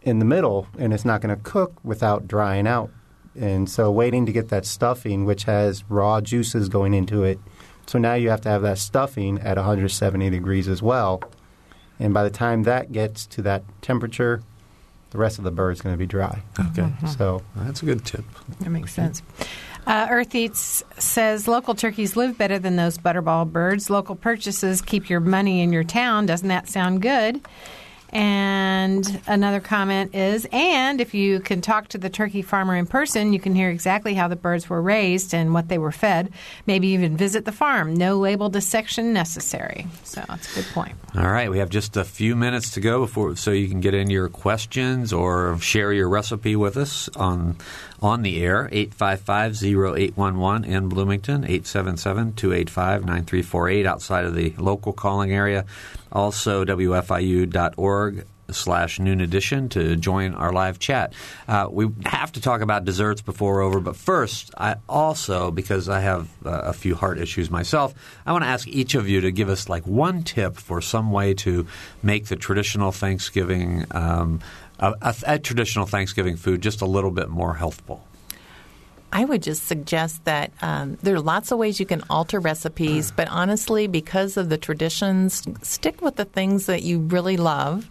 in 0.06 0.20
the 0.20 0.26
middle, 0.26 0.68
and 0.78 0.93
it's 0.93 1.03
not 1.03 1.20
going 1.20 1.36
to 1.36 1.41
cook 1.43 1.74
without 1.84 2.28
drying 2.28 2.68
out. 2.68 2.91
And 3.38 3.70
so, 3.70 3.91
waiting 3.91 4.26
to 4.28 4.32
get 4.32 4.47
that 4.49 4.66
stuffing, 4.66 5.26
which 5.26 5.43
has 5.43 5.84
raw 5.89 6.22
juices 6.22 6.70
going 6.70 6.93
into 6.93 7.24
it, 7.24 7.39
so 7.88 7.99
now 7.99 8.14
you 8.14 8.30
have 8.30 8.41
to 8.41 8.49
have 8.49 8.62
that 8.62 8.78
stuffing 8.78 9.39
at 9.39 9.58
170 9.58 10.30
degrees 10.30 10.68
as 10.70 10.82
well. 10.82 11.22
And 11.99 12.14
by 12.14 12.24
the 12.24 12.30
time 12.30 12.64
that 12.64 12.91
gets 12.91 13.26
to 13.28 13.41
that 13.41 13.64
temperature, 13.82 14.41
the 15.12 15.18
rest 15.18 15.38
of 15.38 15.43
the 15.43 15.51
bird 15.51 15.72
is 15.72 15.82
going 15.82 15.93
to 15.93 15.97
be 15.97 16.06
dry. 16.06 16.43
Okay, 16.60 16.91
So, 17.18 17.41
that's 17.56 17.82
a 17.82 17.86
good 17.86 18.06
tip. 18.06 18.24
That 18.62 18.70
makes 18.70 18.93
sense. 18.93 19.22
Uh, 19.88 20.08
Earth 20.10 20.34
Eats 20.34 20.84
says 20.97 21.47
local 21.47 21.76
turkeys 21.76 22.16
live 22.16 22.38
better 22.38 22.58
than 22.58 22.76
those 22.76 22.97
butterball 22.97 23.51
birds. 23.51 23.89
Local 23.89 24.16
purchases 24.16 24.82
keep 24.82 25.10
your 25.10 25.20
money 25.20 25.62
in 25.62 25.72
your 25.72 25.84
town. 25.84 26.26
Doesn't 26.26 26.47
that 26.47 26.68
sound 26.68 27.01
good? 27.01 27.41
And 28.10 29.20
another 29.28 29.60
comment 29.60 30.16
is, 30.16 30.47
and 30.51 31.01
if 31.01 31.14
you 31.14 31.39
can 31.41 31.60
talk 31.60 31.89
to 31.89 31.97
the 31.97 32.10
turkey 32.10 32.41
farmer 32.41 32.76
in 32.76 32.86
person, 32.86 33.34
you 33.34 33.39
can 33.39 33.56
hear 33.56 33.70
exactly 33.70 34.14
how 34.14 34.28
the 34.28 34.36
birds 34.36 34.70
were 34.70 34.82
raised 34.82 35.34
and 35.34 35.53
what 35.53 35.68
they 35.68 35.78
were 35.78 35.91
fed. 35.91 36.32
Maybe 36.66 36.88
even 36.89 37.18
visit 37.18 37.45
the 37.45 37.51
farm. 37.51 37.93
No 37.93 38.18
label 38.18 38.49
dissection 38.49 39.12
necessary. 39.12 39.88
So 40.03 40.24
that's 40.30 40.51
a 40.51 40.62
good 40.62 40.72
point. 40.74 40.95
All 41.16 41.30
right, 41.30 41.49
we 41.49 41.60
have 41.60 41.70
just 41.70 41.97
a 41.97 42.06
few 42.06 42.36
minutes 42.36 42.72
to 42.72 42.80
go 42.80 42.99
before, 43.01 43.36
so 43.36 43.51
you 43.51 43.68
can 43.68 43.82
get 43.82 43.93
in 43.93 44.10
your 44.10 44.30
questions 44.30 45.12
or 45.12 45.58
share 45.60 45.91
your 45.91 46.08
recipe 46.08 46.56
with 46.56 46.78
us 46.78 47.10
on 47.16 47.58
on 48.02 48.22
the 48.22 48.41
air, 48.41 48.70
855-0811 48.72 50.66
in 50.66 50.88
Bloomington, 50.89 51.43
877-285-9348 51.43 53.86
outside 53.86 54.26
of 54.26 54.36
the 54.36 54.54
local 54.58 54.91
calling 54.93 55.32
area. 55.32 55.66
Also, 56.12 56.66
WFIU.org 56.66 58.26
slash 58.52 59.00
noon 59.00 59.22
edition 59.22 59.70
to 59.70 59.96
join 59.96 60.34
our 60.34 60.52
live 60.52 60.80
chat. 60.80 61.14
Uh, 61.48 61.68
we 61.70 61.88
have 62.06 62.32
to 62.34 62.41
talk 62.41 62.62
about 62.62 62.86
desserts 62.86 63.22
before 63.22 63.56
we're 63.56 63.64
over, 63.64 63.80
but 63.80 63.96
first, 63.96 64.54
I 64.58 64.76
also, 64.88 65.52
because 65.52 65.89
I 65.89 66.02
have 66.02 66.30
uh, 66.46 66.52
a 66.52 66.74
few 66.74 66.96
heart 66.96 67.20
issues 67.20 67.50
myself, 67.50 67.93
I 68.26 68.32
want 68.32 68.43
to 68.43 68.50
ask 68.50 68.68
each 68.68 68.96
of 68.96 69.10
you 69.10 69.22
to 69.22 69.32
give 69.32 69.50
us 69.50 69.70
like 69.70 69.86
one 69.88 70.24
tip 70.24 70.58
for 70.58 70.82
some 70.82 71.12
way 71.12 71.34
to 71.36 71.68
make 72.04 72.28
the 72.28 72.36
traditional 72.36 72.91
Thanksgiving, 72.91 73.86
um, 73.91 74.41
a, 74.80 75.39
traditional 75.39 75.86
Thanksgiving 75.86 76.36
food 76.36 76.61
just 76.61 76.82
a 76.82 76.86
little 76.86 77.11
bit 77.11 77.30
more 77.30 77.55
healthful. 77.55 78.05
I 79.15 79.23
would 79.23 79.43
just 79.43 79.67
suggest 79.67 80.26
that 80.26 80.51
um, 80.61 80.97
there 81.01 81.15
are 81.15 81.21
lots 81.21 81.51
of 81.51 81.57
ways 81.57 81.80
you 81.80 81.86
can 81.86 82.03
alter 82.09 82.38
recipes, 82.38 83.13
but 83.15 83.30
honestly, 83.30 83.88
because 83.88 84.36
of 84.36 84.49
the 84.49 84.57
traditions, 84.57 85.47
stick 85.61 86.01
with 86.01 86.17
the 86.17 86.26
things 86.26 86.65
that 86.65 86.84
you 86.84 86.99
really 86.99 87.38
love. 87.38 87.89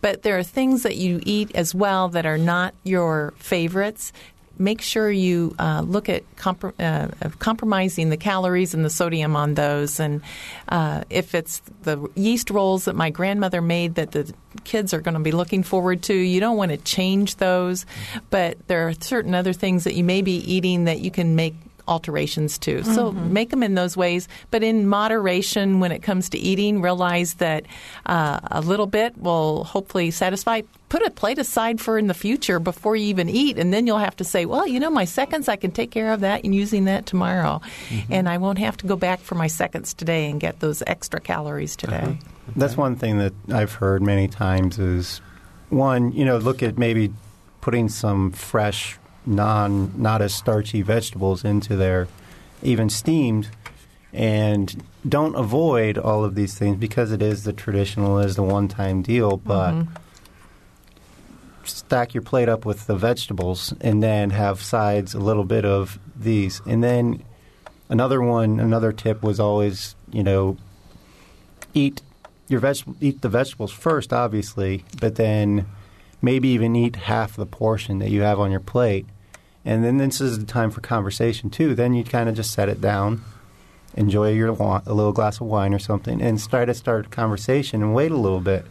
But 0.00 0.22
there 0.22 0.36
are 0.38 0.42
things 0.42 0.82
that 0.82 0.96
you 0.96 1.20
eat 1.24 1.54
as 1.54 1.72
well 1.72 2.08
that 2.08 2.26
are 2.26 2.38
not 2.38 2.74
your 2.82 3.32
favorites 3.36 4.12
make 4.58 4.80
sure 4.80 5.10
you 5.10 5.54
uh, 5.58 5.82
look 5.86 6.08
at 6.08 6.24
uh, 6.44 7.08
compromising 7.38 8.10
the 8.10 8.16
calories 8.16 8.74
and 8.74 8.84
the 8.84 8.90
sodium 8.90 9.36
on 9.36 9.54
those. 9.54 10.00
And 10.00 10.22
uh, 10.68 11.04
if 11.10 11.34
it's 11.34 11.60
the 11.82 12.08
yeast 12.14 12.50
rolls 12.50 12.86
that 12.86 12.96
my 12.96 13.10
grandmother 13.10 13.60
made 13.60 13.96
that 13.96 14.12
the 14.12 14.32
kids 14.64 14.94
are 14.94 15.00
going 15.00 15.14
to 15.14 15.20
be 15.20 15.32
looking 15.32 15.62
forward 15.62 16.02
to, 16.04 16.14
you 16.14 16.40
don't 16.40 16.56
want 16.56 16.70
to 16.70 16.78
change 16.78 17.36
those. 17.36 17.86
But 18.30 18.66
there 18.68 18.88
are 18.88 18.94
certain 18.94 19.34
other 19.34 19.52
things 19.52 19.84
that 19.84 19.94
you 19.94 20.04
may 20.04 20.22
be 20.22 20.36
eating 20.36 20.84
that 20.84 21.00
you 21.00 21.10
can 21.10 21.36
make 21.36 21.54
alterations 21.88 22.58
to. 22.58 22.82
So 22.84 23.12
mm-hmm. 23.12 23.32
make 23.32 23.50
them 23.50 23.62
in 23.62 23.74
those 23.74 23.96
ways, 23.96 24.28
but 24.50 24.62
in 24.62 24.88
moderation 24.88 25.80
when 25.80 25.92
it 25.92 26.02
comes 26.02 26.28
to 26.30 26.38
eating. 26.38 26.82
Realize 26.82 27.34
that 27.34 27.64
uh, 28.06 28.40
a 28.50 28.60
little 28.60 28.86
bit 28.86 29.16
will 29.18 29.64
hopefully 29.64 30.10
satisfy. 30.10 30.62
Put 30.88 31.02
a 31.02 31.10
plate 31.10 31.38
aside 31.38 31.80
for 31.80 31.98
in 31.98 32.06
the 32.06 32.14
future 32.14 32.60
before 32.60 32.94
you 32.94 33.06
even 33.06 33.28
eat, 33.28 33.58
and 33.58 33.72
then 33.72 33.86
you'll 33.86 33.98
have 33.98 34.16
to 34.16 34.24
say, 34.24 34.46
"Well, 34.46 34.66
you 34.66 34.78
know, 34.78 34.90
my 34.90 35.04
seconds, 35.04 35.48
I 35.48 35.56
can 35.56 35.72
take 35.72 35.90
care 35.90 36.12
of 36.12 36.20
that 36.20 36.44
and 36.44 36.54
using 36.54 36.84
that 36.84 37.06
tomorrow, 37.06 37.60
mm-hmm. 37.88 38.12
and 38.12 38.28
I 38.28 38.38
won't 38.38 38.58
have 38.58 38.76
to 38.78 38.86
go 38.86 38.96
back 38.96 39.20
for 39.20 39.34
my 39.34 39.48
seconds 39.48 39.94
today 39.94 40.30
and 40.30 40.40
get 40.40 40.60
those 40.60 40.82
extra 40.86 41.20
calories 41.20 41.74
today." 41.76 41.96
Uh-huh. 41.96 42.10
Okay. 42.10 42.18
That's 42.54 42.76
one 42.76 42.94
thing 42.94 43.18
that 43.18 43.32
I've 43.50 43.72
heard 43.72 44.02
many 44.02 44.28
times 44.28 44.78
is 44.78 45.20
one, 45.68 46.12
you 46.12 46.24
know, 46.24 46.38
look 46.38 46.62
at 46.62 46.78
maybe 46.78 47.12
putting 47.60 47.88
some 47.88 48.30
fresh 48.30 48.98
non 49.26 49.92
not 50.00 50.22
as 50.22 50.34
starchy 50.34 50.82
vegetables 50.82 51.44
into 51.44 51.76
there, 51.76 52.08
even 52.62 52.88
steamed, 52.88 53.48
and 54.12 54.82
don't 55.06 55.34
avoid 55.34 55.98
all 55.98 56.24
of 56.24 56.34
these 56.34 56.56
things 56.56 56.76
because 56.76 57.12
it 57.12 57.20
is 57.20 57.44
the 57.44 57.52
traditional, 57.52 58.18
is 58.18 58.36
the 58.36 58.42
one 58.42 58.68
time 58.68 59.02
deal, 59.02 59.36
but. 59.36 59.72
Mm-hmm. 59.72 59.92
Stack 61.64 62.14
your 62.14 62.22
plate 62.22 62.48
up 62.48 62.64
with 62.64 62.86
the 62.86 62.94
vegetables 62.94 63.74
and 63.80 64.00
then 64.00 64.30
have 64.30 64.62
sides 64.62 65.14
a 65.14 65.18
little 65.18 65.42
bit 65.42 65.64
of 65.64 65.98
these. 66.14 66.62
And 66.64 66.82
then 66.82 67.24
another 67.88 68.22
one, 68.22 68.60
another 68.60 68.92
tip 68.92 69.20
was 69.20 69.40
always, 69.40 69.96
you 70.12 70.22
know, 70.22 70.56
eat 71.74 72.02
your 72.48 72.60
veg- 72.60 72.96
eat 73.00 73.20
the 73.22 73.28
vegetables 73.28 73.72
first, 73.72 74.12
obviously, 74.12 74.84
but 75.00 75.16
then 75.16 75.66
maybe 76.22 76.48
even 76.48 76.76
eat 76.76 76.96
half 76.96 77.36
the 77.36 77.46
portion 77.46 77.98
that 77.98 78.10
you 78.10 78.22
have 78.22 78.40
on 78.40 78.50
your 78.50 78.60
plate, 78.60 79.06
and 79.66 79.84
then 79.84 79.98
this 79.98 80.20
is 80.20 80.38
the 80.38 80.46
time 80.46 80.70
for 80.70 80.80
conversation 80.80 81.50
too. 81.50 81.74
Then 81.74 81.92
you 81.92 82.04
kind 82.04 82.28
of 82.28 82.36
just 82.36 82.52
set 82.52 82.68
it 82.68 82.80
down, 82.80 83.22
enjoy 83.94 84.32
your 84.32 84.48
a 84.48 84.94
little 84.94 85.12
glass 85.12 85.40
of 85.40 85.48
wine 85.48 85.74
or 85.74 85.80
something, 85.80 86.22
and 86.22 86.42
try 86.48 86.64
to 86.64 86.72
start 86.72 87.06
a 87.06 87.08
conversation 87.08 87.82
and 87.82 87.92
wait 87.92 88.12
a 88.12 88.16
little 88.16 88.40
bit 88.40 88.64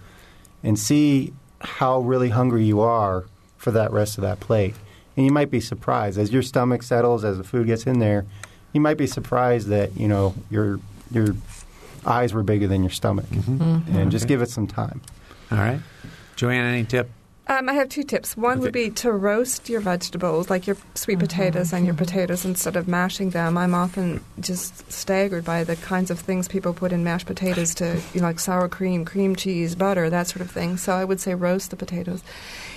and 0.63 0.79
see 0.79 1.33
how 1.59 1.99
really 1.99 2.29
hungry 2.29 2.63
you 2.63 2.79
are 2.79 3.25
for 3.57 3.71
that 3.71 3.91
rest 3.91 4.17
of 4.17 4.21
that 4.21 4.39
plate. 4.39 4.73
And 5.17 5.25
you 5.25 5.33
might 5.33 5.51
be 5.51 5.59
surprised 5.59 6.17
as 6.17 6.31
your 6.31 6.41
stomach 6.41 6.81
settles, 6.81 7.25
as 7.25 7.37
the 7.37 7.43
food 7.43 7.67
gets 7.67 7.85
in 7.85 7.99
there. 7.99 8.25
You 8.71 8.79
might 8.79 8.97
be 8.97 9.07
surprised 9.07 9.67
that 9.67 9.97
you 9.97 10.07
know 10.07 10.33
your 10.49 10.79
your 11.11 11.35
eyes 12.05 12.33
were 12.33 12.43
bigger 12.43 12.67
than 12.67 12.83
your 12.83 12.91
stomach, 12.91 13.25
mm-hmm. 13.25 13.57
Mm-hmm. 13.57 13.97
and 13.97 14.11
just 14.11 14.29
give 14.29 14.41
it 14.41 14.49
some 14.49 14.67
time. 14.67 15.01
All 15.51 15.57
right, 15.57 15.79
Joanne, 16.37 16.63
any 16.65 16.85
tip? 16.85 17.09
Um, 17.47 17.69
I 17.69 17.73
have 17.73 17.89
two 17.89 18.03
tips. 18.03 18.35
One 18.35 18.53
okay. 18.53 18.61
would 18.61 18.73
be 18.73 18.89
to 18.89 19.11
roast 19.11 19.69
your 19.69 19.79
vegetables, 19.79 20.49
like 20.49 20.65
your 20.65 20.77
sweet 20.95 21.19
mm-hmm. 21.19 21.27
potatoes 21.27 21.73
and 21.73 21.85
your 21.85 21.93
potatoes, 21.93 22.43
instead 22.43 22.75
of 22.75 22.87
mashing 22.87 23.29
them. 23.29 23.55
I'm 23.57 23.75
often 23.75 24.23
just 24.39 24.91
staggered 24.91 25.45
by 25.45 25.63
the 25.63 25.75
kinds 25.75 26.09
of 26.09 26.19
things 26.19 26.47
people 26.47 26.73
put 26.73 26.91
in 26.91 27.03
mashed 27.03 27.27
potatoes 27.27 27.75
to, 27.75 28.01
you 28.13 28.21
know, 28.21 28.27
like 28.27 28.39
sour 28.39 28.67
cream, 28.67 29.05
cream 29.05 29.35
cheese, 29.35 29.75
butter, 29.75 30.09
that 30.09 30.27
sort 30.27 30.41
of 30.41 30.49
thing. 30.49 30.77
So 30.77 30.93
I 30.93 31.05
would 31.05 31.19
say 31.19 31.35
roast 31.35 31.69
the 31.69 31.75
potatoes. 31.75 32.23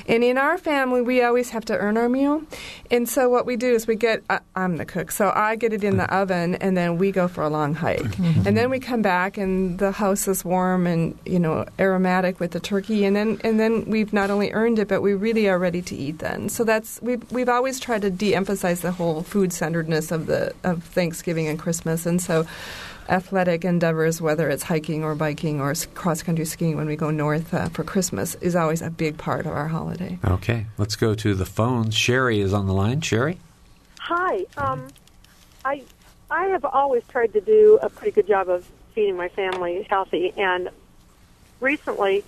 And 0.09 0.25
in 0.25 0.39
our 0.39 0.57
family, 0.57 1.03
we 1.03 1.23
always 1.23 1.51
have 1.51 1.67
to 1.67 1.77
earn 1.77 1.99
our 1.99 2.09
meal. 2.09 2.43
And 2.91 3.07
so 3.07 3.29
what 3.29 3.45
we 3.45 3.57
do 3.57 3.75
is 3.75 3.87
we 3.87 3.95
get, 3.95 4.23
I, 4.31 4.41
am 4.57 4.79
the 4.79 4.87
cook, 4.87 5.11
so 5.11 5.31
I 5.35 5.55
get 5.57 5.75
it 5.75 5.85
in 5.85 5.99
the 5.99 6.13
oven 6.13 6.55
and 6.57 6.77
then 6.77 6.97
we 6.97 7.13
go 7.13 7.29
for 7.29 7.45
a 7.45 7.51
long 7.51 7.75
hike. 7.75 8.01
Mm-hmm. 8.01 8.49
And 8.49 8.57
then 8.57 8.71
we 8.71 8.81
come 8.81 9.03
back 9.03 9.37
and 9.37 9.79
the 9.79 9.93
house 9.93 10.27
is 10.27 10.45
warm 10.45 10.87
and, 10.87 11.17
you 11.27 11.39
know, 11.39 11.67
aromatic 11.79 12.41
with 12.41 12.53
the 12.53 12.61
turkey. 12.61 13.05
And 13.05 13.15
then, 13.15 13.39
and 13.45 13.61
then 13.61 13.85
we've 13.85 14.13
not 14.15 14.31
only 14.31 14.51
earned 14.53 14.79
it, 14.79 14.89
but 14.89 15.03
we 15.03 15.13
really 15.13 15.49
are 15.49 15.59
ready 15.59 15.83
to 15.83 15.95
eat 15.95 16.21
then. 16.21 16.49
So 16.49 16.65
that's, 16.65 17.01
we've, 17.03 17.31
we've 17.31 17.49
always 17.49 17.79
tried 17.79 18.03
to 18.03 18.11
de 18.11 18.35
emphasize 18.35 18.81
the 18.81 18.93
whole 18.93 19.23
food 19.23 19.53
centeredness 19.53 20.11
of, 20.11 20.27
the, 20.27 20.55
of 20.65 20.83
Thanksgiving 20.85 21.49
and 21.49 21.59
Christmas. 21.59 22.07
And 22.07 22.23
so, 22.23 22.47
athletic 23.09 23.65
endeavors, 23.65 24.21
whether 24.21 24.49
it's 24.49 24.63
hiking 24.63 25.05
or 25.05 25.15
biking 25.15 25.61
or 25.61 25.75
cross 25.95 26.23
country 26.23 26.45
skiing 26.45 26.77
when 26.77 26.87
we 26.87 26.97
go 26.97 27.11
north 27.11 27.53
uh, 27.55 27.69
for 27.69 27.85
Christmas, 27.85 28.35
is 28.37 28.55
always 28.55 28.83
a 28.83 28.91
big 28.91 29.19
part 29.19 29.47
of 29.47 29.53
our 29.53 29.69
holiday. 29.69 30.19
Okay, 30.25 30.67
let's 30.77 30.97
go 30.97 31.15
to 31.15 31.35
the 31.35 31.47
phones. 31.47 31.97
Sherry 31.97 32.41
is 32.41 32.53
on 32.53 32.67
the 32.67 32.73
line. 32.73 33.01
Sherry? 33.01 33.39
Hi. 34.01 34.45
Um, 34.57 34.89
I, 35.65 35.83
I 36.31 36.47
have 36.47 36.65
always 36.65 37.03
tried 37.09 37.33
to 37.33 37.41
do 37.41 37.79
a 37.83 37.89
pretty 37.89 38.13
good 38.13 38.27
job 38.27 38.49
of 38.49 38.69
feeding 38.95 39.17
my 39.17 39.29
family 39.29 39.87
healthy, 39.89 40.33
and 40.37 40.71
recently 41.61 42.25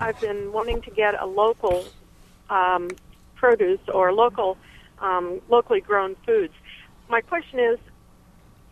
I've 0.00 0.20
been 0.20 0.52
wanting 0.52 0.82
to 0.82 0.90
get 0.90 1.20
a 1.20 1.26
local 1.26 1.84
um, 2.50 2.90
produce 3.34 3.80
or 3.92 4.12
local, 4.12 4.56
um, 5.00 5.40
locally 5.48 5.80
grown 5.80 6.16
foods. 6.26 6.54
My 7.08 7.20
question 7.20 7.58
is, 7.58 7.78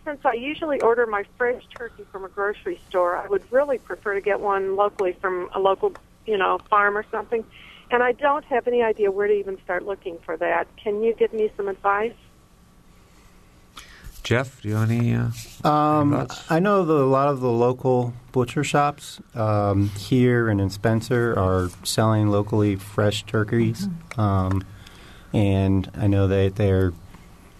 since 0.06 0.24
I 0.24 0.34
usually 0.34 0.80
order 0.80 1.04
my 1.04 1.24
fresh 1.36 1.62
turkey 1.76 2.06
from 2.12 2.24
a 2.24 2.28
grocery 2.28 2.80
store, 2.88 3.16
I 3.16 3.26
would 3.26 3.42
really 3.52 3.78
prefer 3.78 4.14
to 4.14 4.20
get 4.20 4.40
one 4.40 4.76
locally 4.76 5.16
from 5.20 5.50
a 5.52 5.58
local, 5.58 5.92
you 6.24 6.38
know, 6.38 6.58
farm 6.70 6.96
or 6.96 7.04
something. 7.10 7.44
And 7.90 8.02
I 8.02 8.12
don't 8.12 8.44
have 8.44 8.66
any 8.66 8.82
idea 8.82 9.10
where 9.10 9.26
to 9.26 9.34
even 9.34 9.60
start 9.64 9.84
looking 9.84 10.18
for 10.24 10.36
that. 10.36 10.68
Can 10.76 11.02
you 11.02 11.12
give 11.14 11.32
me 11.32 11.50
some 11.56 11.68
advice? 11.68 12.14
Jeff, 14.22 14.62
do 14.62 14.68
you 14.68 14.74
have 14.74 14.90
any? 14.90 15.14
Uh, 15.14 15.68
um, 15.68 16.26
I 16.50 16.58
know 16.58 16.84
that 16.84 16.92
a 16.92 17.06
lot 17.06 17.28
of 17.28 17.40
the 17.40 17.50
local 17.50 18.12
butcher 18.32 18.64
shops 18.64 19.20
um, 19.34 19.88
here 19.90 20.48
and 20.48 20.60
in 20.60 20.70
Spencer 20.70 21.38
are 21.38 21.68
selling 21.84 22.28
locally 22.28 22.74
fresh 22.74 23.24
turkeys, 23.24 23.86
mm-hmm. 23.86 24.20
um, 24.20 24.64
and 25.32 25.88
I 25.96 26.08
know 26.08 26.26
that 26.26 26.56
they're 26.56 26.92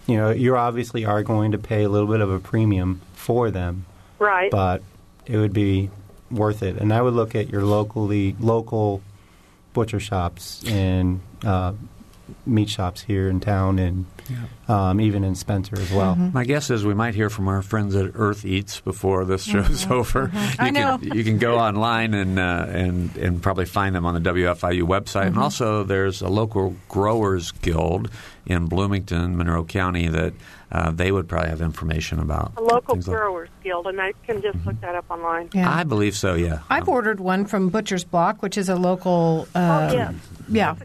you 0.07 0.15
know, 0.15 0.31
you 0.31 0.55
obviously 0.55 1.05
are 1.05 1.21
going 1.21 1.51
to 1.51 1.57
pay 1.57 1.83
a 1.83 1.89
little 1.89 2.07
bit 2.07 2.21
of 2.21 2.31
a 2.31 2.39
premium 2.39 3.01
for 3.13 3.51
them. 3.51 3.85
Right. 4.19 4.49
But 4.49 4.81
it 5.25 5.37
would 5.37 5.53
be 5.53 5.91
worth 6.31 6.63
it. 6.63 6.77
And 6.77 6.93
I 6.93 7.01
would 7.01 7.13
look 7.13 7.35
at 7.35 7.49
your 7.49 7.63
locally 7.63 8.35
local 8.39 9.01
butcher 9.73 9.99
shops 9.99 10.63
and 10.67 11.21
uh, 11.45 11.73
meat 12.45 12.69
shops 12.69 13.01
here 13.01 13.29
in 13.29 13.39
town 13.39 13.79
and 13.79 14.05
yeah. 14.29 14.89
um, 14.89 15.01
even 15.01 15.23
in 15.23 15.35
Spencer 15.35 15.75
as 15.79 15.91
well. 15.91 16.15
Mm-hmm. 16.15 16.33
My 16.33 16.43
guess 16.43 16.69
is 16.69 16.85
we 16.85 16.93
might 16.93 17.15
hear 17.15 17.29
from 17.29 17.47
our 17.47 17.61
friends 17.61 17.95
at 17.95 18.11
Earth 18.15 18.45
Eats 18.45 18.79
before 18.79 19.25
this 19.25 19.43
show's 19.43 19.83
mm-hmm. 19.83 19.93
over. 19.93 20.27
Mm-hmm. 20.27 20.37
You 20.37 20.67
I 20.67 20.69
know. 20.71 20.97
Can, 20.97 21.15
you 21.15 21.23
can 21.23 21.37
go 21.37 21.57
online 21.57 22.13
and, 22.13 22.39
uh, 22.39 22.65
and, 22.69 23.15
and 23.17 23.41
probably 23.41 23.65
find 23.65 23.95
them 23.95 24.05
on 24.05 24.21
the 24.21 24.29
WFIU 24.29 24.83
website. 24.83 25.27
And 25.27 25.35
mm-hmm. 25.35 25.43
also, 25.43 25.83
there's 25.83 26.21
a 26.21 26.29
local 26.29 26.75
growers 26.89 27.51
guild 27.51 28.09
in 28.45 28.65
Bloomington, 28.67 29.37
Monroe 29.37 29.65
County, 29.65 30.07
that 30.07 30.33
uh, 30.71 30.91
they 30.91 31.11
would 31.11 31.27
probably 31.27 31.49
have 31.49 31.61
information 31.61 32.19
about. 32.19 32.53
A 32.57 32.61
local 32.61 32.95
growers 32.95 33.49
like. 33.49 33.63
guild, 33.63 33.87
and 33.87 34.01
I 34.01 34.13
can 34.25 34.41
just 34.41 34.57
look 34.65 34.79
that 34.81 34.95
up 34.95 35.05
online. 35.09 35.49
Yeah. 35.53 35.73
I 35.73 35.83
believe 35.83 36.15
so. 36.15 36.33
Yeah, 36.35 36.59
I've 36.69 36.83
um, 36.83 36.89
ordered 36.89 37.19
one 37.19 37.45
from 37.45 37.69
Butcher's 37.69 38.03
Block, 38.03 38.41
which 38.41 38.57
is 38.57 38.67
a 38.69 38.75
local. 38.75 39.47
Uh, 39.55 39.89
oh 39.91 39.95
yeah, 39.95 40.11
yeah. 40.49 40.75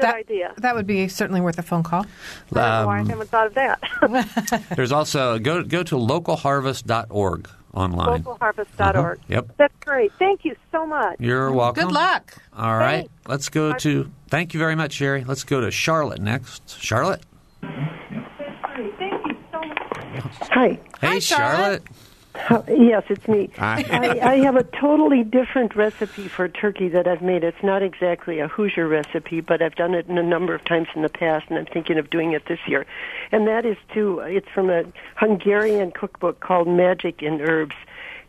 Good 0.00 0.08
that, 0.08 0.14
idea. 0.14 0.54
That 0.58 0.74
would 0.74 0.86
be 0.86 1.08
certainly 1.08 1.40
worth 1.40 1.58
a 1.58 1.62
phone 1.62 1.82
call. 1.82 2.06
Um, 2.54 2.88
I 2.88 3.02
haven't 3.02 3.28
thought 3.28 3.46
of 3.46 3.54
that. 3.54 4.66
there's 4.76 4.92
also 4.92 5.38
go 5.38 5.62
go 5.62 5.82
to 5.82 5.94
localharvest.org 5.96 7.48
online. 7.74 8.22
Localharvest.org. 8.22 8.96
Uh-huh. 8.96 9.14
Yep. 9.28 9.56
That's 9.56 9.74
great. 9.80 10.12
Thank 10.18 10.44
you 10.44 10.56
so 10.72 10.86
much. 10.86 11.20
You're 11.20 11.52
welcome. 11.52 11.84
Good 11.84 11.92
luck. 11.92 12.34
All 12.56 12.76
right. 12.76 13.08
Thanks. 13.08 13.28
Let's 13.28 13.48
go 13.48 13.74
to 13.74 14.10
Thank 14.28 14.54
you 14.54 14.60
very 14.60 14.76
much, 14.76 14.92
Sherry. 14.92 15.24
Let's 15.24 15.42
go 15.42 15.60
to 15.60 15.72
Charlotte 15.72 16.20
next. 16.20 16.80
Charlotte? 16.80 17.22
thank 17.60 19.26
you 19.26 19.36
so 19.52 19.60
much 19.60 19.78
Hi. 20.50 20.78
Hey, 21.00 21.20
Charlotte. 21.20 21.82
How- 22.34 22.64
Yes, 22.68 23.04
it's 23.08 23.26
me. 23.28 23.50
Hi. 23.56 23.84
I, 23.90 24.32
I 24.32 24.36
have 24.38 24.56
a 24.56 24.62
totally 24.62 25.24
different 25.24 25.74
recipe 25.74 26.28
for 26.28 26.48
turkey 26.48 26.88
that 26.88 27.06
I've 27.06 27.22
made. 27.22 27.44
It's 27.44 27.62
not 27.62 27.82
exactly 27.82 28.38
a 28.38 28.48
Hoosier 28.48 28.86
recipe, 28.88 29.40
but 29.40 29.60
I've 29.62 29.74
done 29.74 29.94
it 29.94 30.06
in 30.08 30.16
a 30.18 30.22
number 30.22 30.54
of 30.54 30.64
times 30.64 30.88
in 30.94 31.02
the 31.02 31.08
past, 31.08 31.46
and 31.50 31.58
I'm 31.58 31.66
thinking 31.66 31.98
of 31.98 32.08
doing 32.10 32.32
it 32.32 32.46
this 32.46 32.60
year. 32.66 32.86
And 33.32 33.46
that 33.48 33.64
is 33.66 33.76
to, 33.94 34.20
it's 34.20 34.48
from 34.48 34.70
a 34.70 34.84
Hungarian 35.16 35.90
cookbook 35.90 36.40
called 36.40 36.68
Magic 36.68 37.22
in 37.22 37.40
Herbs. 37.40 37.74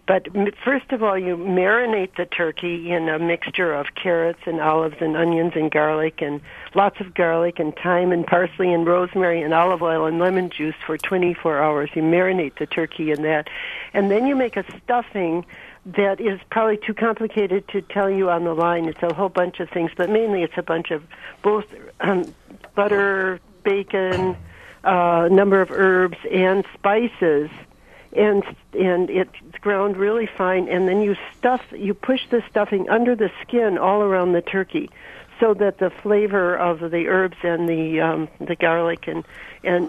But 0.07 0.27
first 0.63 0.91
of 0.91 1.03
all, 1.03 1.17
you 1.17 1.37
marinate 1.37 2.15
the 2.17 2.25
turkey 2.25 2.91
in 2.91 3.07
a 3.07 3.19
mixture 3.19 3.73
of 3.73 3.87
carrots 3.95 4.39
and 4.45 4.59
olives 4.59 4.97
and 4.99 5.15
onions 5.15 5.53
and 5.55 5.71
garlic 5.71 6.21
and 6.21 6.41
lots 6.73 6.99
of 6.99 7.13
garlic 7.13 7.59
and 7.59 7.73
thyme 7.75 8.11
and 8.11 8.25
parsley 8.25 8.73
and 8.73 8.85
rosemary 8.85 9.41
and 9.41 9.53
olive 9.53 9.81
oil 9.81 10.05
and 10.05 10.19
lemon 10.19 10.49
juice 10.49 10.75
for 10.85 10.97
24 10.97 11.61
hours. 11.61 11.89
You 11.93 12.01
marinate 12.01 12.57
the 12.57 12.65
turkey 12.65 13.11
in 13.11 13.21
that. 13.23 13.47
And 13.93 14.09
then 14.09 14.25
you 14.25 14.35
make 14.35 14.57
a 14.57 14.65
stuffing 14.83 15.45
that 15.85 16.19
is 16.19 16.39
probably 16.49 16.77
too 16.77 16.93
complicated 16.93 17.67
to 17.69 17.81
tell 17.81 18.09
you 18.09 18.29
on 18.29 18.43
the 18.43 18.53
line. 18.53 18.85
It's 18.85 19.01
a 19.03 19.13
whole 19.13 19.29
bunch 19.29 19.59
of 19.59 19.69
things, 19.69 19.91
but 19.95 20.09
mainly 20.09 20.43
it's 20.43 20.57
a 20.57 20.63
bunch 20.63 20.91
of 20.91 21.03
both 21.41 21.65
um, 21.99 22.33
butter, 22.75 23.39
bacon, 23.63 24.35
a 24.83 25.29
number 25.29 25.61
of 25.61 25.71
herbs, 25.71 26.17
and 26.31 26.65
spices 26.73 27.49
and 28.13 28.43
and 28.73 29.09
it's 29.09 29.31
ground 29.61 29.97
really 29.97 30.25
fine 30.25 30.67
and 30.67 30.87
then 30.87 31.01
you 31.01 31.15
stuff 31.37 31.61
you 31.71 31.93
push 31.93 32.21
the 32.29 32.43
stuffing 32.49 32.89
under 32.89 33.15
the 33.15 33.31
skin 33.41 33.77
all 33.77 34.01
around 34.01 34.33
the 34.33 34.41
turkey 34.41 34.89
so 35.39 35.53
that 35.53 35.77
the 35.79 35.89
flavor 35.89 36.55
of 36.55 36.91
the 36.91 37.07
herbs 37.07 37.37
and 37.43 37.67
the 37.67 38.01
um 38.01 38.27
the 38.39 38.55
garlic 38.55 39.07
and 39.07 39.23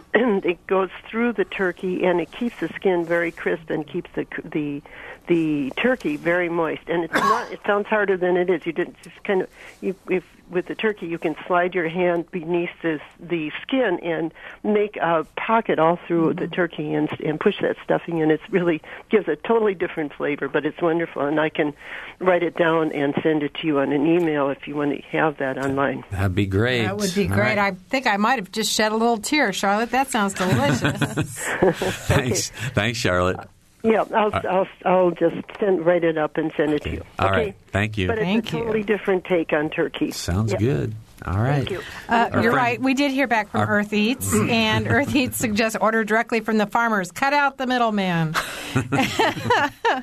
and 0.14 0.44
it 0.44 0.66
goes 0.66 0.90
through 1.08 1.32
the 1.32 1.44
turkey 1.44 2.04
and 2.04 2.20
it 2.20 2.30
keeps 2.32 2.58
the 2.60 2.68
skin 2.68 3.04
very 3.04 3.30
crisp 3.30 3.70
and 3.70 3.86
keeps 3.86 4.10
the 4.14 4.26
the 4.44 4.82
the 5.28 5.70
turkey 5.76 6.16
very 6.16 6.48
moist 6.48 6.82
and 6.88 7.04
it's 7.04 7.14
not 7.14 7.50
it 7.52 7.60
sounds 7.66 7.86
harder 7.86 8.16
than 8.16 8.36
it 8.36 8.50
is 8.50 8.66
you 8.66 8.72
didn't 8.72 8.96
just 9.02 9.22
kind 9.24 9.42
of 9.42 9.48
you 9.80 9.94
if 10.10 10.24
with 10.50 10.66
the 10.66 10.74
turkey 10.74 11.06
you 11.06 11.18
can 11.18 11.34
slide 11.46 11.74
your 11.74 11.88
hand 11.88 12.30
beneath 12.30 12.70
this 12.82 13.00
the 13.20 13.50
skin 13.62 13.98
and 14.02 14.34
make 14.62 14.96
a 14.96 15.24
pocket 15.36 15.78
all 15.78 15.98
through 16.06 16.34
the 16.34 16.42
mm-hmm. 16.42 16.52
turkey 16.52 16.92
and 16.92 17.08
and 17.20 17.40
push 17.40 17.54
that 17.62 17.76
stuffing 17.84 18.18
in 18.18 18.30
it's 18.30 18.42
really 18.50 18.82
gives 19.08 19.28
a 19.28 19.36
totally 19.36 19.74
different 19.74 20.12
flavor 20.12 20.48
but 20.48 20.66
it's 20.66 20.82
wonderful 20.82 21.22
and 21.22 21.40
I 21.40 21.48
can 21.48 21.72
write 22.18 22.42
it 22.42 22.56
down 22.56 22.92
and 22.92 23.14
send 23.22 23.42
it 23.42 23.54
to 23.54 23.66
you 23.66 23.78
on 23.78 23.92
an 23.92 24.06
email 24.06 24.50
if 24.50 24.66
you 24.66 24.74
want 24.74 24.92
to 24.92 25.02
have 25.16 25.38
that 25.38 25.56
online 25.56 26.04
That'd 26.10 26.34
be 26.34 26.46
great. 26.46 26.82
That 26.82 26.96
would 26.96 27.14
be 27.14 27.26
great. 27.26 27.56
right. 27.56 27.58
I 27.58 27.70
think 27.72 28.06
I 28.06 28.16
might 28.16 28.38
have 28.38 28.52
just 28.52 28.72
shed 28.72 28.92
a 28.92 28.96
little 28.96 29.18
tear, 29.18 29.52
Charlotte. 29.62 29.90
That 29.92 30.10
sounds 30.10 30.34
delicious. 30.34 31.38
Thanks. 32.08 32.50
Thanks, 32.74 32.98
Charlotte. 32.98 33.38
yeah 33.84 34.04
I'll 34.14 34.34
Uh, 34.34 34.40
I'll 34.50 34.68
I'll 34.84 35.10
just 35.12 35.36
send 35.60 35.86
write 35.86 36.02
it 36.04 36.18
up 36.18 36.36
and 36.36 36.52
send 36.56 36.72
it 36.72 36.82
to 36.82 36.90
you 36.90 37.02
All 37.20 37.28
okay 37.28 37.36
right. 37.36 37.54
Thank 37.68 37.96
you. 37.96 38.08
but 38.08 38.18
it's 38.18 38.48
a 38.48 38.50
totally 38.50 38.82
different 38.82 39.24
take 39.24 39.52
on 39.52 39.70
turkey 39.70 40.10
Sounds 40.10 40.50
Yeah. 40.52 40.58
good. 40.58 40.94
All 41.24 41.34
right. 41.38 41.58
Thank 41.58 41.70
you. 41.70 41.80
uh, 42.08 42.28
you're 42.32 42.42
friend- 42.42 42.54
right. 42.56 42.80
We 42.80 42.94
did 42.94 43.12
hear 43.12 43.28
back 43.28 43.50
from 43.50 43.60
our- 43.60 43.78
Earth 43.78 43.92
Eats, 43.92 44.34
and 44.50 44.88
Earth 44.88 45.14
Eats 45.14 45.36
suggests 45.38 45.76
order 45.80 46.02
directly 46.02 46.40
from 46.40 46.58
the 46.58 46.66
farmers. 46.66 47.12
Cut 47.12 47.32
out 47.32 47.58
the 47.58 47.66
middleman. 47.68 48.34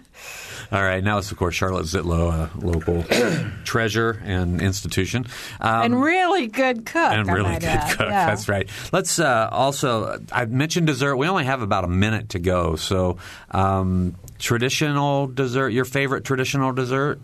All 0.71 0.81
right. 0.83 1.03
Now 1.03 1.17
it's, 1.17 1.31
of 1.31 1.37
course, 1.37 1.55
Charlotte 1.55 1.85
Zietlow, 1.85 2.31
a 2.31 2.65
local 2.65 3.03
treasure 3.63 4.21
and 4.23 4.61
institution. 4.61 5.25
Um, 5.59 5.83
and 5.83 6.01
really 6.01 6.47
good 6.47 6.85
cook. 6.85 7.11
and 7.11 7.27
really 7.27 7.55
good 7.55 7.63
add. 7.63 7.97
cook. 7.97 8.07
Yeah. 8.07 8.27
That's 8.27 8.47
right. 8.47 8.69
Let's 8.91 9.17
uh, 9.19 9.49
also. 9.51 10.21
I 10.31 10.45
mentioned 10.45 10.87
dessert. 10.87 11.15
We 11.15 11.27
only 11.27 11.45
have 11.45 11.61
about 11.61 11.85
a 11.85 11.89
minute 11.89 12.29
to 12.29 12.39
go. 12.39 12.75
So, 12.75 13.17
um, 13.51 14.15
traditional 14.37 15.27
dessert. 15.27 15.69
Your 15.69 15.85
favorite 15.85 16.23
traditional 16.23 16.71
dessert? 16.71 17.19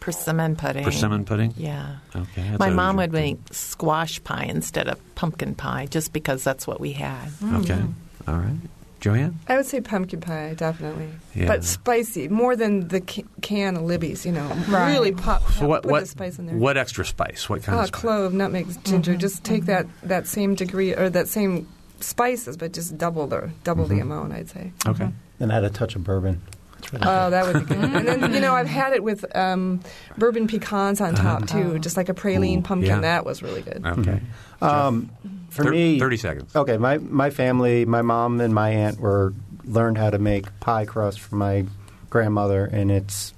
Persimmon 0.00 0.56
pudding. 0.56 0.84
Persimmon 0.84 1.24
pudding. 1.24 1.52
Yeah. 1.56 1.96
Okay. 2.14 2.56
My 2.58 2.70
mom 2.70 2.96
would 2.96 3.12
make 3.12 3.38
squash 3.50 4.22
pie 4.24 4.46
instead 4.48 4.88
of 4.88 5.14
pumpkin 5.14 5.54
pie 5.54 5.86
just 5.86 6.12
because 6.12 6.44
that's 6.44 6.66
what 6.66 6.80
we 6.80 6.92
had. 6.92 7.28
Okay. 7.42 7.82
All 8.26 8.36
right. 8.36 8.56
Joanne. 9.00 9.38
I 9.48 9.56
would 9.56 9.66
say 9.66 9.80
pumpkin 9.80 10.20
pie, 10.20 10.54
definitely. 10.56 11.08
Yeah. 11.34 11.46
But 11.46 11.64
spicy, 11.64 12.28
more 12.28 12.56
than 12.56 12.88
the 12.88 13.00
ca- 13.00 13.22
can 13.42 13.76
of 13.76 13.82
Libby's, 13.84 14.26
you 14.26 14.32
know. 14.32 14.46
Right. 14.68 14.92
Really 14.92 15.12
pop, 15.12 15.48
So 15.52 15.66
what? 15.68 15.82
put 15.82 15.92
What? 15.92 16.00
the 16.00 16.06
spice 16.06 16.38
in 16.38 16.46
there. 16.46 16.56
What 16.56 16.76
extra 16.76 17.04
spice? 17.06 17.48
What 17.48 17.62
kind 17.62 17.78
Oh, 17.78 17.82
of 17.82 17.88
spice? 17.88 18.00
clove, 18.00 18.32
nutmeg, 18.34 18.66
ginger. 18.84 19.12
Mm-hmm. 19.12 19.20
Just 19.20 19.44
take 19.44 19.66
that, 19.66 19.86
that 20.02 20.26
same 20.26 20.54
degree 20.56 20.94
or 20.94 21.08
that 21.10 21.28
same 21.28 21.68
spices, 22.00 22.56
but 22.56 22.72
just 22.72 22.98
double 22.98 23.26
the 23.26 23.50
double 23.64 23.86
the 23.86 24.00
amount. 24.00 24.32
I'd 24.32 24.48
say. 24.48 24.72
Okay. 24.86 25.08
And 25.40 25.52
add 25.52 25.64
a 25.64 25.70
touch 25.70 25.94
of 25.96 26.02
bourbon. 26.04 26.42
It's 26.78 26.92
really 26.92 27.06
Oh, 27.08 27.30
that 27.30 27.44
would 27.46 27.68
be 27.68 27.74
good. 27.74 27.84
and 27.84 28.06
then 28.22 28.32
you 28.34 28.40
know 28.40 28.54
I've 28.54 28.66
had 28.80 28.92
it 28.92 29.02
with 29.02 29.24
um, 29.36 29.80
bourbon 30.16 30.46
pecans 30.48 31.00
on 31.00 31.14
top 31.14 31.46
too, 31.48 31.78
just 31.80 31.96
like 31.96 32.08
a 32.08 32.14
praline 32.14 32.58
Ooh, 32.58 32.62
pumpkin. 32.62 32.88
yeah. 32.90 33.00
That 33.00 33.24
was 33.24 33.42
really 33.42 33.62
good. 33.62 33.84
Okay. 33.84 34.20
Um, 34.60 35.10
for 35.48 35.64
Thir- 35.64 35.70
me, 35.72 35.98
30 35.98 36.16
seconds. 36.16 36.56
Okay, 36.56 36.76
my 36.78 36.98
my 36.98 37.30
family, 37.30 37.84
my 37.84 38.02
mom 38.02 38.40
and 38.40 38.54
my 38.54 38.70
aunt 38.70 39.00
were 39.00 39.32
learned 39.64 39.98
how 39.98 40.10
to 40.10 40.18
make 40.18 40.58
pie 40.60 40.84
crust 40.84 41.20
from 41.20 41.38
my 41.38 41.64
grandmother, 42.10 42.64
and 42.64 42.90
it's 42.90 43.34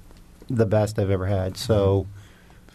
the 0.49 0.65
best 0.65 0.97
I've 0.99 1.09
ever 1.09 1.25
had. 1.25 1.57
So 1.57 2.07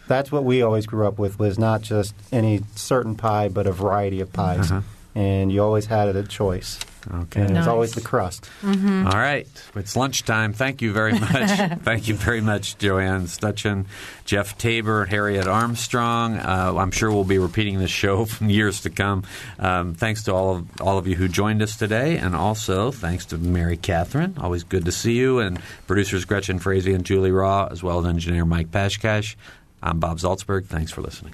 that's 0.07 0.31
what 0.31 0.43
we 0.43 0.61
always 0.61 0.85
grew 0.85 1.05
up 1.07 1.19
with 1.19 1.37
was 1.39 1.57
not 1.59 1.81
just 1.81 2.13
any 2.31 2.61
certain 2.75 3.15
pie, 3.15 3.49
but 3.49 3.67
a 3.67 3.71
variety 3.71 4.21
of 4.21 4.31
pies, 4.31 4.71
Uh-huh. 4.71 4.81
and 5.15 5.51
you 5.51 5.61
always 5.63 5.87
had 5.87 6.07
it 6.07 6.15
a 6.15 6.23
choice. 6.23 6.79
Okay. 7.13 7.41
and 7.41 7.51
it 7.51 7.53
was 7.53 7.65
Nice. 7.65 7.67
always 7.67 7.91
the 7.93 8.01
crust. 8.01 8.49
All 8.63 8.71
right. 8.73 9.47
It's 9.75 9.95
lunchtime. 9.95 10.53
Thank 10.53 10.81
you 10.81 10.91
very 10.91 11.13
much. 11.17 11.49
Thank 11.83 12.07
you 12.07 12.15
very 12.15 12.41
much, 12.41 12.77
Joanne 12.77 13.23
Stuttgen, 13.27 13.85
Jeff 14.25 14.57
Tabor, 14.57 15.05
Harriet 15.05 15.47
Armstrong. 15.47 16.37
Uh, 16.37 16.73
I'm 16.77 16.91
sure 16.91 17.11
we'll 17.11 17.23
be 17.23 17.37
repeating 17.39 17.79
this 17.79 17.91
show 17.91 18.25
from 18.33 18.49
years 18.49 18.81
to 18.81 18.89
come. 18.89 19.23
Um, 19.59 19.93
thanks 19.93 20.23
to 20.23 20.33
all 20.33 20.55
of 20.57 20.81
all 20.81 20.97
of 20.97 21.07
you 21.07 21.15
who 21.15 21.27
joined 21.27 21.61
us 21.61 21.77
today, 21.77 22.17
and 22.17 22.35
also 22.35 22.91
thanks 22.91 23.25
to 23.27 23.37
Mary 23.37 23.77
Catherine. 23.77 24.35
Always 24.39 24.63
good 24.63 24.85
to 24.85 24.91
see 24.91 25.13
you, 25.17 25.39
and 25.39 25.59
producers 25.87 26.25
Gretchen 26.25 26.59
Frazee 26.59 26.93
and 26.93 27.05
Julie 27.05 27.31
Raw, 27.31 27.67
as 27.71 27.81
well 27.81 27.99
as 27.99 28.05
engineer 28.05 28.45
Mike 28.45 28.71
Pashkash. 28.71 29.35
I'm 29.81 29.99
Bob 29.99 30.17
Zaltsberg. 30.17 30.65
Thanks 30.65 30.91
for 30.91 31.01
listening. 31.01 31.33